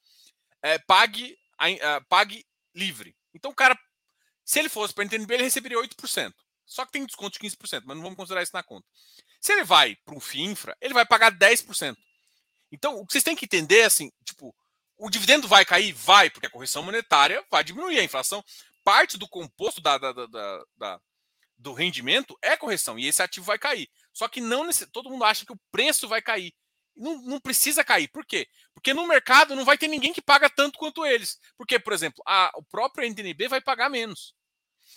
é, 0.61 0.77
pague, 0.79 1.37
a, 1.57 2.01
pague 2.07 2.45
livre. 2.75 3.15
Então 3.33 3.51
o 3.51 3.55
cara, 3.55 3.77
se 4.45 4.59
ele 4.59 4.69
fosse 4.69 4.93
para 4.93 5.03
a 5.03 5.05
NTNB, 5.05 5.33
ele 5.33 5.43
receberia 5.43 5.77
8%. 5.77 6.33
Só 6.71 6.85
que 6.85 6.93
tem 6.93 7.05
desconto 7.05 7.37
de 7.37 7.49
15%, 7.49 7.83
mas 7.85 7.97
não 7.97 8.03
vamos 8.03 8.15
considerar 8.15 8.43
isso 8.43 8.55
na 8.55 8.63
conta. 8.63 8.87
Se 9.41 9.51
ele 9.51 9.65
vai 9.65 9.97
para 10.05 10.15
um 10.15 10.21
FIINFRA, 10.21 10.77
ele 10.79 10.93
vai 10.93 11.05
pagar 11.05 11.29
10%. 11.29 11.97
Então, 12.71 12.95
o 12.95 13.05
que 13.05 13.11
vocês 13.11 13.25
têm 13.25 13.35
que 13.35 13.43
entender 13.43 13.79
é 13.79 13.85
assim, 13.85 14.09
tipo, 14.23 14.55
o 14.97 15.09
dividendo 15.09 15.49
vai 15.49 15.65
cair? 15.65 15.91
Vai, 15.91 16.29
porque 16.29 16.47
a 16.47 16.49
correção 16.49 16.81
monetária 16.81 17.45
vai 17.51 17.61
diminuir 17.61 17.99
a 17.99 18.03
inflação 18.03 18.41
parte 18.85 19.17
do 19.17 19.27
composto 19.27 19.81
da, 19.81 19.97
da, 19.97 20.13
da, 20.13 20.65
da, 20.77 21.01
do 21.57 21.73
rendimento 21.73 22.37
é 22.41 22.55
correção 22.55 22.97
e 22.97 23.05
esse 23.05 23.21
ativo 23.21 23.45
vai 23.45 23.59
cair. 23.59 23.89
Só 24.13 24.29
que 24.29 24.39
não 24.39 24.69
todo 24.93 25.09
mundo 25.09 25.25
acha 25.25 25.45
que 25.45 25.51
o 25.51 25.59
preço 25.73 26.07
vai 26.07 26.21
cair. 26.21 26.53
Não, 26.95 27.21
não 27.21 27.39
precisa 27.41 27.83
cair. 27.83 28.07
Por 28.07 28.25
quê? 28.25 28.47
Porque 28.73 28.93
no 28.93 29.05
mercado 29.05 29.57
não 29.57 29.65
vai 29.65 29.77
ter 29.77 29.89
ninguém 29.89 30.13
que 30.13 30.21
paga 30.21 30.49
tanto 30.49 30.79
quanto 30.79 31.05
eles. 31.05 31.37
Porque, 31.57 31.77
por 31.77 31.91
exemplo, 31.91 32.23
a, 32.25 32.49
o 32.55 32.63
próprio 32.63 33.05
NTNB 33.05 33.49
vai 33.49 33.59
pagar 33.59 33.89
menos. 33.89 34.33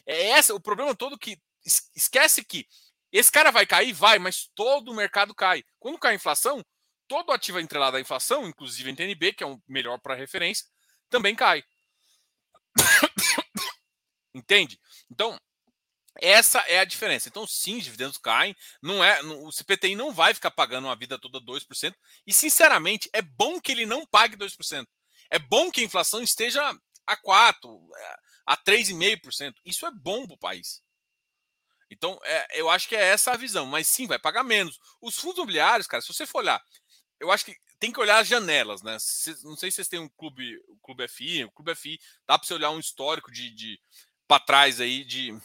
É 0.07 0.39
esse 0.39 0.53
o 0.53 0.61
problema 0.61 0.95
todo 0.95 1.18
que 1.18 1.37
esquece 1.65 2.45
que 2.45 2.67
esse 3.12 3.31
cara 3.31 3.51
vai 3.51 3.65
cair, 3.65 3.93
vai, 3.93 4.19
mas 4.19 4.51
todo 4.55 4.91
o 4.91 4.95
mercado 4.95 5.35
cai. 5.35 5.65
Quando 5.79 5.99
cai 5.99 6.12
a 6.12 6.17
inflação, 6.17 6.65
todo 7.07 7.33
ativo 7.33 7.61
entrelado 7.61 7.97
à 7.97 8.01
inflação, 8.01 8.47
inclusive 8.47 8.89
a 8.89 8.93
NTNB, 8.93 9.33
que 9.35 9.45
é 9.45 9.47
o 9.47 9.62
melhor 9.69 9.99
para 10.01 10.15
referência, 10.15 10.67
também 11.09 11.35
cai. 11.35 11.62
Entende? 14.35 14.81
Então, 15.09 15.39
essa 16.21 16.61
é 16.61 16.79
a 16.79 16.85
diferença. 16.85 17.29
Então, 17.29 17.47
sim, 17.47 17.79
os 17.79 17.85
dividendos 17.85 18.19
caem. 18.19 18.55
Não 18.83 19.03
é, 19.05 19.21
o 19.23 19.51
CPTI 19.51 19.95
não 19.95 20.12
vai 20.12 20.35
ficar 20.35 20.51
pagando 20.51 20.87
uma 20.87 20.97
vida 20.97 21.19
toda 21.19 21.41
2%. 21.41 21.95
E, 22.27 22.33
sinceramente, 22.33 23.09
é 23.12 23.23
bom 23.23 23.61
que 23.61 23.73
ele 23.73 23.87
não 23.87 24.07
pague 24.07 24.37
2%. 24.37 24.87
É 25.31 25.39
bom 25.39 25.71
que 25.71 25.81
a 25.81 25.85
inflação 25.85 26.23
esteja 26.23 26.62
a 27.07 27.17
4%, 27.17 27.55
a 28.47 28.57
3,5%. 28.57 29.55
Isso 29.65 29.87
é 29.87 29.91
bom 29.91 30.27
para 30.27 30.35
o 30.35 30.39
país. 30.39 30.84
Então, 31.95 32.18
é, 32.24 32.61
eu 32.61 32.68
acho 32.68 32.88
que 32.88 32.97
é 32.97 33.03
essa 33.03 33.32
a 33.32 33.36
visão. 33.36 33.66
Mas 33.66 33.86
sim, 33.86 34.07
vai 34.07 34.18
pagar 34.18 34.42
menos. 34.42 34.78
Os 35.01 35.16
fundos 35.18 35.38
imobiliários, 35.38 35.86
cara, 35.86 36.03
se 36.03 36.12
você 36.12 36.26
for 36.26 36.38
olhar, 36.38 36.62
eu 37.20 37.30
acho 37.30 37.45
que 37.45 37.57
tem 37.78 37.92
que 37.92 38.01
olhar 38.01 38.18
as 38.18 38.28
janelas, 38.28 38.82
né? 38.82 38.92
Não 39.42 39.57
sei 39.57 39.70
se 39.70 39.76
vocês 39.76 39.88
têm 39.88 40.01
um 40.01 40.09
clube, 40.09 40.59
o 40.68 40.76
Clube 40.78 41.07
FI, 41.09 41.45
o 41.45 41.51
Clube 41.51 41.74
FI 41.74 41.99
dá 42.26 42.38
para 42.38 42.47
você 42.47 42.55
olhar 42.55 42.70
um 42.70 42.78
histórico 42.78 43.30
de, 43.30 43.51
de 43.51 43.80
para 44.26 44.42
trás 44.42 44.80
aí 44.80 45.05
de, 45.05 45.36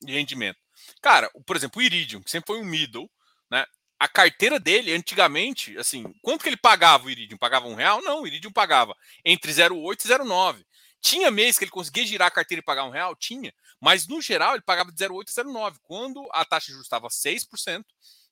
de, 0.00 0.12
rendimento. 0.12 0.58
Cara, 1.00 1.30
por 1.46 1.56
exemplo, 1.56 1.80
o 1.80 1.82
Iridium, 1.82 2.22
que 2.22 2.30
sempre 2.30 2.48
foi 2.48 2.60
um 2.60 2.64
middle, 2.64 3.10
né? 3.50 3.64
A 3.98 4.06
carteira 4.06 4.60
dele, 4.60 4.92
antigamente, 4.92 5.76
assim, 5.76 6.04
quanto 6.22 6.42
que 6.42 6.48
ele 6.48 6.56
pagava 6.56 7.06
o 7.06 7.10
Iridium? 7.10 7.36
Pagava 7.36 7.66
um 7.66 7.74
real? 7.74 8.00
Não, 8.00 8.22
o 8.22 8.26
Iridium 8.26 8.52
pagava 8.52 8.94
entre 9.24 9.50
0,8 9.50 10.04
e 10.04 10.08
0,9. 10.08 10.64
Tinha 11.00 11.30
mês 11.30 11.58
que 11.58 11.64
ele 11.64 11.70
conseguia 11.70 12.06
girar 12.06 12.28
a 12.28 12.30
carteira 12.30 12.60
e 12.60 12.64
pagar 12.64 12.84
um 12.84 12.90
real? 12.90 13.16
Tinha. 13.16 13.52
Mas, 13.80 14.06
no 14.06 14.20
geral, 14.20 14.54
ele 14.54 14.62
pagava 14.62 14.90
de 14.90 14.98
0,8 14.98 15.28
a 15.28 15.44
0,9. 15.44 15.78
Quando 15.82 16.28
a 16.32 16.44
taxa 16.44 16.66
de 16.66 16.72
juros 16.72 16.86
estava 16.86 17.08
6% 17.08 17.84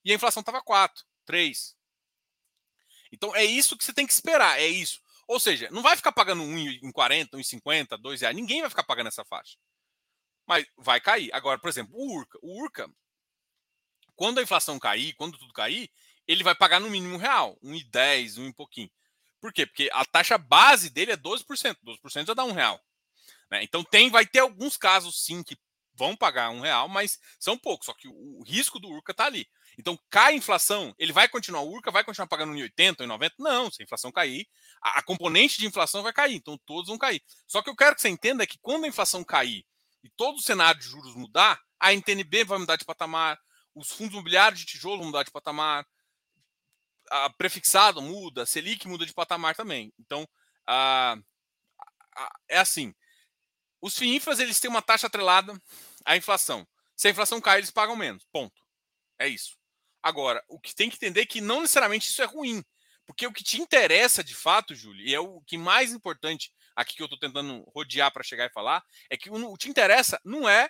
e 0.05 0.12
a 0.12 0.14
inflação 0.14 0.40
estava 0.40 0.61
4, 0.61 1.05
3. 1.24 1.76
Então, 3.12 3.34
é 3.34 3.44
isso 3.44 3.76
que 3.76 3.84
você 3.84 3.92
tem 3.92 4.07
que 4.07 4.12
esperar. 4.12 4.61
É 4.61 4.66
isso. 4.66 5.01
Ou 5.28 5.40
seja, 5.40 5.68
não 5.70 5.82
vai 5.82 5.97
ficar 5.97 6.12
pagando 6.12 6.42
1,40, 6.42 7.30
1,50, 7.30 7.97
2 7.97 8.20
reais. 8.20 8.36
Ninguém 8.36 8.61
vai 8.61 8.70
ficar 8.70 8.84
pagando 8.84 9.09
essa 9.09 9.24
faixa. 9.24 9.57
Mas 10.47 10.66
vai 10.76 11.01
cair. 11.01 11.32
Agora, 11.32 11.59
por 11.59 11.68
exemplo, 11.68 11.94
o 11.97 12.16
Urca. 12.16 12.38
O 12.42 12.62
Urca, 12.62 12.88
quando 14.14 14.38
a 14.38 14.42
inflação 14.42 14.78
cair, 14.78 15.14
quando 15.14 15.38
tudo 15.38 15.53
cair, 15.53 15.90
ele 16.26 16.44
vai 16.44 16.55
pagar 16.55 16.80
no 16.80 16.90
mínimo 16.90 17.16
real, 17.16 17.59
1,10, 17.62 18.38
1 18.38 18.49
e 18.49 18.53
pouquinho. 18.53 18.90
Por 19.40 19.53
quê? 19.53 19.66
Porque 19.66 19.88
a 19.92 20.05
taxa 20.05 20.38
base 20.38 20.90
dele 20.90 21.12
é 21.12 21.16
12%. 21.16 21.76
12% 21.84 22.26
já 22.26 22.34
dá 22.34 22.44
um 22.44 22.53
real. 22.53 22.80
Né? 23.51 23.62
Então 23.62 23.84
tem, 23.84 24.11
vai 24.11 24.26
ter 24.26 24.40
alguns 24.40 24.76
casos 24.76 25.24
sim 25.24 25.42
que 25.42 25.57
vão 25.94 26.14
pagar 26.14 26.51
um 26.51 26.61
real, 26.61 26.88
mas 26.88 27.18
são 27.38 27.57
poucos. 27.57 27.86
Só 27.86 27.94
que 27.94 28.07
o, 28.09 28.42
risco 28.44 28.78
do 28.78 28.88
Urca 28.88 29.12
está 29.12 29.26
ali. 29.26 29.47
Então 29.78 29.99
cai 30.11 30.32
a 30.32 30.36
inflação, 30.36 30.94
ele 30.99 31.12
vai 31.12 31.28
continuar, 31.28 31.61
o 31.62 31.70
Urca 31.70 31.90
vai 31.90 32.05
continuar 32.05 32.26
pagando 32.28 32.55
em 32.55 32.62
80, 32.62 33.05
em 33.05 33.07
90? 33.07 33.34
Não, 33.38 33.70
se 33.70 33.82
a 33.82 33.84
inflação 33.84 34.12
cair, 34.12 34.47
a, 34.82 34.99
a 34.99 35.03
componente 35.03 35.59
de 35.59 35.66
inflação 35.66 36.03
vai 36.03 36.12
cair, 36.12 36.36
então 36.36 36.59
todos 36.64 36.88
vão 36.88 36.99
cair. 36.99 37.22
Só 37.47 37.62
que 37.62 37.68
eu 37.68 37.76
quero 37.76 37.94
que 37.94 38.03
você 38.03 38.09
entenda 38.09 38.42
é 38.42 38.47
que 38.47 38.59
quando 38.61 38.84
a 38.84 38.88
inflação 38.88 39.24
cair 39.24 39.64
e 40.03 40.11
todo 40.11 40.36
o 40.36 40.42
cenário 40.42 40.80
de 40.80 40.86
juros 40.86 41.14
mudar, 41.14 41.61
a 41.78 41.92
NTNB 41.92 42.44
vai 42.44 42.59
mudar 42.59 42.76
de 42.76 42.84
patamar, 42.84 43.38
os 43.74 43.88
fundos 43.88 44.14
imobiliários 44.14 44.61
de 44.61 44.66
tijolo 44.66 44.99
vão 44.99 45.07
mudar 45.07 45.22
de 45.22 45.30
patamar, 45.30 45.86
a 47.11 47.30
prefixado 47.30 48.01
muda, 48.01 48.42
a 48.42 48.47
Selic 48.47 48.88
muda 48.88 49.05
de 49.05 49.12
patamar 49.12 49.55
também. 49.55 49.92
Então, 49.99 50.26
é 52.49 52.59
assim. 52.59 52.94
Os 53.80 53.96
FIINFRAs, 53.96 54.38
eles 54.38 54.58
têm 54.58 54.70
uma 54.70 54.82
taxa 54.82 55.06
atrelada 55.06 55.60
à 56.04 56.16
inflação. 56.16 56.66
Se 56.96 57.08
a 57.08 57.10
inflação 57.10 57.40
cai, 57.40 57.58
eles 57.58 57.70
pagam 57.70 57.96
menos. 57.96 58.24
Ponto. 58.32 58.62
É 59.18 59.28
isso. 59.28 59.56
Agora, 60.02 60.42
o 60.48 60.58
que 60.58 60.74
tem 60.74 60.88
que 60.88 60.96
entender 60.96 61.22
é 61.22 61.26
que 61.26 61.40
não 61.40 61.60
necessariamente 61.60 62.08
isso 62.08 62.22
é 62.22 62.26
ruim. 62.26 62.62
Porque 63.06 63.26
o 63.26 63.32
que 63.32 63.44
te 63.44 63.60
interessa 63.60 64.22
de 64.22 64.34
fato, 64.34 64.74
Júlio, 64.74 65.06
e 65.06 65.14
é 65.14 65.20
o 65.20 65.40
que 65.42 65.56
mais 65.56 65.92
importante 65.92 66.52
aqui 66.74 66.96
que 66.96 67.02
eu 67.02 67.06
estou 67.06 67.18
tentando 67.18 67.62
rodear 67.74 68.12
para 68.12 68.22
chegar 68.22 68.46
e 68.46 68.52
falar, 68.52 68.84
é 69.08 69.16
que 69.16 69.30
o 69.30 69.56
que 69.56 69.68
interessa 69.68 70.20
não 70.24 70.48
é 70.48 70.68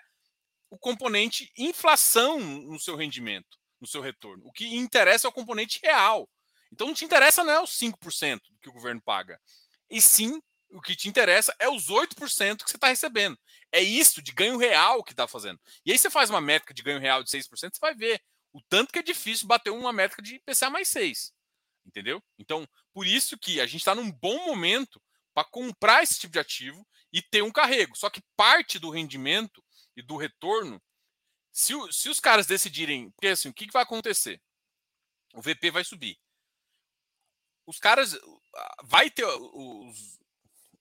o 0.71 0.79
componente 0.79 1.51
inflação 1.57 2.39
no 2.39 2.79
seu 2.79 2.97
rendimento, 2.97 3.59
no 3.81 3.87
seu 3.87 4.01
retorno. 4.01 4.45
O 4.47 4.53
que 4.53 4.77
interessa 4.77 5.27
é 5.27 5.31
o 5.31 5.33
componente 5.33 5.81
real. 5.83 6.29
Então 6.73 6.87
não 6.89 6.95
te 6.95 7.05
interessa 7.05 7.43
não 7.43 7.53
é 7.53 7.63
os 7.63 7.71
5% 7.71 8.41
que 8.61 8.69
o 8.69 8.73
governo 8.73 9.01
paga. 9.01 9.41
E 9.89 10.01
sim, 10.01 10.41
o 10.77 10.81
que 10.83 10.95
te 10.95 11.09
interessa 11.09 11.57
é 11.59 11.67
os 11.71 11.89
8% 11.89 12.63
que 12.63 12.71
você 12.71 12.77
está 12.77 12.89
recebendo. 12.89 13.39
É 13.73 13.81
isso 13.81 14.21
de 14.21 14.31
ganho 14.31 14.59
real 14.59 15.03
que 15.03 15.13
está 15.13 15.27
fazendo. 15.27 15.59
E 15.87 15.91
aí 15.91 15.97
você 15.97 16.11
faz 16.11 16.29
uma 16.29 16.41
métrica 16.41 16.75
de 16.75 16.83
ganho 16.83 17.01
real 17.01 17.25
de 17.25 17.31
6%, 17.31 17.49
você 17.51 17.71
vai 17.81 17.95
ver 17.95 18.23
o 18.53 18.61
tanto 18.69 18.93
que 18.93 18.99
é 18.99 19.03
difícil 19.03 19.47
bater 19.47 19.71
uma 19.71 19.91
métrica 19.91 20.23
de 20.23 20.35
IPCA 20.35 20.69
mais 20.69 20.89
6. 20.89 21.33
Entendeu? 21.87 22.23
Então, 22.39 22.69
por 22.93 23.07
isso 23.07 23.39
que 23.39 23.59
a 23.59 23.67
gente 23.67 23.81
está 23.81 23.95
num 23.95 24.13
bom 24.13 24.45
momento 24.45 25.03
para 25.33 25.49
comprar 25.49 26.03
esse 26.03 26.19
tipo 26.19 26.33
de 26.35 26.41
ativo 26.41 26.87
e 27.11 27.23
ter 27.23 27.43
um 27.43 27.53
carrego. 27.53 27.97
Só 27.97 28.11
que 28.11 28.23
parte 28.37 28.79
do 28.79 28.91
rendimento 28.91 29.65
e 29.97 30.03
do 30.03 30.19
retorno, 30.19 30.83
se, 31.53 31.73
se 31.91 32.11
os 32.11 32.21
caras 32.21 32.47
decidirem, 32.47 33.11
porque 33.13 33.29
assim, 33.29 33.49
o 33.49 33.55
que, 33.55 33.67
que 33.67 33.73
vai 33.73 33.83
acontecer? 33.83 34.43
O 35.35 35.41
VP 35.41 35.71
vai 35.71 35.85
subir. 35.85 36.19
Os 37.67 37.79
caras, 37.79 38.19
vai 38.85 39.11
ter 39.11 39.25
os, 39.25 40.19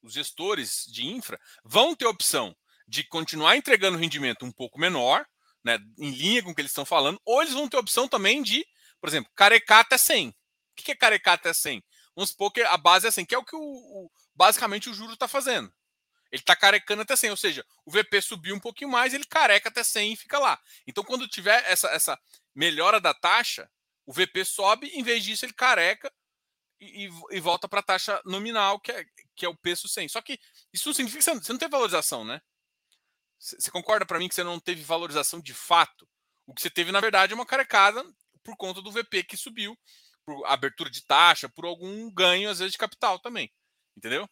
os 0.05 0.13
gestores 0.13 0.85
de 0.87 1.05
infra 1.05 1.39
vão 1.63 1.95
ter 1.95 2.05
opção 2.05 2.55
de 2.87 3.03
continuar 3.03 3.57
entregando 3.57 3.97
rendimento 3.97 4.45
um 4.45 4.51
pouco 4.51 4.79
menor, 4.79 5.25
né, 5.63 5.79
em 5.97 6.11
linha 6.11 6.43
com 6.43 6.51
o 6.51 6.55
que 6.55 6.61
eles 6.61 6.71
estão 6.71 6.85
falando, 6.85 7.19
ou 7.25 7.41
eles 7.41 7.53
vão 7.53 7.67
ter 7.67 7.77
opção 7.77 8.07
também 8.07 8.43
de, 8.43 8.63
por 9.01 9.09
exemplo, 9.09 9.31
carecar 9.35 9.79
até 9.79 9.97
100. 9.97 10.29
O 10.29 10.33
que 10.75 10.91
é 10.91 10.95
carecar 10.95 11.33
até 11.33 11.51
100? 11.51 11.83
Vamos 12.15 12.29
supor 12.29 12.51
que 12.51 12.61
a 12.61 12.77
base 12.77 13.07
é 13.07 13.11
100, 13.11 13.25
que 13.25 13.33
é 13.33 13.37
o 13.37 13.43
que 13.43 13.55
o, 13.55 13.59
o 13.59 14.11
basicamente 14.35 14.89
o 14.89 14.93
juro 14.93 15.13
está 15.13 15.27
fazendo. 15.27 15.73
Ele 16.31 16.41
está 16.41 16.55
carecando 16.55 17.01
até 17.01 17.15
100, 17.15 17.31
ou 17.31 17.37
seja, 17.37 17.65
o 17.85 17.91
VP 17.91 18.21
subiu 18.21 18.55
um 18.55 18.59
pouquinho 18.59 18.91
mais, 18.91 19.13
ele 19.13 19.25
careca 19.25 19.69
até 19.69 19.83
100 19.83 20.13
e 20.13 20.17
fica 20.17 20.37
lá. 20.37 20.59
Então, 20.85 21.03
quando 21.03 21.27
tiver 21.27 21.63
essa, 21.65 21.87
essa 21.89 22.19
melhora 22.53 22.99
da 22.99 23.13
taxa, 23.13 23.69
o 24.05 24.13
VP 24.13 24.45
sobe, 24.45 24.87
em 24.87 25.01
vez 25.01 25.23
disso, 25.23 25.45
ele 25.45 25.53
careca 25.53 26.11
e, 26.85 27.09
e 27.31 27.39
volta 27.39 27.67
para 27.67 27.79
a 27.79 27.83
taxa 27.83 28.21
nominal, 28.25 28.79
que 28.79 28.91
é, 28.91 29.05
que 29.35 29.45
é 29.45 29.49
o 29.49 29.55
preço 29.55 29.87
100. 29.87 30.09
Só 30.09 30.21
que 30.21 30.39
isso 30.73 30.87
não 30.89 30.93
significa 30.93 31.19
que 31.19 31.41
você 31.41 31.51
não, 31.53 31.59
teve 31.59 31.71
valorização, 31.71 32.23
né? 32.23 32.41
Você 33.39 33.69
concorda 33.69 34.05
para 34.05 34.17
mim 34.17 34.27
que 34.27 34.35
você 34.35 34.43
não 34.43 34.59
teve 34.59 34.81
valorização 34.83 35.39
de 35.39 35.53
fato? 35.53 36.07
O 36.47 36.53
que 36.53 36.61
você 36.61 36.69
teve, 36.69 36.91
na 36.91 37.01
verdade, 37.01 37.33
é 37.33 37.35
uma 37.35 37.45
carecada 37.45 38.03
por 38.43 38.55
conta 38.55 38.81
do 38.81 38.91
VP 38.91 39.23
que 39.23 39.37
subiu, 39.37 39.77
por 40.25 40.45
abertura 40.45 40.89
de 40.89 41.03
taxa, 41.05 41.49
por 41.49 41.65
algum 41.65 42.11
ganho, 42.13 42.49
às 42.49 42.59
vezes, 42.59 42.71
de 42.71 42.77
capital 42.77 43.19
também. 43.19 43.51
Entendeu? 43.97 44.29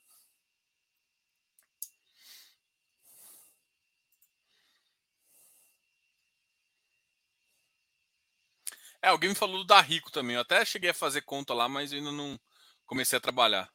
É, 9.03 9.09
alguém 9.09 9.29
me 9.29 9.35
falou 9.35 9.57
do 9.59 9.65
da 9.65 9.81
Rico 9.81 10.09
também. 10.11 10.35
Eu 10.35 10.41
até 10.41 10.63
cheguei 10.65 10.89
a 10.89 10.93
fazer 10.93 11.21
conta 11.23 11.53
lá, 11.53 11.67
mas 11.67 11.91
ainda 11.93 12.11
não 12.11 12.39
comecei 12.85 13.17
a 13.17 13.21
trabalhar. 13.21 13.69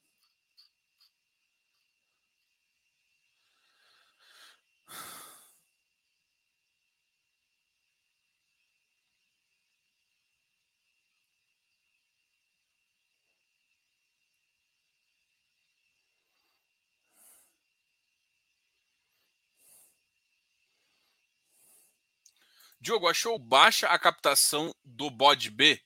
Diogo, 22.81 23.09
achou 23.09 23.39
baixa 23.39 23.89
a 23.89 23.99
captação 23.99 24.72
do 24.85 25.11
bode 25.11 25.51
B? 25.51 25.81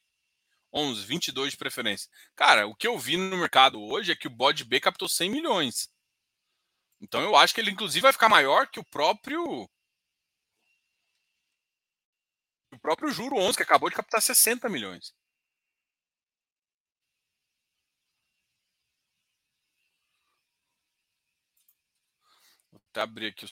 11, 0.72 1.04
22 1.04 1.52
de 1.52 1.58
preferência. 1.58 2.10
Cara, 2.34 2.66
o 2.66 2.74
que 2.74 2.86
eu 2.86 2.98
vi 2.98 3.16
no 3.16 3.36
mercado 3.36 3.80
hoje 3.80 4.12
é 4.12 4.16
que 4.16 4.26
o 4.26 4.30
bode 4.30 4.64
B 4.64 4.80
captou 4.80 5.08
100 5.08 5.30
milhões. 5.30 5.90
Então 7.00 7.20
eu 7.22 7.36
acho 7.36 7.54
que 7.54 7.60
ele 7.60 7.70
inclusive 7.70 8.02
vai 8.02 8.12
ficar 8.12 8.28
maior 8.28 8.68
que 8.68 8.80
o 8.80 8.84
próprio 8.84 9.68
o 12.72 12.78
próprio 12.80 13.10
juro 13.10 13.36
11 13.36 13.56
que 13.56 13.62
acabou 13.62 13.88
de 13.90 13.96
captar 13.96 14.20
60 14.22 14.68
milhões. 14.68 15.14
Vou 22.70 22.80
até 22.90 23.00
abrir 23.00 23.28
aqui 23.28 23.44
o 23.44 23.48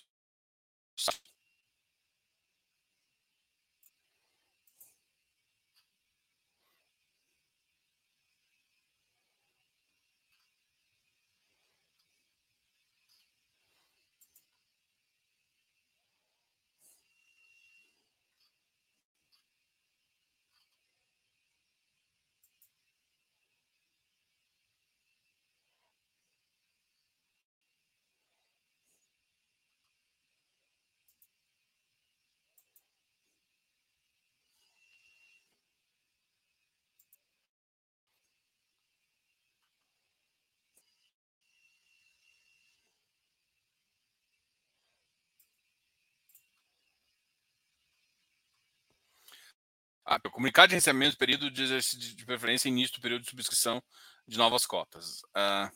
Ah, 50.13 50.19
comunicado 50.19 50.71
de 50.71 50.75
recebimento 50.75 51.13
do 51.13 51.19
período 51.19 51.49
de 51.53 51.63
exercício 51.63 52.17
de 52.17 52.25
preferência 52.27 52.69
e 52.69 52.73
início 52.73 52.97
do 52.97 53.01
período 53.01 53.23
de 53.23 53.31
subscrição 53.31 53.81
de 54.27 54.37
novas 54.37 54.67
cotas. 54.67 55.23
Ah, 55.33 55.71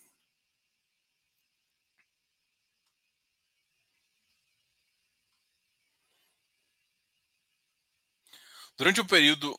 Durante 8.76 9.00
o 9.00 9.04
período 9.06 9.56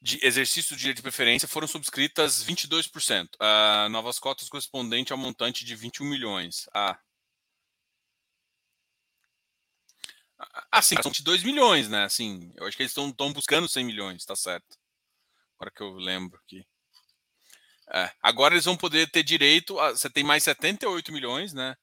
de 0.00 0.18
exercício 0.22 0.74
do 0.74 0.78
direito 0.78 0.96
de 0.96 1.02
preferência 1.02 1.46
foram 1.46 1.68
subscritas 1.68 2.42
22%. 2.42 3.28
Uh, 3.36 3.88
novas 3.90 4.18
cotas 4.18 4.48
correspondente 4.48 5.12
ao 5.12 5.18
montante 5.18 5.64
de 5.64 5.76
21 5.76 6.06
milhões. 6.06 6.68
Ah, 6.74 6.98
Assim, 10.72 10.96
são 11.02 11.10
22 11.10 11.42
milhões, 11.42 11.90
né? 11.90 12.04
Assim, 12.04 12.50
eu 12.56 12.66
acho 12.66 12.74
que 12.74 12.82
eles 12.82 12.96
estão 12.96 13.30
buscando 13.30 13.68
100 13.68 13.84
milhões, 13.84 14.24
tá 14.24 14.34
certo. 14.34 14.78
Agora 15.54 15.70
que 15.70 15.82
eu 15.82 15.92
lembro 15.96 16.40
aqui. 16.42 16.66
É, 17.92 18.10
agora 18.22 18.54
eles 18.54 18.64
vão 18.64 18.74
poder 18.74 19.10
ter 19.10 19.22
direito 19.22 19.78
a. 19.78 19.90
Você 19.90 20.08
tem 20.08 20.24
mais 20.24 20.42
78 20.44 21.12
milhões, 21.12 21.52
né? 21.52 21.76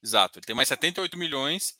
Exato, 0.00 0.38
ele 0.38 0.46
tem 0.46 0.54
mais 0.54 0.68
78 0.68 1.18
milhões 1.18 1.76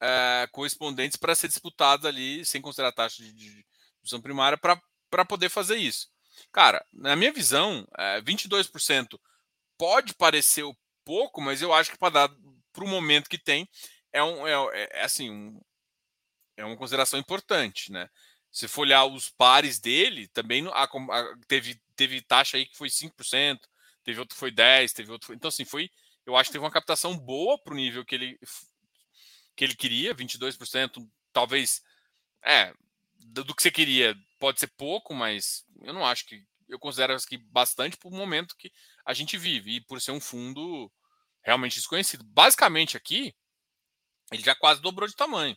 é, 0.00 0.48
correspondentes 0.50 1.18
para 1.18 1.34
ser 1.34 1.48
disputados 1.48 2.06
ali, 2.06 2.42
sem 2.42 2.62
considerar 2.62 2.88
a 2.88 2.92
taxa 2.92 3.22
de, 3.22 3.34
de 3.34 3.64
distribuição 3.66 4.22
primária, 4.22 4.56
para 4.56 5.24
poder 5.26 5.50
fazer 5.50 5.76
isso. 5.76 6.08
Cara, 6.50 6.82
na 6.90 7.14
minha 7.16 7.32
visão, 7.32 7.86
é, 7.98 8.22
22% 8.22 9.20
pode 9.76 10.14
parecer 10.14 10.64
pouco, 11.04 11.42
mas 11.42 11.60
eu 11.60 11.74
acho 11.74 11.90
que 11.90 11.98
para 11.98 12.26
dar 12.28 12.30
para 12.72 12.84
o 12.84 12.88
momento 12.88 13.30
que 13.30 13.38
tem, 13.38 13.66
é, 14.16 14.22
um, 14.22 14.46
é, 14.46 14.80
é, 14.82 15.00
é 15.00 15.04
assim, 15.04 15.30
um, 15.30 15.60
é 16.56 16.64
uma 16.64 16.76
consideração 16.76 17.20
importante, 17.20 17.92
né? 17.92 18.08
Se 18.50 18.66
for 18.66 18.82
olhar 18.82 19.04
os 19.04 19.28
pares 19.28 19.78
dele, 19.78 20.26
também 20.28 20.66
a, 20.68 20.84
a, 20.84 21.36
teve, 21.46 21.78
teve 21.94 22.22
taxa 22.22 22.56
aí 22.56 22.64
que 22.64 22.76
foi 22.76 22.88
5%, 22.88 23.58
teve 24.02 24.18
outro 24.18 24.34
que 24.34 24.40
foi 24.40 24.50
10%, 24.50 24.92
teve 24.94 25.12
outro. 25.12 25.34
Então, 25.34 25.48
assim, 25.48 25.66
foi. 25.66 25.90
Eu 26.24 26.34
acho 26.34 26.48
que 26.48 26.52
teve 26.52 26.64
uma 26.64 26.70
captação 26.70 27.16
boa 27.16 27.62
para 27.62 27.74
o 27.74 27.76
nível 27.76 28.04
que 28.04 28.14
ele, 28.14 28.38
que 29.54 29.64
ele 29.64 29.76
queria, 29.76 30.14
22%, 30.14 31.06
talvez. 31.32 31.82
É, 32.42 32.72
do, 33.18 33.44
do 33.44 33.54
que 33.54 33.62
você 33.62 33.70
queria, 33.70 34.16
pode 34.38 34.58
ser 34.58 34.68
pouco, 34.68 35.12
mas 35.12 35.66
eu 35.82 35.92
não 35.92 36.06
acho 36.06 36.24
que. 36.26 36.42
Eu 36.68 36.78
considero 36.78 37.16
que 37.28 37.36
bastante 37.36 37.96
para 37.96 38.08
o 38.08 38.12
momento 38.12 38.56
que 38.56 38.72
a 39.04 39.12
gente 39.12 39.36
vive 39.36 39.76
e 39.76 39.80
por 39.80 40.00
ser 40.00 40.10
um 40.10 40.20
fundo 40.20 40.90
realmente 41.42 41.76
desconhecido. 41.76 42.24
Basicamente 42.24 42.96
aqui, 42.96 43.32
ele 44.32 44.42
já 44.42 44.54
quase 44.54 44.80
dobrou 44.80 45.08
de 45.08 45.14
tamanho. 45.14 45.56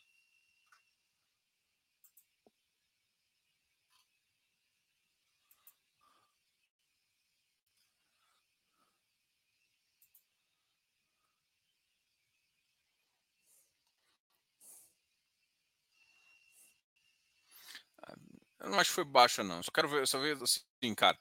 Eu 18.59 18.69
não 18.69 18.79
acho 18.79 18.89
que 18.89 18.95
foi 18.95 19.05
baixa, 19.05 19.43
não. 19.43 19.63
Só 19.63 19.71
quero 19.71 19.87
ver, 19.87 20.07
só 20.07 20.19
ver 20.19 20.37
assim, 20.41 20.93
cara. 20.95 21.17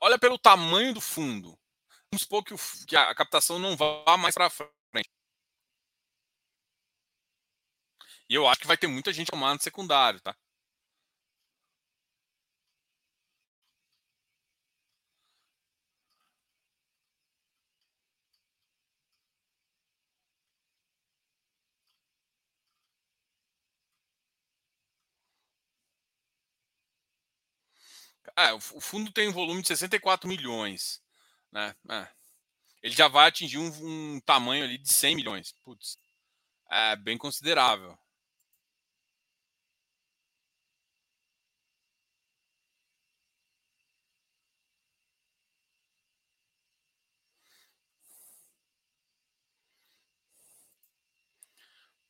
Olha 0.00 0.18
pelo 0.18 0.38
tamanho 0.38 0.92
do 0.94 1.00
fundo. 1.00 1.58
Vamos 2.10 2.22
supor 2.22 2.44
que, 2.44 2.54
o, 2.54 2.58
que 2.86 2.96
a 2.96 3.14
captação 3.14 3.58
não 3.58 3.76
vá 3.76 4.16
mais 4.18 4.34
para 4.34 4.50
frente. 4.50 4.77
E 8.28 8.34
eu 8.34 8.46
acho 8.46 8.60
que 8.60 8.66
vai 8.66 8.76
ter 8.76 8.86
muita 8.86 9.12
gente 9.12 9.30
tomando 9.30 9.62
secundário, 9.62 10.20
tá? 10.20 10.36
É, 28.36 28.52
o 28.52 28.60
fundo 28.80 29.10
tem 29.12 29.28
um 29.28 29.32
volume 29.32 29.62
de 29.62 29.68
64 29.68 30.28
milhões. 30.28 31.02
Né? 31.50 31.74
É. 31.90 32.08
Ele 32.82 32.94
já 32.94 33.08
vai 33.08 33.28
atingir 33.28 33.58
um, 33.58 34.14
um, 34.16 34.20
tamanho 34.20 34.64
ali 34.64 34.78
de 34.78 34.92
100 34.92 35.16
milhões. 35.16 35.52
Putz, 35.64 35.96
é 36.70 36.96
bem 36.96 37.18
considerável. 37.18 37.98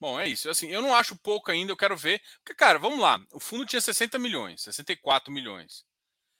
Bom, 0.01 0.19
é 0.19 0.29
isso. 0.29 0.49
Assim, 0.49 0.69
eu 0.69 0.81
não 0.81 0.95
acho 0.95 1.17
pouco 1.17 1.51
ainda, 1.51 1.73
eu 1.73 1.77
quero 1.77 1.97
ver. 1.97 2.23
Porque, 2.39 2.55
cara, 2.55 2.79
vamos 2.79 3.01
lá. 3.01 3.21
O 3.33 3.41
fundo 3.41 3.67
tinha 3.67 3.81
60 3.81 4.19
milhões, 4.19 4.63
64 4.63 5.33
milhões. 5.33 5.85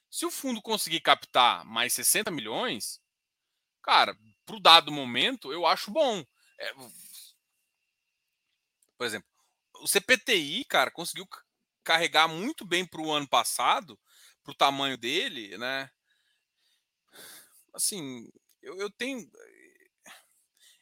Se 0.09 0.25
o 0.25 0.31
fundo 0.31 0.61
conseguir 0.61 1.01
captar 1.01 1.65
mais 1.65 1.93
60 1.93 2.31
milhões, 2.31 3.01
cara, 3.83 4.17
para 4.45 4.55
o 4.57 4.59
dado 4.61 4.91
momento, 4.91 5.53
eu 5.53 5.65
acho 5.67 5.91
bom. 5.91 6.23
É, 6.59 6.73
por 8.97 9.05
exemplo, 9.05 9.27
o 9.81 9.87
CPTI, 9.87 10.65
cara, 10.65 10.91
conseguiu 10.91 11.27
carregar 11.83 12.27
muito 12.27 12.65
bem 12.65 12.85
para 12.85 13.01
o 13.01 13.11
ano 13.11 13.27
passado, 13.27 13.97
para 14.43 14.51
o 14.51 14.55
tamanho 14.55 14.97
dele, 14.97 15.57
né? 15.57 15.89
Assim, 17.73 18.29
eu, 18.61 18.75
eu 18.77 18.89
tenho. 18.89 19.29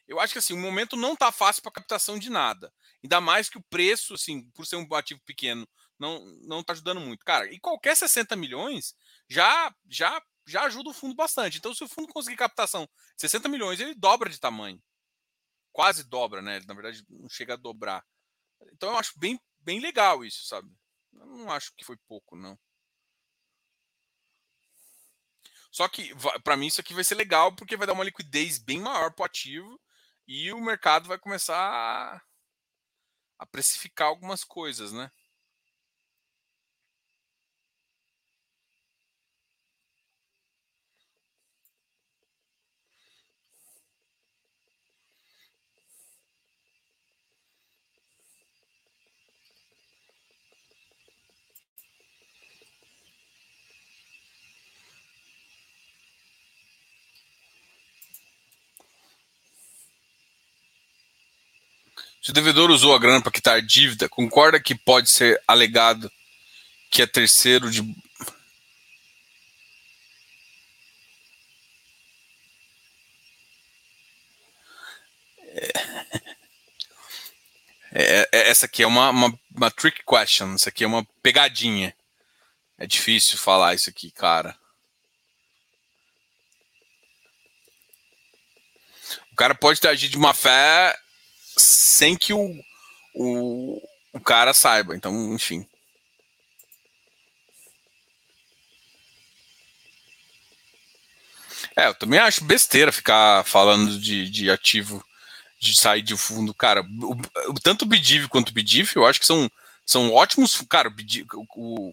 Eu 0.08 0.18
acho 0.18 0.32
que 0.32 0.38
assim, 0.38 0.54
o 0.54 0.58
momento 0.58 0.96
não 0.96 1.12
está 1.12 1.30
fácil 1.30 1.62
para 1.62 1.70
captação 1.72 2.18
de 2.18 2.30
nada. 2.30 2.72
Ainda 3.04 3.20
mais 3.20 3.50
que 3.50 3.58
o 3.58 3.64
preço, 3.64 4.14
assim, 4.14 4.50
por 4.52 4.66
ser 4.66 4.76
um 4.76 4.94
ativo 4.94 5.20
pequeno, 5.26 5.68
não 5.98 6.24
não 6.42 6.60
está 6.60 6.72
ajudando 6.72 7.00
muito. 7.00 7.24
Cara, 7.24 7.52
e 7.52 7.60
qualquer 7.60 7.94
60 7.94 8.34
milhões 8.34 8.96
já 9.28 9.72
já 9.86 10.20
já 10.46 10.62
ajuda 10.64 10.88
o 10.88 10.94
fundo 10.94 11.14
bastante. 11.14 11.58
Então, 11.58 11.74
se 11.74 11.84
o 11.84 11.88
fundo 11.88 12.12
conseguir 12.12 12.36
captação 12.36 12.88
60 13.18 13.48
milhões, 13.50 13.80
ele 13.80 13.94
dobra 13.94 14.30
de 14.30 14.40
tamanho. 14.40 14.82
Quase 15.72 16.04
dobra, 16.04 16.40
né? 16.40 16.60
Na 16.66 16.74
verdade, 16.74 17.04
não 17.10 17.28
chega 17.28 17.52
a 17.54 17.56
dobrar. 17.56 18.02
Então, 18.72 18.90
eu 18.90 18.98
acho 18.98 19.18
bem, 19.18 19.38
bem 19.60 19.78
legal 19.78 20.24
isso, 20.24 20.46
sabe? 20.46 20.68
Eu 21.12 21.26
não 21.26 21.50
acho 21.52 21.72
que 21.76 21.84
foi 21.84 21.96
pouco, 22.08 22.34
não. 22.34 22.58
Só 25.70 25.86
que, 25.86 26.12
para 26.42 26.56
mim, 26.56 26.66
isso 26.66 26.80
aqui 26.80 26.94
vai 26.94 27.04
ser 27.04 27.14
legal 27.14 27.54
porque 27.54 27.76
vai 27.76 27.86
dar 27.86 27.92
uma 27.92 28.04
liquidez 28.04 28.58
bem 28.58 28.80
maior 28.80 29.12
para 29.12 29.24
o 29.24 29.26
ativo 29.26 29.78
e 30.28 30.52
o 30.52 30.60
mercado 30.60 31.08
vai 31.08 31.18
começar 31.18 31.56
a, 31.58 32.22
a 33.38 33.46
precificar 33.46 34.08
algumas 34.08 34.44
coisas, 34.44 34.92
né? 34.92 35.10
Se 62.28 62.32
o 62.32 62.34
devedor 62.34 62.70
usou 62.70 62.94
a 62.94 62.98
grana 62.98 63.22
para 63.22 63.32
quitar 63.32 63.62
dívida, 63.62 64.06
concorda 64.06 64.60
que 64.60 64.74
pode 64.74 65.08
ser 65.08 65.42
alegado 65.48 66.12
que 66.90 67.00
é 67.00 67.06
terceiro 67.06 67.70
de. 67.70 67.80
É... 75.40 75.72
É, 77.92 78.28
é, 78.30 78.50
essa 78.50 78.66
aqui 78.66 78.82
é 78.82 78.86
uma, 78.86 79.08
uma, 79.08 79.40
uma 79.56 79.70
trick 79.70 80.04
question, 80.04 80.52
essa 80.52 80.68
aqui 80.68 80.84
é 80.84 80.86
uma 80.86 81.06
pegadinha. 81.22 81.96
É 82.76 82.86
difícil 82.86 83.38
falar 83.38 83.74
isso 83.74 83.88
aqui, 83.88 84.10
cara. 84.10 84.54
O 89.32 89.34
cara 89.34 89.54
pode 89.54 89.80
ter 89.80 89.88
agido 89.88 90.10
de 90.10 90.18
uma 90.18 90.34
fé 90.34 90.94
sem 91.58 92.16
que 92.16 92.32
o, 92.32 92.54
o, 93.14 93.80
o 94.12 94.20
cara 94.20 94.54
saiba. 94.54 94.96
Então, 94.96 95.34
enfim. 95.34 95.66
É, 101.76 101.86
eu 101.86 101.94
também 101.94 102.18
acho 102.18 102.44
besteira 102.44 102.90
ficar 102.90 103.44
falando 103.44 103.98
de, 104.00 104.28
de 104.28 104.50
ativo 104.50 105.04
de 105.60 105.76
sair 105.76 106.02
de 106.02 106.16
fundo. 106.16 106.54
Cara, 106.54 106.82
o, 106.82 107.60
tanto 107.60 107.82
o 107.82 107.88
Bidiv 107.88 108.28
quanto 108.28 108.50
o 108.50 108.52
Bidiv, 108.52 108.92
eu 108.94 109.06
acho 109.06 109.20
que 109.20 109.26
são, 109.26 109.50
são 109.84 110.12
ótimos. 110.12 110.60
Cara, 110.68 110.88
o 110.88 110.92
Bidiv, 110.92 111.26
o, 111.34 111.92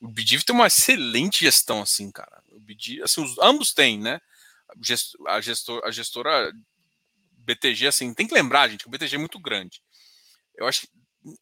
o 0.00 0.14
tem 0.14 0.54
uma 0.54 0.66
excelente 0.66 1.40
gestão, 1.40 1.80
assim, 1.82 2.10
cara. 2.10 2.42
O 2.52 2.60
Bidiv, 2.60 3.02
assim, 3.02 3.22
os, 3.22 3.38
ambos 3.38 3.72
têm, 3.72 3.98
né? 3.98 4.20
A, 5.26 5.36
a 5.36 5.90
gestora 5.90 6.52
BTG, 7.50 7.88
assim, 7.88 8.14
tem 8.14 8.26
que 8.26 8.34
lembrar, 8.34 8.68
gente, 8.68 8.82
que 8.82 8.88
o 8.88 8.90
BTG 8.90 9.16
é 9.16 9.18
muito 9.18 9.38
grande. 9.40 9.82
Eu 10.54 10.66
acho 10.66 10.82
que 10.82 10.88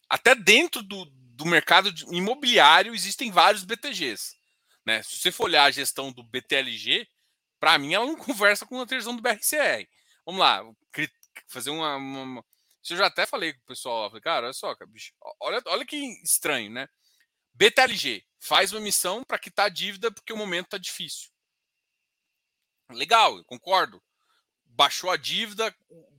até 0.09 0.33
dentro 0.33 0.81
do, 0.81 1.05
do 1.05 1.45
mercado 1.45 1.93
imobiliário 2.11 2.93
existem 2.95 3.31
vários 3.31 3.63
BTGs. 3.63 4.35
Né? 4.85 5.03
Se 5.03 5.17
você 5.17 5.31
for 5.31 5.45
olhar 5.45 5.65
a 5.65 5.71
gestão 5.71 6.11
do 6.11 6.23
BTLG, 6.23 7.07
para 7.59 7.77
mim 7.77 7.93
ela 7.93 8.05
não 8.05 8.15
conversa 8.17 8.65
com 8.65 8.81
a 8.81 8.87
gestão 8.87 9.15
do 9.15 9.21
BRCR. 9.21 9.87
Vamos 10.25 10.41
lá, 10.41 10.63
fazer 11.47 11.69
uma, 11.69 11.95
uma, 11.95 12.45
Isso 12.83 12.93
eu 12.93 12.97
já 12.97 13.07
até 13.07 13.25
falei 13.25 13.53
com 13.53 13.59
o 13.59 13.65
pessoal, 13.65 14.09
falei, 14.09 14.21
cara, 14.21 14.45
olha 14.47 14.53
só, 14.53 14.75
bicho, 14.87 15.13
olha, 15.39 15.61
olha 15.67 15.85
que 15.85 15.97
estranho, 16.23 16.69
né? 16.71 16.87
BTLG 17.53 18.23
faz 18.39 18.71
uma 18.71 18.79
emissão 18.79 19.23
para 19.23 19.39
quitar 19.39 19.67
a 19.67 19.69
dívida 19.69 20.11
porque 20.11 20.33
o 20.33 20.37
momento 20.37 20.65
está 20.65 20.77
difícil. 20.77 21.29
Legal, 22.91 23.43
concordo 23.45 24.01
baixou 24.79 25.11
a 25.11 25.17
dívida, 25.17 25.75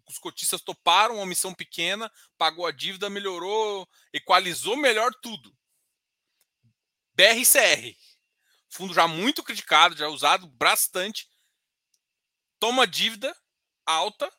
os 0.07 0.19
cotistas 0.19 0.61
toparam 0.61 1.15
uma 1.15 1.25
missão 1.25 1.55
pequena, 1.55 2.13
pagou 2.37 2.67
a 2.67 2.71
dívida, 2.71 3.09
melhorou, 3.09 3.89
equalizou 4.13 4.77
melhor 4.77 5.15
tudo. 5.23 5.57
BRCR, 7.15 7.97
fundo 8.69 8.93
já 8.93 9.09
muito 9.09 9.43
criticado, 9.43 9.97
já 9.97 10.09
usado 10.09 10.47
bastante, 10.47 11.27
toma 12.59 12.87
dívida 12.87 13.35
alta 13.87 14.31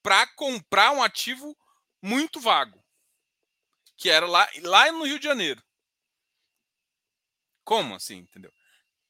para 0.00 0.24
comprar 0.34 0.92
um 0.92 1.02
ativo 1.02 1.58
muito 2.00 2.38
vago, 2.38 2.80
que 3.96 4.08
era 4.08 4.24
lá, 4.24 4.48
lá 4.62 4.92
no 4.92 5.04
Rio 5.04 5.18
de 5.18 5.24
Janeiro. 5.24 5.60
Como 7.64 7.96
assim, 7.96 8.18
entendeu? 8.18 8.52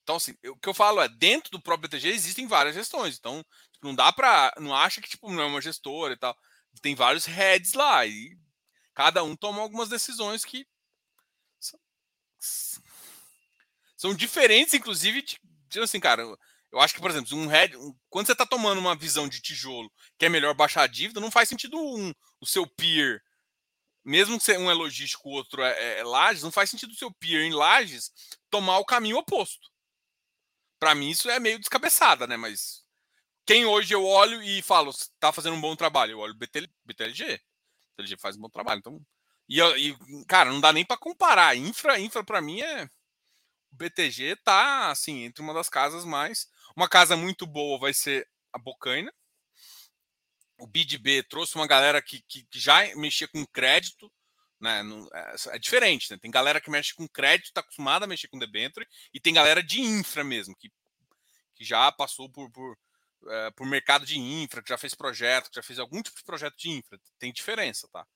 Então, 0.05 0.17
assim, 0.17 0.37
o 0.45 0.57
que 0.57 0.69
eu 0.69 0.75
falo 0.75 1.01
é, 1.01 1.09
dentro 1.09 1.51
do 1.51 1.61
próprio 1.61 1.89
BTG 1.89 2.11
existem 2.11 2.47
várias 2.47 2.75
gestões. 2.75 3.17
Então, 3.19 3.45
não 3.83 3.95
dá 3.95 4.13
para. 4.13 4.55
Não 4.61 4.75
acha 4.75 5.01
que 5.01 5.09
tipo, 5.09 5.33
não 5.33 5.43
é 5.43 5.47
uma 5.47 5.63
gestora 5.63 6.13
e 6.13 6.17
tal. 6.17 6.37
Tem 6.83 6.95
vários 6.95 7.25
heads 7.25 7.73
lá. 7.73 8.07
E 8.07 8.39
cada 8.95 9.25
um 9.25 9.35
toma 9.35 9.63
algumas 9.63 9.89
decisões 9.89 10.45
que 10.45 10.67
são, 11.59 11.81
são 13.97 14.15
diferentes, 14.15 14.75
inclusive, 14.75 15.23
de, 15.23 15.41
de, 15.71 15.81
assim, 15.81 15.99
cara. 15.99 16.23
Eu 16.71 16.81
acho 16.81 16.95
que, 16.95 17.01
por 17.01 17.11
exemplo, 17.11 17.37
um 17.39 17.47
head, 17.47 17.75
um, 17.77 17.95
quando 18.11 18.27
você 18.27 18.33
está 18.33 18.45
tomando 18.45 18.79
uma 18.79 18.97
visão 18.97 19.29
de 19.29 19.41
tijolo 19.41 19.91
que 20.19 20.27
é 20.27 20.29
melhor 20.29 20.55
baixar 20.55 20.83
a 20.83 20.87
dívida, 20.87 21.21
não 21.21 21.31
faz 21.31 21.49
sentido 21.49 21.79
um, 21.79 22.13
o 22.41 22.47
seu 22.47 22.67
peer, 22.67 23.23
mesmo 24.05 24.39
que 24.39 24.53
um 24.59 24.71
é 24.71 24.75
logístico, 24.75 25.29
o 25.29 25.33
outro 25.33 25.63
é, 25.63 25.71
é, 25.71 25.99
é 26.01 26.05
lajes, 26.05 26.43
não 26.43 26.51
faz 26.53 26.69
sentido 26.69 26.91
o 26.93 26.97
seu 26.97 27.13
peer 27.15 27.43
em 27.43 27.55
lajes 27.55 28.11
tomar 28.51 28.79
o 28.79 28.85
caminho 28.85 29.19
oposto. 29.19 29.74
Para 30.85 30.95
mim, 30.95 31.09
isso 31.09 31.31
é 31.31 31.41
meio 31.41 31.59
descabeçada, 31.59 32.27
né? 32.27 32.37
Mas 32.37 32.85
quem 33.47 33.65
hoje 33.65 33.95
eu 33.95 34.05
olho 34.05 34.43
e 34.43 34.61
falo, 34.61 34.93
tá 35.19 35.33
fazendo 35.33 35.57
um 35.57 35.61
bom 35.61 35.75
trabalho? 35.75 36.11
Eu 36.13 36.19
olho 36.19 36.35
BTL, 36.35 36.69
BTLG. 36.85 37.41
BTLG 37.97 38.19
faz 38.19 38.37
um 38.37 38.43
bom 38.43 38.51
trabalho. 38.51 38.81
Então, 38.81 39.01
e, 39.49 39.63
e 39.63 39.97
cara, 40.29 40.53
não 40.53 40.61
dá 40.61 40.75
nem 40.75 40.85
para 40.85 40.99
comparar. 40.99 41.57
Infra, 41.57 41.99
infra 41.99 42.23
para 42.23 42.43
mim 42.43 42.61
é 42.61 42.85
o 42.85 43.77
BTG 43.77 44.37
tá 44.45 44.91
assim 44.91 45.23
entre 45.23 45.43
uma 45.43 45.55
das 45.55 45.71
casas 45.71 46.05
mais. 46.05 46.51
Uma 46.77 46.87
casa 46.87 47.17
muito 47.17 47.47
boa 47.47 47.79
vai 47.79 47.95
ser 47.95 48.29
a 48.53 48.59
Bocaina. 48.59 49.11
O 50.59 50.67
BidB 50.67 51.23
trouxe 51.23 51.55
uma 51.55 51.67
galera 51.67 52.03
que, 52.03 52.21
que, 52.29 52.45
que 52.45 52.61
já 52.61 52.95
mexia 52.95 53.27
com 53.27 53.47
crédito, 53.47 54.13
né? 54.65 54.83
É, 55.13 55.57
é, 55.57 55.59
diferente, 55.59 56.11
né? 56.11 56.19
Tem 56.19 56.31
galera 56.31 56.61
que 56.61 56.71
mexe 56.71 56.95
com 56.95 57.07
crédito, 57.07 57.49
está 57.49 57.61
acostumada 57.61 58.07
a 58.07 58.09
mexer 58.09 58.29
com 58.29 58.39
debenture, 58.39 58.87
e 59.13 59.21
tem 59.21 59.35
galera 59.35 59.63
de 59.63 59.81
infra 59.81 60.25
mesmo, 60.25 60.57
que, 60.57 60.73
que 61.55 61.65
já 61.65 61.93
passou 61.93 62.31
por, 62.31 62.51
por, 62.51 62.77
é, 63.29 63.51
por 63.51 63.67
mercado 63.67 64.07
de 64.07 64.19
infra, 64.19 64.63
que 64.63 64.71
já 64.71 64.79
fez 64.79 64.95
projeto, 64.95 65.51
que 65.51 65.57
já 65.57 65.63
fez 65.63 65.79
algum 65.79 66.03
tipo 66.03 66.17
de 66.17 66.25
projeto 66.25 66.57
de 66.57 66.71
infra. 66.71 66.99
Tem 67.19 67.33
diferença, 67.33 67.87
tá? 67.93 68.07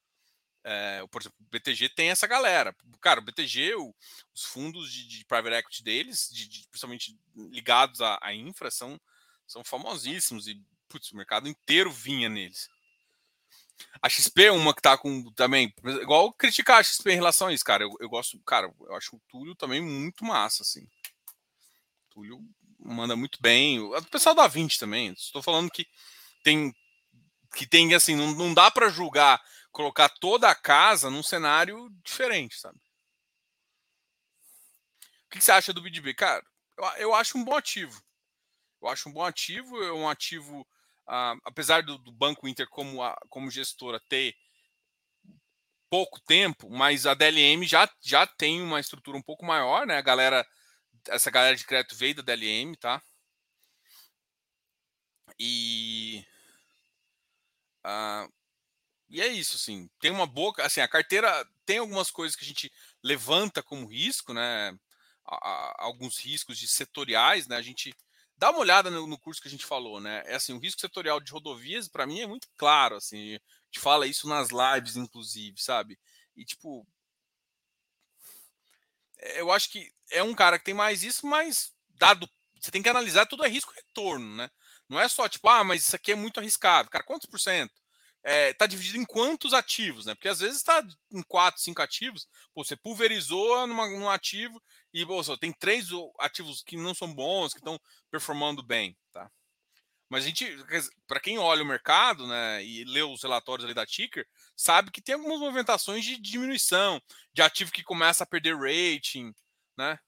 É, 0.64 1.07
por 1.11 1.22
exemplo, 1.22 1.38
o 1.40 1.51
BTG 1.51 1.90
tem 1.90 2.11
essa 2.11 2.26
galera. 2.26 2.74
Cara, 3.01 3.20
o 3.20 3.22
BTG, 3.22 3.74
o, 3.76 3.94
os 4.34 4.44
fundos 4.44 4.92
de, 4.92 5.07
de, 5.07 5.24
private 5.26 5.57
equity 5.57 5.82
deles, 5.84 6.28
de, 6.32 6.49
de, 6.49 6.68
principalmente 6.68 7.18
ligados 7.36 8.01
à, 8.01 8.18
à, 8.22 8.34
infra, 8.34 8.70
são, 8.70 9.01
são 9.46 9.62
famosíssimos 9.62 10.49
e 10.49 10.61
putz, 10.88 11.12
o 11.12 11.16
mercado 11.16 11.49
inteiro 11.49 11.90
vinha 11.90 12.28
neles. 12.28 12.68
A 14.00 14.08
XP 14.08 14.44
é 14.44 14.52
uma 14.52 14.74
que 14.74 14.82
tá 14.82 14.96
com 14.96 15.30
também. 15.32 15.72
Igual 15.84 16.32
criticar 16.32 16.78
a 16.78 16.82
XP 16.82 17.12
em 17.12 17.16
relação 17.16 17.48
a 17.48 17.52
isso, 17.52 17.64
cara. 17.64 17.84
Eu, 17.84 17.90
eu 18.00 18.08
gosto, 18.08 18.38
cara, 18.40 18.72
eu 18.80 18.94
acho 18.94 19.16
o 19.16 19.20
Túlio 19.28 19.54
também 19.54 19.80
muito 19.80 20.24
massa, 20.24 20.62
assim. 20.62 20.82
O 20.82 22.14
Túlio 22.14 22.40
manda 22.78 23.16
muito 23.16 23.38
bem. 23.40 23.80
O 23.80 24.04
pessoal 24.06 24.34
da 24.34 24.46
20 24.46 24.78
também. 24.78 25.12
Estou 25.12 25.42
falando 25.42 25.70
que 25.70 25.86
tem. 26.42 26.72
Que 27.54 27.66
tem, 27.66 27.94
assim, 27.94 28.14
não, 28.14 28.32
não 28.32 28.54
dá 28.54 28.70
para 28.70 28.90
julgar 28.90 29.40
colocar 29.78 30.08
toda 30.08 30.50
a 30.50 30.54
casa 30.54 31.08
num 31.08 31.22
cenário 31.22 31.88
diferente, 32.04 32.58
sabe? 32.58 32.78
O 35.26 35.30
que, 35.30 35.40
você 35.40 35.52
acha 35.52 35.72
do 35.72 35.82
BDB? 35.82 36.14
Cara, 36.14 36.44
eu, 36.76 36.84
eu, 36.96 37.14
acho 37.14 37.36
um 37.38 37.44
bom 37.44 37.54
ativo. 37.54 38.02
Eu 38.80 38.88
acho 38.88 39.08
um 39.08 39.12
bom 39.12 39.24
ativo, 39.24 39.80
é 39.82 39.92
um 39.92 40.08
ativo, 40.08 40.66
ah, 41.09 41.34
apesar 41.44 41.82
do, 41.82 41.98
do, 41.98 42.12
Banco 42.12 42.46
Inter 42.46 42.68
como, 42.68 43.02
a, 43.02 43.16
como 43.28 43.50
gestora 43.50 44.00
ter 44.09 44.36
pouco 45.90 46.20
tempo, 46.20 46.68
mas 46.70 47.06
a 47.06 47.14
DLM 47.14 47.66
já, 47.66 47.88
já 48.00 48.26
tem 48.26 48.61
uma 48.62 48.78
estrutura 48.78 49.16
um 49.16 49.22
pouco 49.22 49.44
maior, 49.44 49.86
né? 49.86 49.96
A 49.96 50.02
galera, 50.02 50.46
essa 51.09 51.30
galera 51.30 51.56
de 51.56 51.64
crédito 51.66 51.96
veio 51.96 52.14
da 52.16 52.22
DLM, 52.22 52.76
tá? 52.76 53.02
E 55.38 56.24
uh, 57.86 58.30
e 59.09 59.20
é 59.22 59.26
isso, 59.28 59.56
assim. 59.56 59.88
Tem 60.00 60.11
uma 60.11 60.26
boa. 60.26 60.52
Assim, 60.59 60.80
a 60.80 60.88
carteira 60.88 61.46
tem 61.64 61.78
algumas 61.78 62.11
coisas 62.11 62.36
que 62.36 62.44
a 62.44 62.48
gente 62.48 62.70
levanta 63.02 63.62
como 63.62 63.86
risco, 63.86 64.34
né? 64.34 64.78
alguns 65.76 66.18
riscos 66.18 66.59
de 66.59 66.66
setoriais, 66.66 67.46
né? 67.46 67.56
A 67.56 67.62
gente 67.62 67.94
dá 68.39 68.51
uma 68.51 68.61
olhada 68.61 68.91
no, 68.91 69.07
no, 69.07 69.18
curso 69.18 69.43
que 69.43 69.49
a 69.49 69.51
gente 69.51 69.66
falou, 69.66 70.01
né? 70.01 70.22
É 70.26 70.36
assim, 70.36 70.53
o 70.53 70.59
risco 70.59 70.80
setorial 70.80 71.20
de 71.20 71.32
rodovias, 71.32 71.89
para 71.89 72.07
mim, 72.07 72.20
é 72.20 72.26
muito 72.26 72.49
claro, 72.57 72.97
assim. 72.97 73.34
A 73.34 73.41
gente 73.66 73.80
fala 73.80 74.07
isso 74.07 74.28
nas 74.28 74.49
lives, 74.51 74.97
inclusive, 74.97 75.61
sabe? 75.61 75.99
E, 76.36 76.45
tipo. 76.45 76.86
Eu 79.34 79.51
acho 79.51 79.70
que 79.70 79.93
é 80.12 80.22
um 80.22 80.34
cara 80.34 80.59
que 80.59 80.64
tem 80.64 80.74
mais 80.74 81.03
isso, 81.03 81.26
mas 81.26 81.74
dado. 81.99 82.28
Você 82.61 82.70
tem 82.70 82.82
que 82.82 82.89
analisar 82.89 83.26
tudo 83.26 83.45
é 83.45 83.49
risco 83.49 83.72
retorno, 83.72 84.36
né? 84.36 84.49
Não 84.89 84.99
é 84.99 85.09
só 85.09 85.28
tipo, 85.28 85.49
ah, 85.49 85.64
mas 85.64 85.86
isso 85.86 85.97
aqui 85.97 86.12
é 86.12 86.14
muito 86.14 86.39
arriscado. 86.39 86.89
Cara, 86.89 87.05
quantos 87.05 87.28
por 87.28 87.39
cento? 87.39 87.74
é, 88.22 88.53
tá 88.53 88.66
dividido 88.66 88.99
em 88.99 89.05
quantos 89.05 89.55
ativos, 89.55 90.07
né? 90.07 90.14
Porque 90.14 90.28
às 90.28 90.41
vezes 90.41 90.59
está 90.59 90.84
em 91.12 91.22
quatro, 91.22 91.62
cinco 91.62 91.80
ativos, 91.80 92.28
pô, 92.55 92.64
você 92.64 92.76
pulverizou 92.76 93.66
numa, 93.66 93.89
num 93.89 94.11
ativo 94.11 94.62
e 94.93 95.05
pô, 95.05 95.22
tem 95.36 95.53
três 95.53 95.89
ativos 96.18 96.62
que 96.62 96.76
não 96.76 96.95
são 96.95 97.12
bons, 97.12 97.53
que 97.53 97.61
estão 97.61 97.78
performando 98.11 98.62
bem, 98.62 98.97
tá? 99.12 99.30
Mas 100.09 100.24
a 100.24 100.26
gente, 100.26 100.47
para 101.07 101.20
quem 101.20 101.39
olha 101.39 101.62
o 101.62 101.66
mercado, 101.66 102.26
né, 102.26 102.64
e 102.64 102.82
lê 102.84 103.03
os 103.03 103.22
relatórios 103.22 103.64
ali 103.64 103.74
da 103.74 103.84
Ticker, 103.84 104.26
sabe 104.57 104.91
que 104.91 105.03
tem 105.03 105.14
algumas 105.14 105.39
movimentações 105.39 106.03
de 106.03 106.18
diminuição, 106.18 107.01
de 107.32 107.43
ativo 107.43 107.70
que 107.70 107.82
começa 107.82 108.24
a 108.24 108.26
perder 108.26 108.57
rating, 108.57 109.34
né? 109.76 109.99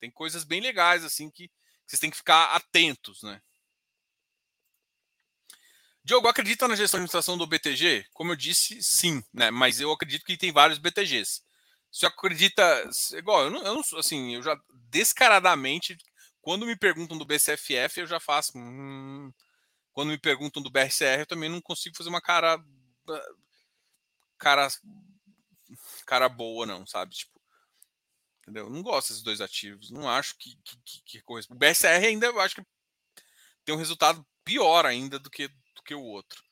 Tem 0.00 0.10
coisas 0.10 0.44
bem 0.44 0.60
legais 0.62 1.04
assim 1.04 1.30
que 1.30 1.50
vocês 1.86 2.00
têm 2.00 2.10
que 2.10 2.16
ficar 2.16 2.54
atentos, 2.54 3.22
né? 3.22 3.42
Diogo, 6.02 6.28
acredita 6.28 6.66
na 6.66 6.74
gestão 6.74 6.98
de 6.98 7.02
administração 7.02 7.36
do 7.36 7.46
BTG? 7.46 8.06
Como 8.14 8.32
eu 8.32 8.36
disse, 8.36 8.82
sim, 8.82 9.22
né? 9.32 9.50
Mas 9.50 9.78
eu 9.78 9.92
acredito 9.92 10.24
que 10.24 10.38
tem 10.38 10.50
vários 10.50 10.78
BTGs. 10.78 11.42
Você 11.90 12.06
acredita. 12.06 12.62
Igual, 13.12 13.44
eu 13.44 13.50
não, 13.50 13.62
eu 13.62 13.74
não 13.74 13.98
assim, 13.98 14.34
eu 14.34 14.42
já 14.42 14.58
descaradamente, 14.88 15.96
quando 16.40 16.66
me 16.66 16.76
perguntam 16.76 17.18
do 17.18 17.24
BCFF, 17.24 18.00
eu 18.00 18.06
já 18.06 18.20
faço. 18.20 18.52
Hum, 18.56 19.32
quando 19.92 20.10
me 20.10 20.18
perguntam 20.18 20.62
do 20.62 20.70
BRCR, 20.70 21.20
eu 21.20 21.26
também 21.26 21.48
não 21.50 21.60
consigo 21.60 21.96
fazer 21.96 22.08
uma 22.08 22.20
cara. 22.20 22.62
Cara. 24.38 24.68
Cara 26.06 26.28
boa, 26.28 26.66
não, 26.66 26.86
sabe? 26.86 27.14
Tipo. 27.14 27.40
Entendeu? 28.42 28.64
Eu 28.64 28.70
não 28.70 28.82
gosto 28.82 29.08
desses 29.08 29.22
dois 29.22 29.40
ativos. 29.40 29.90
Não 29.90 30.08
acho 30.08 30.36
que, 30.38 30.56
que, 30.64 31.02
que, 31.04 31.22
corresponde. 31.22 31.56
O 31.56 31.58
BRCR 31.58 32.06
ainda 32.06 32.26
eu 32.26 32.40
acho 32.40 32.56
que 32.56 32.62
tem 33.64 33.74
um 33.74 33.78
resultado 33.78 34.26
pior 34.44 34.86
ainda 34.86 35.18
do 35.18 35.30
que 35.30 35.48
do 35.48 35.82
que 35.84 35.94
o 35.94 36.02
outro. 36.02 36.42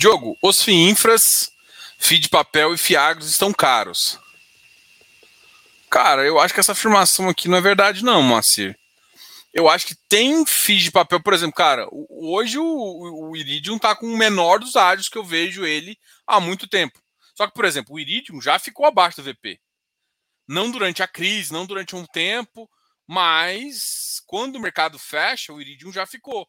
Diogo, 0.00 0.38
os 0.40 0.62
FIINFRAs, 0.62 1.50
FII 1.98 2.20
de 2.20 2.28
papel 2.28 2.72
e 2.72 2.78
FIAGROS 2.78 3.26
estão 3.26 3.52
caros. 3.52 4.16
Cara, 5.90 6.24
eu 6.24 6.38
acho 6.38 6.54
que 6.54 6.60
essa 6.60 6.70
afirmação 6.70 7.28
aqui 7.28 7.48
não 7.48 7.58
é 7.58 7.60
verdade, 7.60 8.04
não, 8.04 8.22
Moacir. 8.22 8.78
Eu 9.52 9.68
acho 9.68 9.88
que 9.88 9.96
tem 10.08 10.46
FIIs 10.46 10.84
de 10.84 10.92
papel, 10.92 11.20
por 11.20 11.34
exemplo, 11.34 11.56
cara, 11.56 11.88
hoje 11.90 12.58
o, 12.60 12.64
o 13.30 13.36
Iridium 13.36 13.76
tá 13.76 13.96
com 13.96 14.06
o 14.06 14.16
menor 14.16 14.60
dos 14.60 14.76
áreas 14.76 15.08
que 15.08 15.18
eu 15.18 15.24
vejo 15.24 15.66
ele 15.66 15.98
há 16.24 16.38
muito 16.38 16.68
tempo. 16.68 17.02
Só 17.34 17.48
que, 17.48 17.54
por 17.54 17.64
exemplo, 17.64 17.96
o 17.96 17.98
Iridium 17.98 18.40
já 18.40 18.56
ficou 18.60 18.86
abaixo 18.86 19.20
do 19.20 19.24
VP. 19.24 19.60
Não 20.46 20.70
durante 20.70 21.02
a 21.02 21.08
crise, 21.08 21.52
não 21.52 21.66
durante 21.66 21.96
um 21.96 22.06
tempo, 22.06 22.70
mas 23.04 24.22
quando 24.28 24.54
o 24.54 24.60
mercado 24.60 24.96
fecha, 24.96 25.52
o 25.52 25.60
Iridium 25.60 25.92
já 25.92 26.06
ficou. 26.06 26.48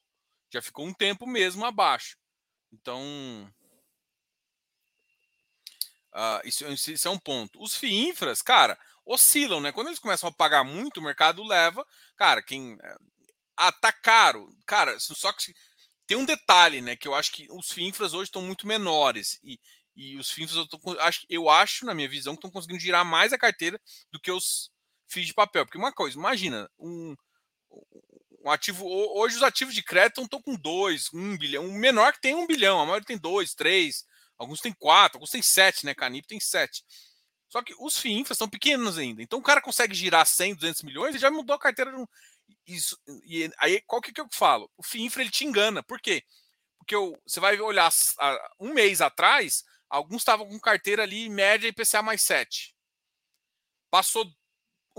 Já 0.53 0.61
ficou 0.61 0.85
um 0.85 0.93
tempo 0.93 1.25
mesmo 1.25 1.65
abaixo. 1.65 2.15
Então, 2.71 3.01
uh, 6.13 6.47
isso, 6.47 6.65
isso, 6.91 7.07
é 7.07 7.11
um 7.11 7.19
ponto. 7.19 7.61
Os 7.61 7.75
FII 7.75 8.09
infras, 8.09 8.41
cara, 8.41 8.77
oscilam, 9.05 9.59
né? 9.59 9.71
Quando 9.71 9.87
eles 9.87 9.99
começam 9.99 10.29
a 10.29 10.33
pagar 10.33 10.63
muito, 10.63 10.99
o 10.99 11.03
mercado 11.03 11.43
leva. 11.43 11.85
Cara, 12.15 12.41
quem. 12.41 12.77
Ah, 13.57 13.71
tá 13.71 13.91
caro. 13.91 14.47
Cara, 14.65 14.99
só 14.99 15.33
que 15.33 15.53
tem 16.07 16.17
um 16.17 16.25
detalhe, 16.25 16.81
né? 16.81 16.95
Que 16.95 17.07
eu 17.07 17.15
acho 17.15 17.31
que 17.31 17.47
os 17.51 17.71
FINFRAs 17.71 18.13
hoje 18.13 18.29
estão 18.29 18.41
muito 18.41 18.67
menores. 18.67 19.39
E, 19.43 19.59
e 19.95 20.17
os 20.17 20.31
FINFRAs, 20.31 20.57
eu, 20.57 20.67
tô, 20.67 20.79
eu 21.29 21.49
acho, 21.49 21.85
na 21.85 21.93
minha 21.93 22.09
visão, 22.09 22.33
que 22.33 22.39
estão 22.39 22.51
conseguindo 22.51 22.79
girar 22.79 23.05
mais 23.05 23.33
a 23.33 23.37
carteira 23.37 23.79
do 24.11 24.19
que 24.19 24.31
os 24.31 24.71
FIIs 25.07 25.27
de 25.27 25.33
papel. 25.33 25.65
Porque 25.65 25.77
uma 25.77 25.91
coisa, 25.91 26.17
imagina, 26.17 26.69
um, 26.79 27.15
um 28.43 28.49
ativo. 28.51 28.85
Hoje 28.85 29.35
os 29.35 29.43
ativos 29.43 29.73
de 29.73 29.83
crédito 29.83 30.21
estão 30.21 30.41
com 30.41 30.55
2, 30.55 31.13
1 31.13 31.19
um 31.19 31.37
bilhão. 31.37 31.65
O 31.65 31.73
menor 31.73 32.13
que 32.13 32.21
tem 32.21 32.35
1 32.35 32.39
um 32.39 32.47
bilhão, 32.47 32.79
a 32.79 32.85
maioria 32.85 33.05
tem 33.05 33.17
2, 33.17 33.53
3, 33.53 34.05
alguns 34.37 34.61
tem 34.61 34.73
4, 34.73 35.17
alguns 35.17 35.29
tem 35.29 35.41
7, 35.41 35.85
né? 35.85 35.93
Canip 35.93 36.27
tem 36.27 36.39
7. 36.39 36.83
Só 37.49 37.63
que 37.63 37.73
os 37.79 37.97
FIINFAs 37.97 38.37
são 38.37 38.47
pequenos 38.47 38.97
ainda. 38.97 39.21
Então 39.21 39.39
o 39.39 39.43
cara 39.43 39.61
consegue 39.61 39.95
girar 39.95 40.25
100, 40.25 40.55
200 40.55 40.83
milhões 40.83 41.15
e 41.15 41.19
já 41.19 41.31
mudou 41.31 41.55
a 41.55 41.59
carteira. 41.59 41.91
De 41.91 41.97
um... 41.97 42.05
Isso, 42.67 42.97
e 43.25 43.49
aí, 43.57 43.81
qual 43.81 44.01
que, 44.01 44.13
que 44.13 44.21
eu 44.21 44.27
falo? 44.31 44.71
O 44.77 44.83
FIINFRA 44.83 45.23
ele 45.23 45.31
te 45.31 45.45
engana. 45.45 45.81
Por 45.81 45.99
quê? 45.99 46.23
Porque 46.77 46.95
eu, 46.95 47.19
você 47.25 47.39
vai 47.39 47.59
olhar 47.59 47.91
um 48.59 48.73
mês 48.73 49.01
atrás, 49.01 49.63
alguns 49.89 50.21
estavam 50.21 50.47
com 50.47 50.59
carteira 50.59 51.03
ali 51.03 51.29
média 51.29 51.67
IPCA 51.67 52.01
mais 52.01 52.21
7. 52.21 52.75
Passou 53.89 54.31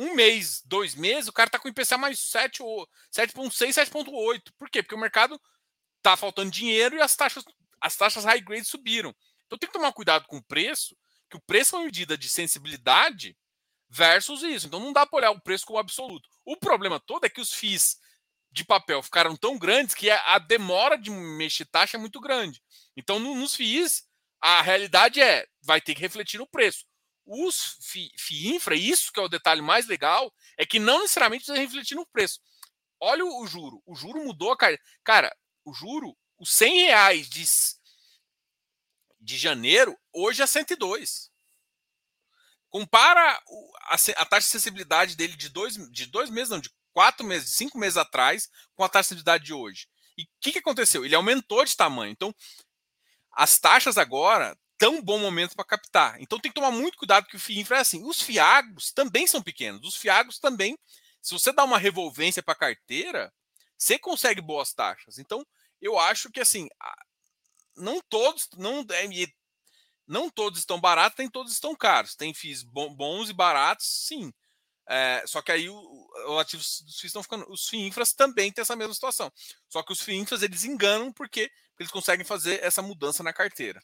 um 0.00 0.14
mês, 0.14 0.62
dois 0.64 0.94
meses, 0.94 1.28
o 1.28 1.32
cara 1.32 1.48
está 1.48 1.58
com 1.58 1.68
IPCA 1.68 1.98
mais 1.98 2.18
7,6, 2.18 2.88
7,8. 3.12 4.52
Por 4.58 4.70
quê? 4.70 4.82
Porque 4.82 4.94
o 4.94 4.98
mercado 4.98 5.40
tá 6.02 6.16
faltando 6.16 6.50
dinheiro 6.50 6.96
e 6.96 7.02
as 7.02 7.14
taxas, 7.14 7.44
as 7.80 7.96
taxas 7.96 8.24
high 8.24 8.40
grade 8.40 8.64
subiram. 8.64 9.14
Então 9.46 9.58
tem 9.58 9.68
que 9.68 9.72
tomar 9.72 9.92
cuidado 9.92 10.26
com 10.26 10.38
o 10.38 10.44
preço 10.44 10.96
que 11.30 11.36
o 11.36 11.40
preço 11.40 11.76
é 11.76 11.78
uma 11.78 11.84
medida 11.84 12.18
de 12.18 12.28
sensibilidade 12.28 13.36
versus 13.88 14.42
isso. 14.42 14.66
Então 14.66 14.80
não 14.80 14.92
dá 14.92 15.06
para 15.06 15.18
olhar 15.18 15.30
o 15.30 15.40
preço 15.40 15.64
como 15.64 15.78
absoluto. 15.78 16.28
O 16.44 16.56
problema 16.56 16.98
todo 16.98 17.24
é 17.24 17.28
que 17.28 17.40
os 17.40 17.52
FIIs 17.52 17.98
de 18.50 18.64
papel 18.64 19.00
ficaram 19.02 19.36
tão 19.36 19.56
grandes 19.56 19.94
que 19.94 20.10
a 20.10 20.38
demora 20.38 20.98
de 20.98 21.10
mexer 21.10 21.64
taxa 21.66 21.96
é 21.96 22.00
muito 22.00 22.20
grande. 22.20 22.60
Então, 22.96 23.20
nos 23.20 23.54
FIIs, 23.54 24.02
a 24.40 24.60
realidade 24.60 25.20
é, 25.20 25.46
vai 25.62 25.80
ter 25.80 25.94
que 25.94 26.00
refletir 26.00 26.38
no 26.38 26.48
preço. 26.48 26.84
Os 27.32 27.78
FI, 27.80 28.10
infra, 28.48 28.74
isso 28.74 29.12
que 29.12 29.20
é 29.20 29.22
o 29.22 29.28
detalhe 29.28 29.62
mais 29.62 29.86
legal, 29.86 30.34
é 30.58 30.66
que 30.66 30.80
não 30.80 30.98
necessariamente 30.98 31.44
precisa 31.44 31.64
refletir 31.64 31.94
no 31.94 32.04
preço. 32.04 32.40
Olha 32.98 33.24
o, 33.24 33.42
o 33.42 33.46
juro. 33.46 33.80
O 33.86 33.94
juro 33.94 34.24
mudou 34.24 34.50
a 34.50 34.56
cara. 34.56 34.76
Cara, 35.04 35.32
o 35.64 35.72
juro, 35.72 36.18
os 36.36 36.50
100 36.52 36.86
reais 36.86 37.30
de, 37.30 37.44
de 39.20 39.38
janeiro, 39.38 39.96
hoje 40.12 40.42
é 40.42 40.46
102. 40.46 41.30
Compara 42.68 43.40
a, 43.82 43.94
a, 43.94 44.26
taxa 44.26 44.46
de 44.46 44.52
sensibilidade 44.52 45.14
dele 45.14 45.36
de 45.36 45.48
dois, 45.50 45.76
de 45.92 46.06
dois 46.06 46.30
meses, 46.30 46.50
não, 46.50 46.58
de 46.58 46.70
quatro 46.92 47.24
meses, 47.24 47.54
cinco 47.54 47.78
meses 47.78 47.96
atrás, 47.96 48.50
com 48.74 48.82
a 48.82 48.88
taxa 48.88 49.02
de 49.02 49.08
sensibilidade 49.10 49.44
de 49.44 49.54
hoje. 49.54 49.86
E 50.18 50.24
o 50.24 50.28
que, 50.40 50.50
que 50.50 50.58
aconteceu? 50.58 51.04
Ele 51.04 51.14
aumentou 51.14 51.64
de 51.64 51.76
tamanho. 51.76 52.10
Então, 52.10 52.34
as 53.30 53.56
taxas 53.60 53.96
agora 53.96 54.58
tão 54.80 55.02
bom 55.02 55.18
momento 55.18 55.54
para 55.54 55.62
captar. 55.62 56.18
Então 56.22 56.40
tem 56.40 56.50
que 56.50 56.54
tomar 56.54 56.70
muito 56.70 56.96
cuidado 56.96 57.26
que 57.26 57.36
o 57.36 57.38
FII 57.38 57.60
infra 57.60 57.76
é 57.76 57.80
assim. 57.80 58.02
Os 58.02 58.22
fiagos 58.22 58.90
também 58.90 59.26
são 59.26 59.42
pequenos. 59.42 59.86
Os 59.86 59.94
fiagos 59.94 60.38
também, 60.38 60.76
se 61.20 61.34
você 61.34 61.52
dá 61.52 61.64
uma 61.64 61.76
revolvência 61.76 62.42
para 62.42 62.54
carteira, 62.54 63.30
você 63.76 63.98
consegue 63.98 64.40
boas 64.40 64.72
taxas. 64.72 65.18
Então, 65.18 65.46
eu 65.82 65.98
acho 65.98 66.30
que 66.30 66.40
assim, 66.40 66.66
não 67.76 68.00
todos, 68.08 68.48
não 68.56 68.80
é, 68.90 69.06
não 70.08 70.30
todos 70.30 70.60
estão 70.60 70.80
baratos, 70.80 71.18
nem 71.18 71.28
todos 71.28 71.52
estão 71.52 71.76
caros. 71.76 72.14
Tem 72.14 72.32
FIIs 72.32 72.62
bons 72.62 73.28
e 73.28 73.34
baratos, 73.34 73.86
sim. 73.86 74.32
É, 74.88 75.22
só 75.26 75.42
que 75.42 75.52
aí 75.52 75.68
os 75.68 76.38
ativos 76.40 76.80
dos 76.86 76.98
FIIs 76.98 77.10
estão 77.10 77.22
ficando. 77.22 77.44
Os 77.52 77.68
FII 77.68 77.86
infras 77.86 78.14
também 78.14 78.50
têm 78.50 78.62
essa 78.62 78.74
mesma 78.74 78.94
situação. 78.94 79.30
Só 79.68 79.82
que 79.82 79.92
os 79.92 80.00
FII 80.00 80.16
infras 80.16 80.42
eles 80.42 80.64
enganam 80.64 81.12
porque 81.12 81.50
eles 81.78 81.92
conseguem 81.92 82.24
fazer 82.24 82.64
essa 82.64 82.80
mudança 82.80 83.22
na 83.22 83.32
carteira. 83.32 83.82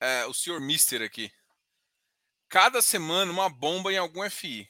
É, 0.00 0.24
o 0.26 0.32
senhor 0.34 0.60
Mister 0.60 1.02
aqui. 1.02 1.30
Cada 2.50 2.82
semana 2.82 3.32
uma 3.32 3.48
bomba 3.48 3.92
em 3.92 3.96
algum 3.96 4.22
FI. 4.24 4.68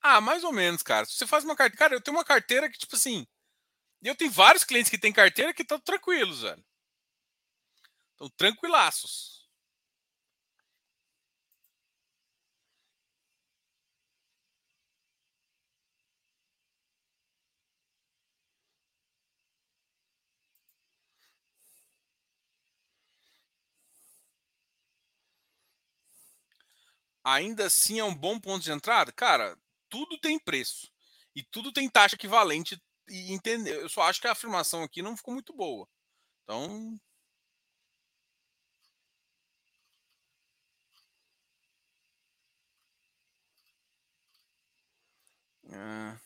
Ah, 0.00 0.20
mais 0.20 0.44
ou 0.44 0.52
menos, 0.52 0.82
cara. 0.82 1.06
Se 1.06 1.12
você 1.14 1.26
faz 1.26 1.44
uma 1.44 1.56
carteira. 1.56 1.78
Cara, 1.78 1.94
eu 1.94 2.00
tenho 2.00 2.16
uma 2.16 2.24
carteira 2.24 2.68
que, 2.70 2.78
tipo 2.78 2.96
assim. 2.96 3.26
Eu 4.02 4.14
tenho 4.16 4.30
vários 4.32 4.64
clientes 4.64 4.90
que 4.90 4.98
têm 4.98 5.12
carteira 5.12 5.54
que 5.54 5.62
estão 5.62 5.80
tranquilos, 5.80 6.42
velho. 6.42 6.64
Estão 8.12 8.30
tranquilaços. 8.38 9.31
Ainda 27.24 27.66
assim 27.66 27.98
é 27.98 28.04
um 28.04 28.14
bom 28.14 28.38
ponto 28.40 28.62
de 28.64 28.72
entrada? 28.72 29.12
Cara, 29.12 29.56
tudo 29.88 30.18
tem 30.18 30.38
preço 30.38 30.90
e 31.34 31.42
tudo 31.42 31.72
tem 31.72 31.88
taxa 31.88 32.16
equivalente 32.16 32.80
e 33.08 33.32
entender. 33.32 33.76
Eu 33.82 33.88
só 33.88 34.02
acho 34.02 34.20
que 34.20 34.26
a 34.28 34.32
afirmação 34.32 34.82
aqui 34.82 35.02
não 35.02 35.16
ficou 35.16 35.34
muito 35.34 35.52
boa. 35.54 35.88
Então, 36.44 36.98
é... 45.70 46.16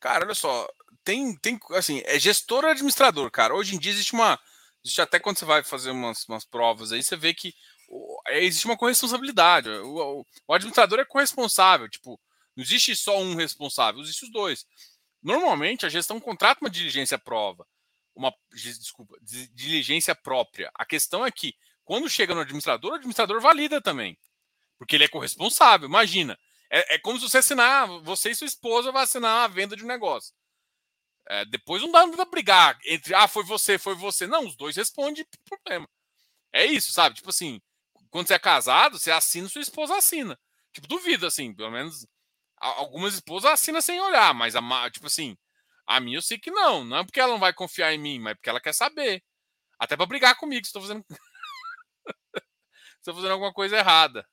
Cara, 0.00 0.24
olha 0.24 0.34
só, 0.34 0.66
tem, 1.04 1.36
tem 1.36 1.58
assim, 1.70 2.02
é 2.04 2.18
gestor 2.18 2.64
ou 2.64 2.70
administrador, 2.70 3.30
cara. 3.30 3.54
Hoje 3.54 3.74
em 3.74 3.78
dia 3.78 3.92
existe 3.92 4.12
uma 4.12 4.38
Existe 4.84 5.00
até 5.02 5.18
quando 5.18 5.38
você 5.38 5.44
vai 5.44 5.62
fazer 5.62 5.90
umas, 5.90 6.26
umas 6.26 6.44
provas 6.44 6.92
aí, 6.92 7.02
você 7.02 7.16
vê 7.16 7.34
que 7.34 7.54
é, 8.28 8.42
existe 8.44 8.64
uma 8.64 8.76
corresponsabilidade. 8.76 9.68
O, 9.68 10.20
o, 10.20 10.26
o 10.48 10.54
administrador 10.54 10.98
é 10.98 11.04
corresponsável. 11.04 11.88
Tipo, 11.88 12.18
não 12.56 12.64
existe 12.64 12.96
só 12.96 13.18
um 13.20 13.34
responsável, 13.34 14.00
existe 14.00 14.24
os 14.24 14.32
dois. 14.32 14.66
Normalmente 15.22 15.84
a 15.84 15.90
gestão 15.90 16.18
contrata 16.18 16.62
uma 16.62 16.70
diligência 16.70 17.18
prova, 17.18 17.66
uma 18.14 18.32
desculpa, 18.52 19.16
diligência 19.52 20.14
própria. 20.14 20.70
A 20.74 20.86
questão 20.86 21.26
é 21.26 21.30
que 21.30 21.54
quando 21.84 22.08
chega 22.08 22.34
no 22.34 22.40
administrador, 22.40 22.92
o 22.92 22.94
administrador 22.94 23.40
valida 23.40 23.82
também, 23.82 24.16
porque 24.78 24.96
ele 24.96 25.04
é 25.04 25.08
corresponsável. 25.08 25.86
Imagina, 25.86 26.38
é, 26.70 26.94
é 26.94 26.98
como 26.98 27.18
se 27.18 27.28
você 27.28 27.38
assinar, 27.38 27.86
você 28.02 28.30
e 28.30 28.34
sua 28.34 28.46
esposa 28.46 28.90
vai 28.92 29.02
assinar 29.02 29.44
a 29.44 29.48
venda 29.48 29.76
de 29.76 29.84
um 29.84 29.88
negócio. 29.88 30.32
É, 31.30 31.44
depois 31.44 31.80
não 31.80 31.92
dá 31.92 32.08
para 32.08 32.24
brigar 32.24 32.76
entre, 32.84 33.14
ah, 33.14 33.28
foi 33.28 33.44
você, 33.44 33.78
foi 33.78 33.94
você. 33.94 34.26
Não, 34.26 34.44
os 34.46 34.56
dois 34.56 34.74
respondem 34.74 35.24
pro 35.24 35.58
problema. 35.60 35.88
É 36.52 36.66
isso, 36.66 36.92
sabe? 36.92 37.16
Tipo 37.16 37.30
assim, 37.30 37.60
quando 38.10 38.26
você 38.28 38.34
é 38.34 38.38
casado, 38.38 38.98
você 38.98 39.12
assina, 39.12 39.48
sua 39.48 39.62
esposa 39.62 39.96
assina. 39.96 40.36
Tipo, 40.72 40.88
duvido, 40.88 41.26
assim, 41.26 41.54
pelo 41.54 41.70
menos 41.70 42.04
algumas 42.58 43.14
esposas 43.14 43.52
assinam 43.52 43.80
sem 43.80 44.00
olhar, 44.00 44.34
mas 44.34 44.56
a, 44.56 44.90
tipo 44.90 45.06
assim, 45.06 45.36
a 45.86 46.00
minha 46.00 46.18
eu 46.18 46.22
sei 46.22 46.38
que 46.38 46.50
não. 46.50 46.84
Não 46.84 46.98
é 46.98 47.04
porque 47.04 47.20
ela 47.20 47.32
não 47.32 47.40
vai 47.40 47.52
confiar 47.54 47.94
em 47.94 47.98
mim, 47.98 48.18
mas 48.18 48.34
porque 48.34 48.50
ela 48.50 48.60
quer 48.60 48.74
saber. 48.74 49.22
Até 49.78 49.96
para 49.96 50.06
brigar 50.06 50.36
comigo, 50.36 50.64
se 50.66 50.70
estou 50.70 50.82
fazendo. 50.82 51.04
estou 52.98 53.14
fazendo 53.14 53.32
alguma 53.32 53.52
coisa 53.52 53.78
errada. 53.78 54.26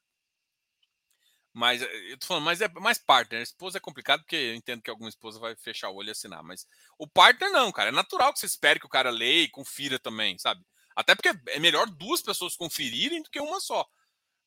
Mas 1.58 1.82
eh, 1.82 2.12
eu 2.12 2.18
tô 2.20 2.28
falando, 2.28 2.43
mas 2.43 2.62
é 2.62 2.68
mais 2.70 2.99
partner. 2.99 3.41
Esposa 3.41 3.80
é 3.80 3.82
complicado 3.82 4.22
porque 4.22 4.36
eu 4.36 4.53
entendo 4.53 4.80
que 4.80 4.91
alguma 4.91 5.10
esposa 5.10 5.39
vai 5.39 5.55
fechar 5.55 5.89
o 5.89 5.95
olho 5.95 6.10
e 6.10 6.12
assinar. 6.12 6.43
Mas 6.43 6.68
o 6.99 7.08
partner 7.08 7.51
não, 7.51 7.72
cara. 7.72 7.89
É 7.89 7.91
natural 7.91 8.32
que 8.32 8.39
você 8.39 8.45
espere 8.45 8.80
que 8.80 8.86
o 8.86 8.89
cara 8.89 9.10
leia 9.10 9.43
e 9.45 9.49
confira 9.49 9.97
também, 9.97 10.38
sabe? 10.38 10.64
Até 10.95 11.16
porque 11.16 11.30
é 11.49 11.60
melhor 11.60 11.89
duas 11.89 12.22
pessoas 12.22 12.55
conferirem 12.55 13.24
do 13.24 13.30
que 13.32 13.39
uma 13.39 13.60
só. 13.60 13.84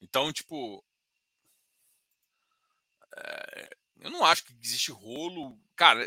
Então, 0.00 0.32
tipo. 0.32 0.84
É, 3.16 3.70
eu 4.02 4.10
não 4.10 4.24
acho 4.24 4.44
que 4.44 4.54
existe 4.62 4.92
rolo. 4.92 5.58
Cara, 5.74 6.06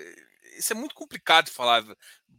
isso 0.58 0.72
é 0.72 0.76
muito 0.76 0.96
complicado 0.96 1.48
de 1.48 1.52
falar. 1.52 1.84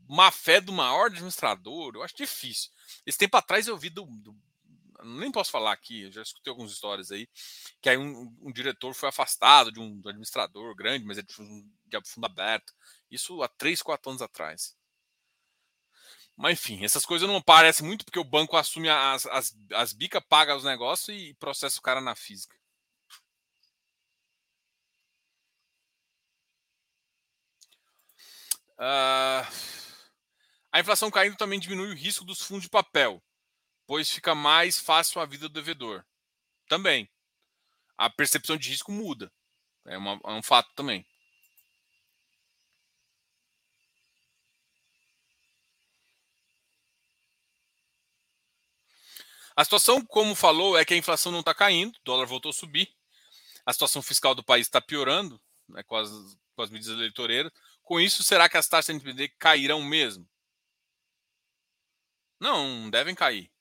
Má 0.08 0.30
fé 0.30 0.60
do 0.60 0.72
maior 0.72 1.06
administrador, 1.06 1.92
eu 1.94 2.02
acho 2.02 2.16
difícil. 2.16 2.70
Esse 3.04 3.18
tempo 3.18 3.36
atrás 3.36 3.66
eu 3.66 3.76
vi 3.76 3.90
do, 3.90 4.06
do 4.06 4.34
nem 5.05 5.30
posso 5.30 5.50
falar 5.50 5.72
aqui, 5.72 6.11
já 6.11 6.22
escutei 6.22 6.50
algumas 6.50 6.72
histórias 6.72 7.11
aí, 7.11 7.28
que 7.80 7.88
aí 7.88 7.96
um, 7.96 8.34
um 8.40 8.52
diretor 8.52 8.94
foi 8.94 9.09
afastado 9.09 9.70
de 9.70 9.80
um 9.80 10.00
administrador 10.07 10.74
grande, 10.74 11.05
mas 11.05 11.18
é 11.18 11.22
de, 11.22 11.40
um, 11.40 11.70
de 11.86 12.00
fundo 12.09 12.26
aberto. 12.26 12.72
Isso 13.11 13.42
há 13.42 13.48
três, 13.48 13.82
quatro 13.82 14.11
anos 14.11 14.22
atrás. 14.22 14.76
Mas 16.36 16.55
enfim, 16.59 16.84
essas 16.84 17.07
coisas 17.07 17.28
não 17.28 17.40
parecem 17.40 17.86
muito 17.86 18.05
porque 18.05 18.18
o 18.18 18.24
banco 18.24 18.57
assume 18.57 18.88
as, 18.88 19.26
as, 19.26 19.57
as 19.72 19.92
bicas, 19.92 20.22
paga 20.28 20.57
os 20.57 20.64
negócios 20.64 21.09
e 21.16 21.34
processa 21.34 21.78
o 21.78 21.82
cara 21.82 22.00
na 22.00 22.14
física. 22.16 22.57
Uh, 28.76 29.46
a 30.72 30.80
inflação 30.80 31.11
caindo 31.11 31.36
também 31.36 31.61
diminui 31.61 31.90
o 31.90 31.94
risco 31.94 32.24
dos 32.24 32.40
fundos 32.42 32.64
de 32.64 32.70
papel 32.70 33.22
pois 33.87 34.11
fica 34.11 34.35
mais 34.35 34.78
fácil 34.78 35.20
a 35.20 35.26
vida 35.26 35.49
do 35.49 35.53
devedor. 35.55 36.05
Também. 36.68 37.09
A 37.97 38.11
percepção 38.11 38.57
de 38.57 38.68
risco 38.68 38.91
muda. 38.91 39.32
É, 39.87 39.97
uma, 39.99 40.20
é 40.24 40.32
um 40.32 40.43
fato 40.43 40.70
também. 40.74 41.07
A 49.57 49.62
situação, 49.62 50.05
como 50.05 50.35
falou, 50.35 50.76
é 50.76 50.85
que 50.85 50.95
a 50.95 50.97
inflação 50.97 51.30
não 51.30 51.41
está 51.41 51.55
caindo, 51.55 51.97
o 51.97 52.05
dólar 52.05 52.26
voltou 52.26 52.51
a 52.51 52.53
subir, 52.53 52.93
a 53.64 53.72
situação 53.72 54.03
fiscal 54.03 54.35
do 54.35 54.43
país 54.43 54.66
está 54.66 54.80
piorando 54.80 55.41
né, 55.68 55.82
com, 55.85 55.95
as, 55.97 56.11
com 56.57 56.62
as 56.62 56.70
medidas 56.70 56.93
eleitoreiras. 56.97 57.53
Com 57.82 58.01
isso, 58.01 58.24
será 58.24 58.49
que 58.49 58.57
as 58.57 58.66
taxas 58.66 58.87
de 58.87 59.01
NPD 59.01 59.28
cairão 59.39 59.80
mesmo? 59.82 60.28
Não, 62.41 62.91
devem 62.91 63.14
cair. 63.14 63.53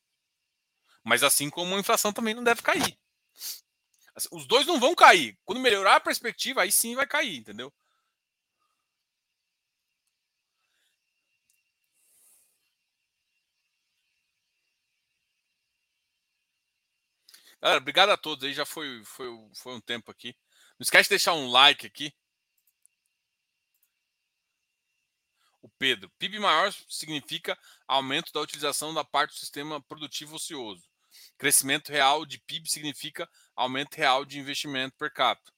Mas 1.04 1.24
assim 1.24 1.49
como 1.49 1.76
a 1.76 1.80
inflação 1.80 2.14
também 2.14 2.34
não 2.34 2.43
deve 2.43 2.62
cair. 2.62 2.97
Os 4.32 4.45
dois 4.47 4.66
não 4.66 4.80
vão 4.80 4.95
cair. 4.95 5.38
Quando 5.43 5.60
melhorar 5.60 5.95
a 5.97 5.99
perspectiva, 5.99 6.62
aí 6.62 6.72
sim 6.72 6.95
vai 6.95 7.06
cair, 7.08 7.38
entendeu? 7.38 7.74
Galera, 17.62 17.80
obrigado 17.80 18.10
a 18.10 18.18
todos 18.18 18.43
aí. 18.43 18.54
Já 18.54 18.66
foi, 18.66 19.04
foi, 19.06 19.28
foi 19.56 19.74
um 19.74 19.82
tempo 19.82 20.12
aqui. 20.12 20.36
Não 20.78 20.84
esquece 20.84 21.06
de 21.06 21.12
deixar 21.12 21.34
um 21.34 21.49
like 21.49 21.88
aqui. 21.88 22.14
O 25.62 25.70
Pedro. 25.70 26.12
PIB 26.20 26.39
maior 26.39 26.72
significa 26.89 27.58
aumento 27.88 28.32
da 28.34 28.41
utilização 28.41 28.93
da 28.93 29.04
parte 29.04 29.32
do 29.32 29.39
sistema 29.39 29.82
produtivo 29.82 30.36
ocioso. 30.36 30.93
Crescimento 31.38 31.92
real 31.92 32.26
de 32.26 32.40
PIB 32.40 32.70
significa 32.70 33.30
aumento 33.56 33.96
real 33.96 34.26
de 34.26 34.40
investimento 34.40 34.96
per 34.98 35.12
capita. 35.12 35.52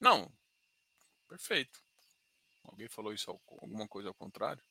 Não. 0.00 0.32
Perfeito. 1.28 1.80
Alguém 2.64 2.88
falou 2.88 3.12
isso 3.12 3.30
alguma 3.30 3.86
coisa 3.88 4.08
ao 4.08 4.14
contrário? 4.14 4.62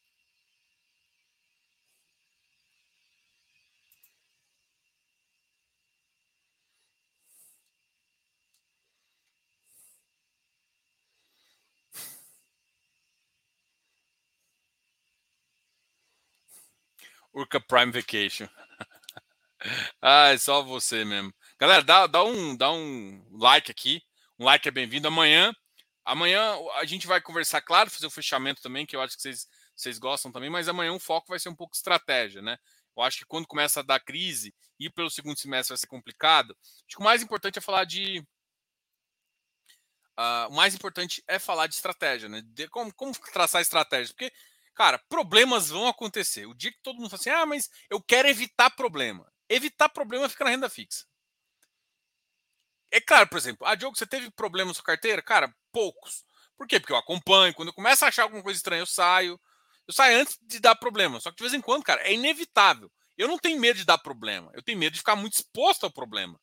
Urca 17.34 17.60
Prime 17.60 17.92
Vacation. 17.92 18.48
ah, 20.02 20.30
é 20.30 20.38
só 20.38 20.62
você 20.62 21.04
mesmo. 21.04 21.34
Galera, 21.60 21.84
dá, 21.84 22.08
dá, 22.08 22.24
um, 22.24 22.56
dá 22.56 22.72
um 22.72 23.26
like 23.32 23.72
aqui. 23.72 24.02
Um 24.38 24.46
like 24.46 24.68
é 24.68 24.72
bem-vindo. 24.72 25.08
Amanhã, 25.08 25.54
amanhã 26.06 26.56
a 26.76 26.86
gente 26.86 27.08
vai 27.08 27.20
conversar, 27.22 27.62
claro, 27.62 27.90
fazer 27.90 28.06
o 28.06 28.12
fechamento 28.12 28.62
também, 28.62 28.86
que 28.86 28.96
eu 28.96 29.02
acho 29.02 29.16
que 29.16 29.22
vocês, 29.22 29.48
vocês 29.76 29.98
gostam 29.98 30.32
também, 30.32 30.50
mas 30.50 30.68
amanhã 30.68 30.94
o 30.94 31.00
foco 31.00 31.30
vai 31.30 31.40
ser 31.40 31.50
um 31.50 31.56
pouco 31.56 31.76
estratégia, 31.76 32.42
né? 32.42 32.58
Eu 32.96 33.02
acho 33.02 33.20
que 33.20 33.26
quando 33.26 33.48
começa 33.48 33.80
a 33.80 33.84
dar 33.84 34.00
crise, 34.00 34.54
ir 34.80 34.92
pelo 34.92 35.10
segundo 35.10 35.38
semestre 35.38 35.72
vai 35.72 35.78
ser 35.78 35.88
complicado. 35.88 36.56
Acho 36.62 36.98
que 36.98 37.02
o 37.02 37.04
mais 37.04 37.24
importante 37.24 37.58
é 37.58 37.62
falar 37.62 37.86
de. 37.86 38.24
Uh, 40.16 40.48
o 40.50 40.56
mais 40.56 40.76
importante 40.76 41.24
é 41.28 41.40
falar 41.40 41.66
de 41.66 41.74
estratégia, 41.74 42.30
né? 42.30 42.44
De 42.46 42.68
como, 42.68 42.94
como 42.94 43.14
traçar 43.34 43.62
estratégias. 43.62 44.12
Porque 44.12 44.32
Cara, 44.76 44.98
problemas 45.10 45.70
vão 45.70 45.88
acontecer. 45.88 46.46
O 46.48 46.54
dia 46.54 46.72
que 46.72 46.82
todo 46.82 46.98
mundo 46.98 47.10
fala 47.10 47.20
assim, 47.20 47.30
ah, 47.30 47.46
mas 47.46 47.70
eu 47.90 48.02
quero 48.02 48.28
evitar 48.28 48.70
problema. 48.72 49.32
Evitar 49.48 49.90
problema 49.90 50.28
fica 50.28 50.44
na 50.44 50.50
renda 50.52 50.70
fixa. 50.70 51.06
É 52.92 53.02
claro, 53.02 53.28
por 53.28 53.38
exemplo, 53.38 53.66
ah, 53.66 53.76
Diogo, 53.76 53.98
você 53.98 54.06
teve 54.06 54.30
problema 54.32 54.70
na 54.70 54.74
sua 54.74 54.84
carteira? 54.84 55.22
Cara, 55.22 55.54
poucos. 55.72 56.24
Por 56.56 56.68
quê? 56.68 56.80
Porque 56.80 56.94
eu 56.94 56.98
acompanho. 56.98 57.54
Quando 57.54 57.70
eu 57.70 57.74
começo 57.74 58.06
a 58.06 58.08
achar 58.08 58.24
alguma 58.24 58.44
coisa 58.44 58.58
estranha, 58.58 58.82
eu 58.82 58.86
saio. 58.86 59.40
Eu 59.88 59.94
saio 59.94 60.20
antes 60.20 60.38
de 60.42 60.60
dar 60.60 60.76
problema. 60.76 61.20
Só 61.20 61.30
que 61.32 61.38
de 61.38 61.44
vez 61.44 61.54
em 61.54 61.62
quando, 61.62 61.84
cara, 61.84 62.02
é 62.08 62.14
inevitável. 62.14 62.92
Eu 63.18 63.28
não 63.28 63.38
tenho 63.38 63.60
medo 63.60 63.78
de 63.78 63.86
dar 63.86 63.98
problema. 63.98 64.52
Eu 64.54 64.62
tenho 64.62 64.78
medo 64.78 64.94
de 64.94 65.00
ficar 65.00 65.16
muito 65.16 65.34
exposto 65.34 65.86
ao 65.86 65.92
problema. 65.92 66.40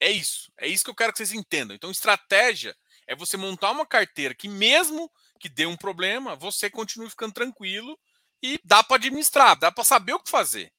É 0.00 0.10
isso. 0.10 0.50
É 0.58 0.66
isso 0.66 0.84
que 0.84 0.90
eu 0.90 0.94
quero 0.94 1.12
que 1.12 1.18
vocês 1.18 1.32
entendam. 1.32 1.74
Então, 1.74 1.90
estratégia 1.90 2.76
é 3.06 3.14
você 3.14 3.36
montar 3.36 3.70
uma 3.70 3.86
carteira 3.86 4.34
que, 4.34 4.48
mesmo 4.48 5.10
que 5.38 5.48
dê 5.48 5.66
um 5.66 5.76
problema, 5.76 6.36
você 6.36 6.68
continue 6.68 7.08
ficando 7.08 7.32
tranquilo 7.32 7.98
e 8.42 8.60
dá 8.64 8.82
para 8.82 8.96
administrar, 8.96 9.58
dá 9.58 9.70
para 9.72 9.84
saber 9.84 10.12
o 10.12 10.20
que 10.20 10.30
fazer. 10.30 10.72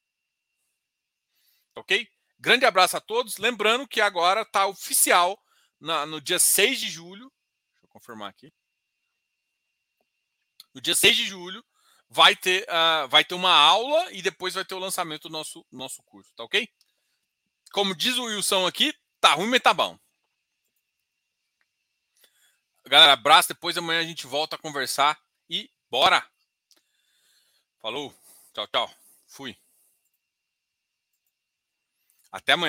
Ok? 1.75 2.07
Grande 2.39 2.65
abraço 2.65 2.97
a 2.97 3.01
todos. 3.01 3.37
Lembrando 3.37 3.87
que 3.87 4.01
agora 4.01 4.41
está 4.41 4.67
oficial 4.67 5.41
na, 5.79 6.05
no 6.05 6.21
dia 6.21 6.39
6 6.39 6.79
de 6.79 6.89
julho. 6.89 7.31
Deixa 7.71 7.85
eu 7.85 7.89
confirmar 7.89 8.29
aqui. 8.29 8.53
No 10.73 10.81
dia 10.81 10.95
6 10.95 11.17
de 11.17 11.25
julho 11.25 11.63
vai 12.09 12.35
ter, 12.35 12.63
uh, 12.63 13.07
vai 13.07 13.23
ter 13.23 13.35
uma 13.35 13.53
aula 13.53 14.11
e 14.11 14.21
depois 14.21 14.53
vai 14.53 14.65
ter 14.65 14.75
o 14.75 14.79
lançamento 14.79 15.23
do 15.23 15.31
nosso, 15.31 15.65
nosso 15.71 16.01
curso, 16.03 16.33
tá 16.35 16.43
ok? 16.43 16.67
Como 17.71 17.95
diz 17.95 18.17
o 18.17 18.25
Wilson 18.25 18.65
aqui, 18.65 18.93
tá 19.19 19.33
ruim, 19.33 19.49
mas 19.49 19.61
tá 19.61 19.73
bom. 19.73 19.97
Galera, 22.89 23.13
abraço. 23.13 23.49
Depois 23.49 23.77
amanhã 23.77 23.99
a 23.99 24.03
gente 24.03 24.25
volta 24.25 24.55
a 24.55 24.59
conversar 24.59 25.15
e 25.47 25.69
bora! 25.91 26.25
Falou. 27.79 28.11
Tchau, 28.51 28.67
tchau. 28.67 28.91
Fui. 29.27 29.55
Até 32.31 32.53
amanhã. 32.53 32.57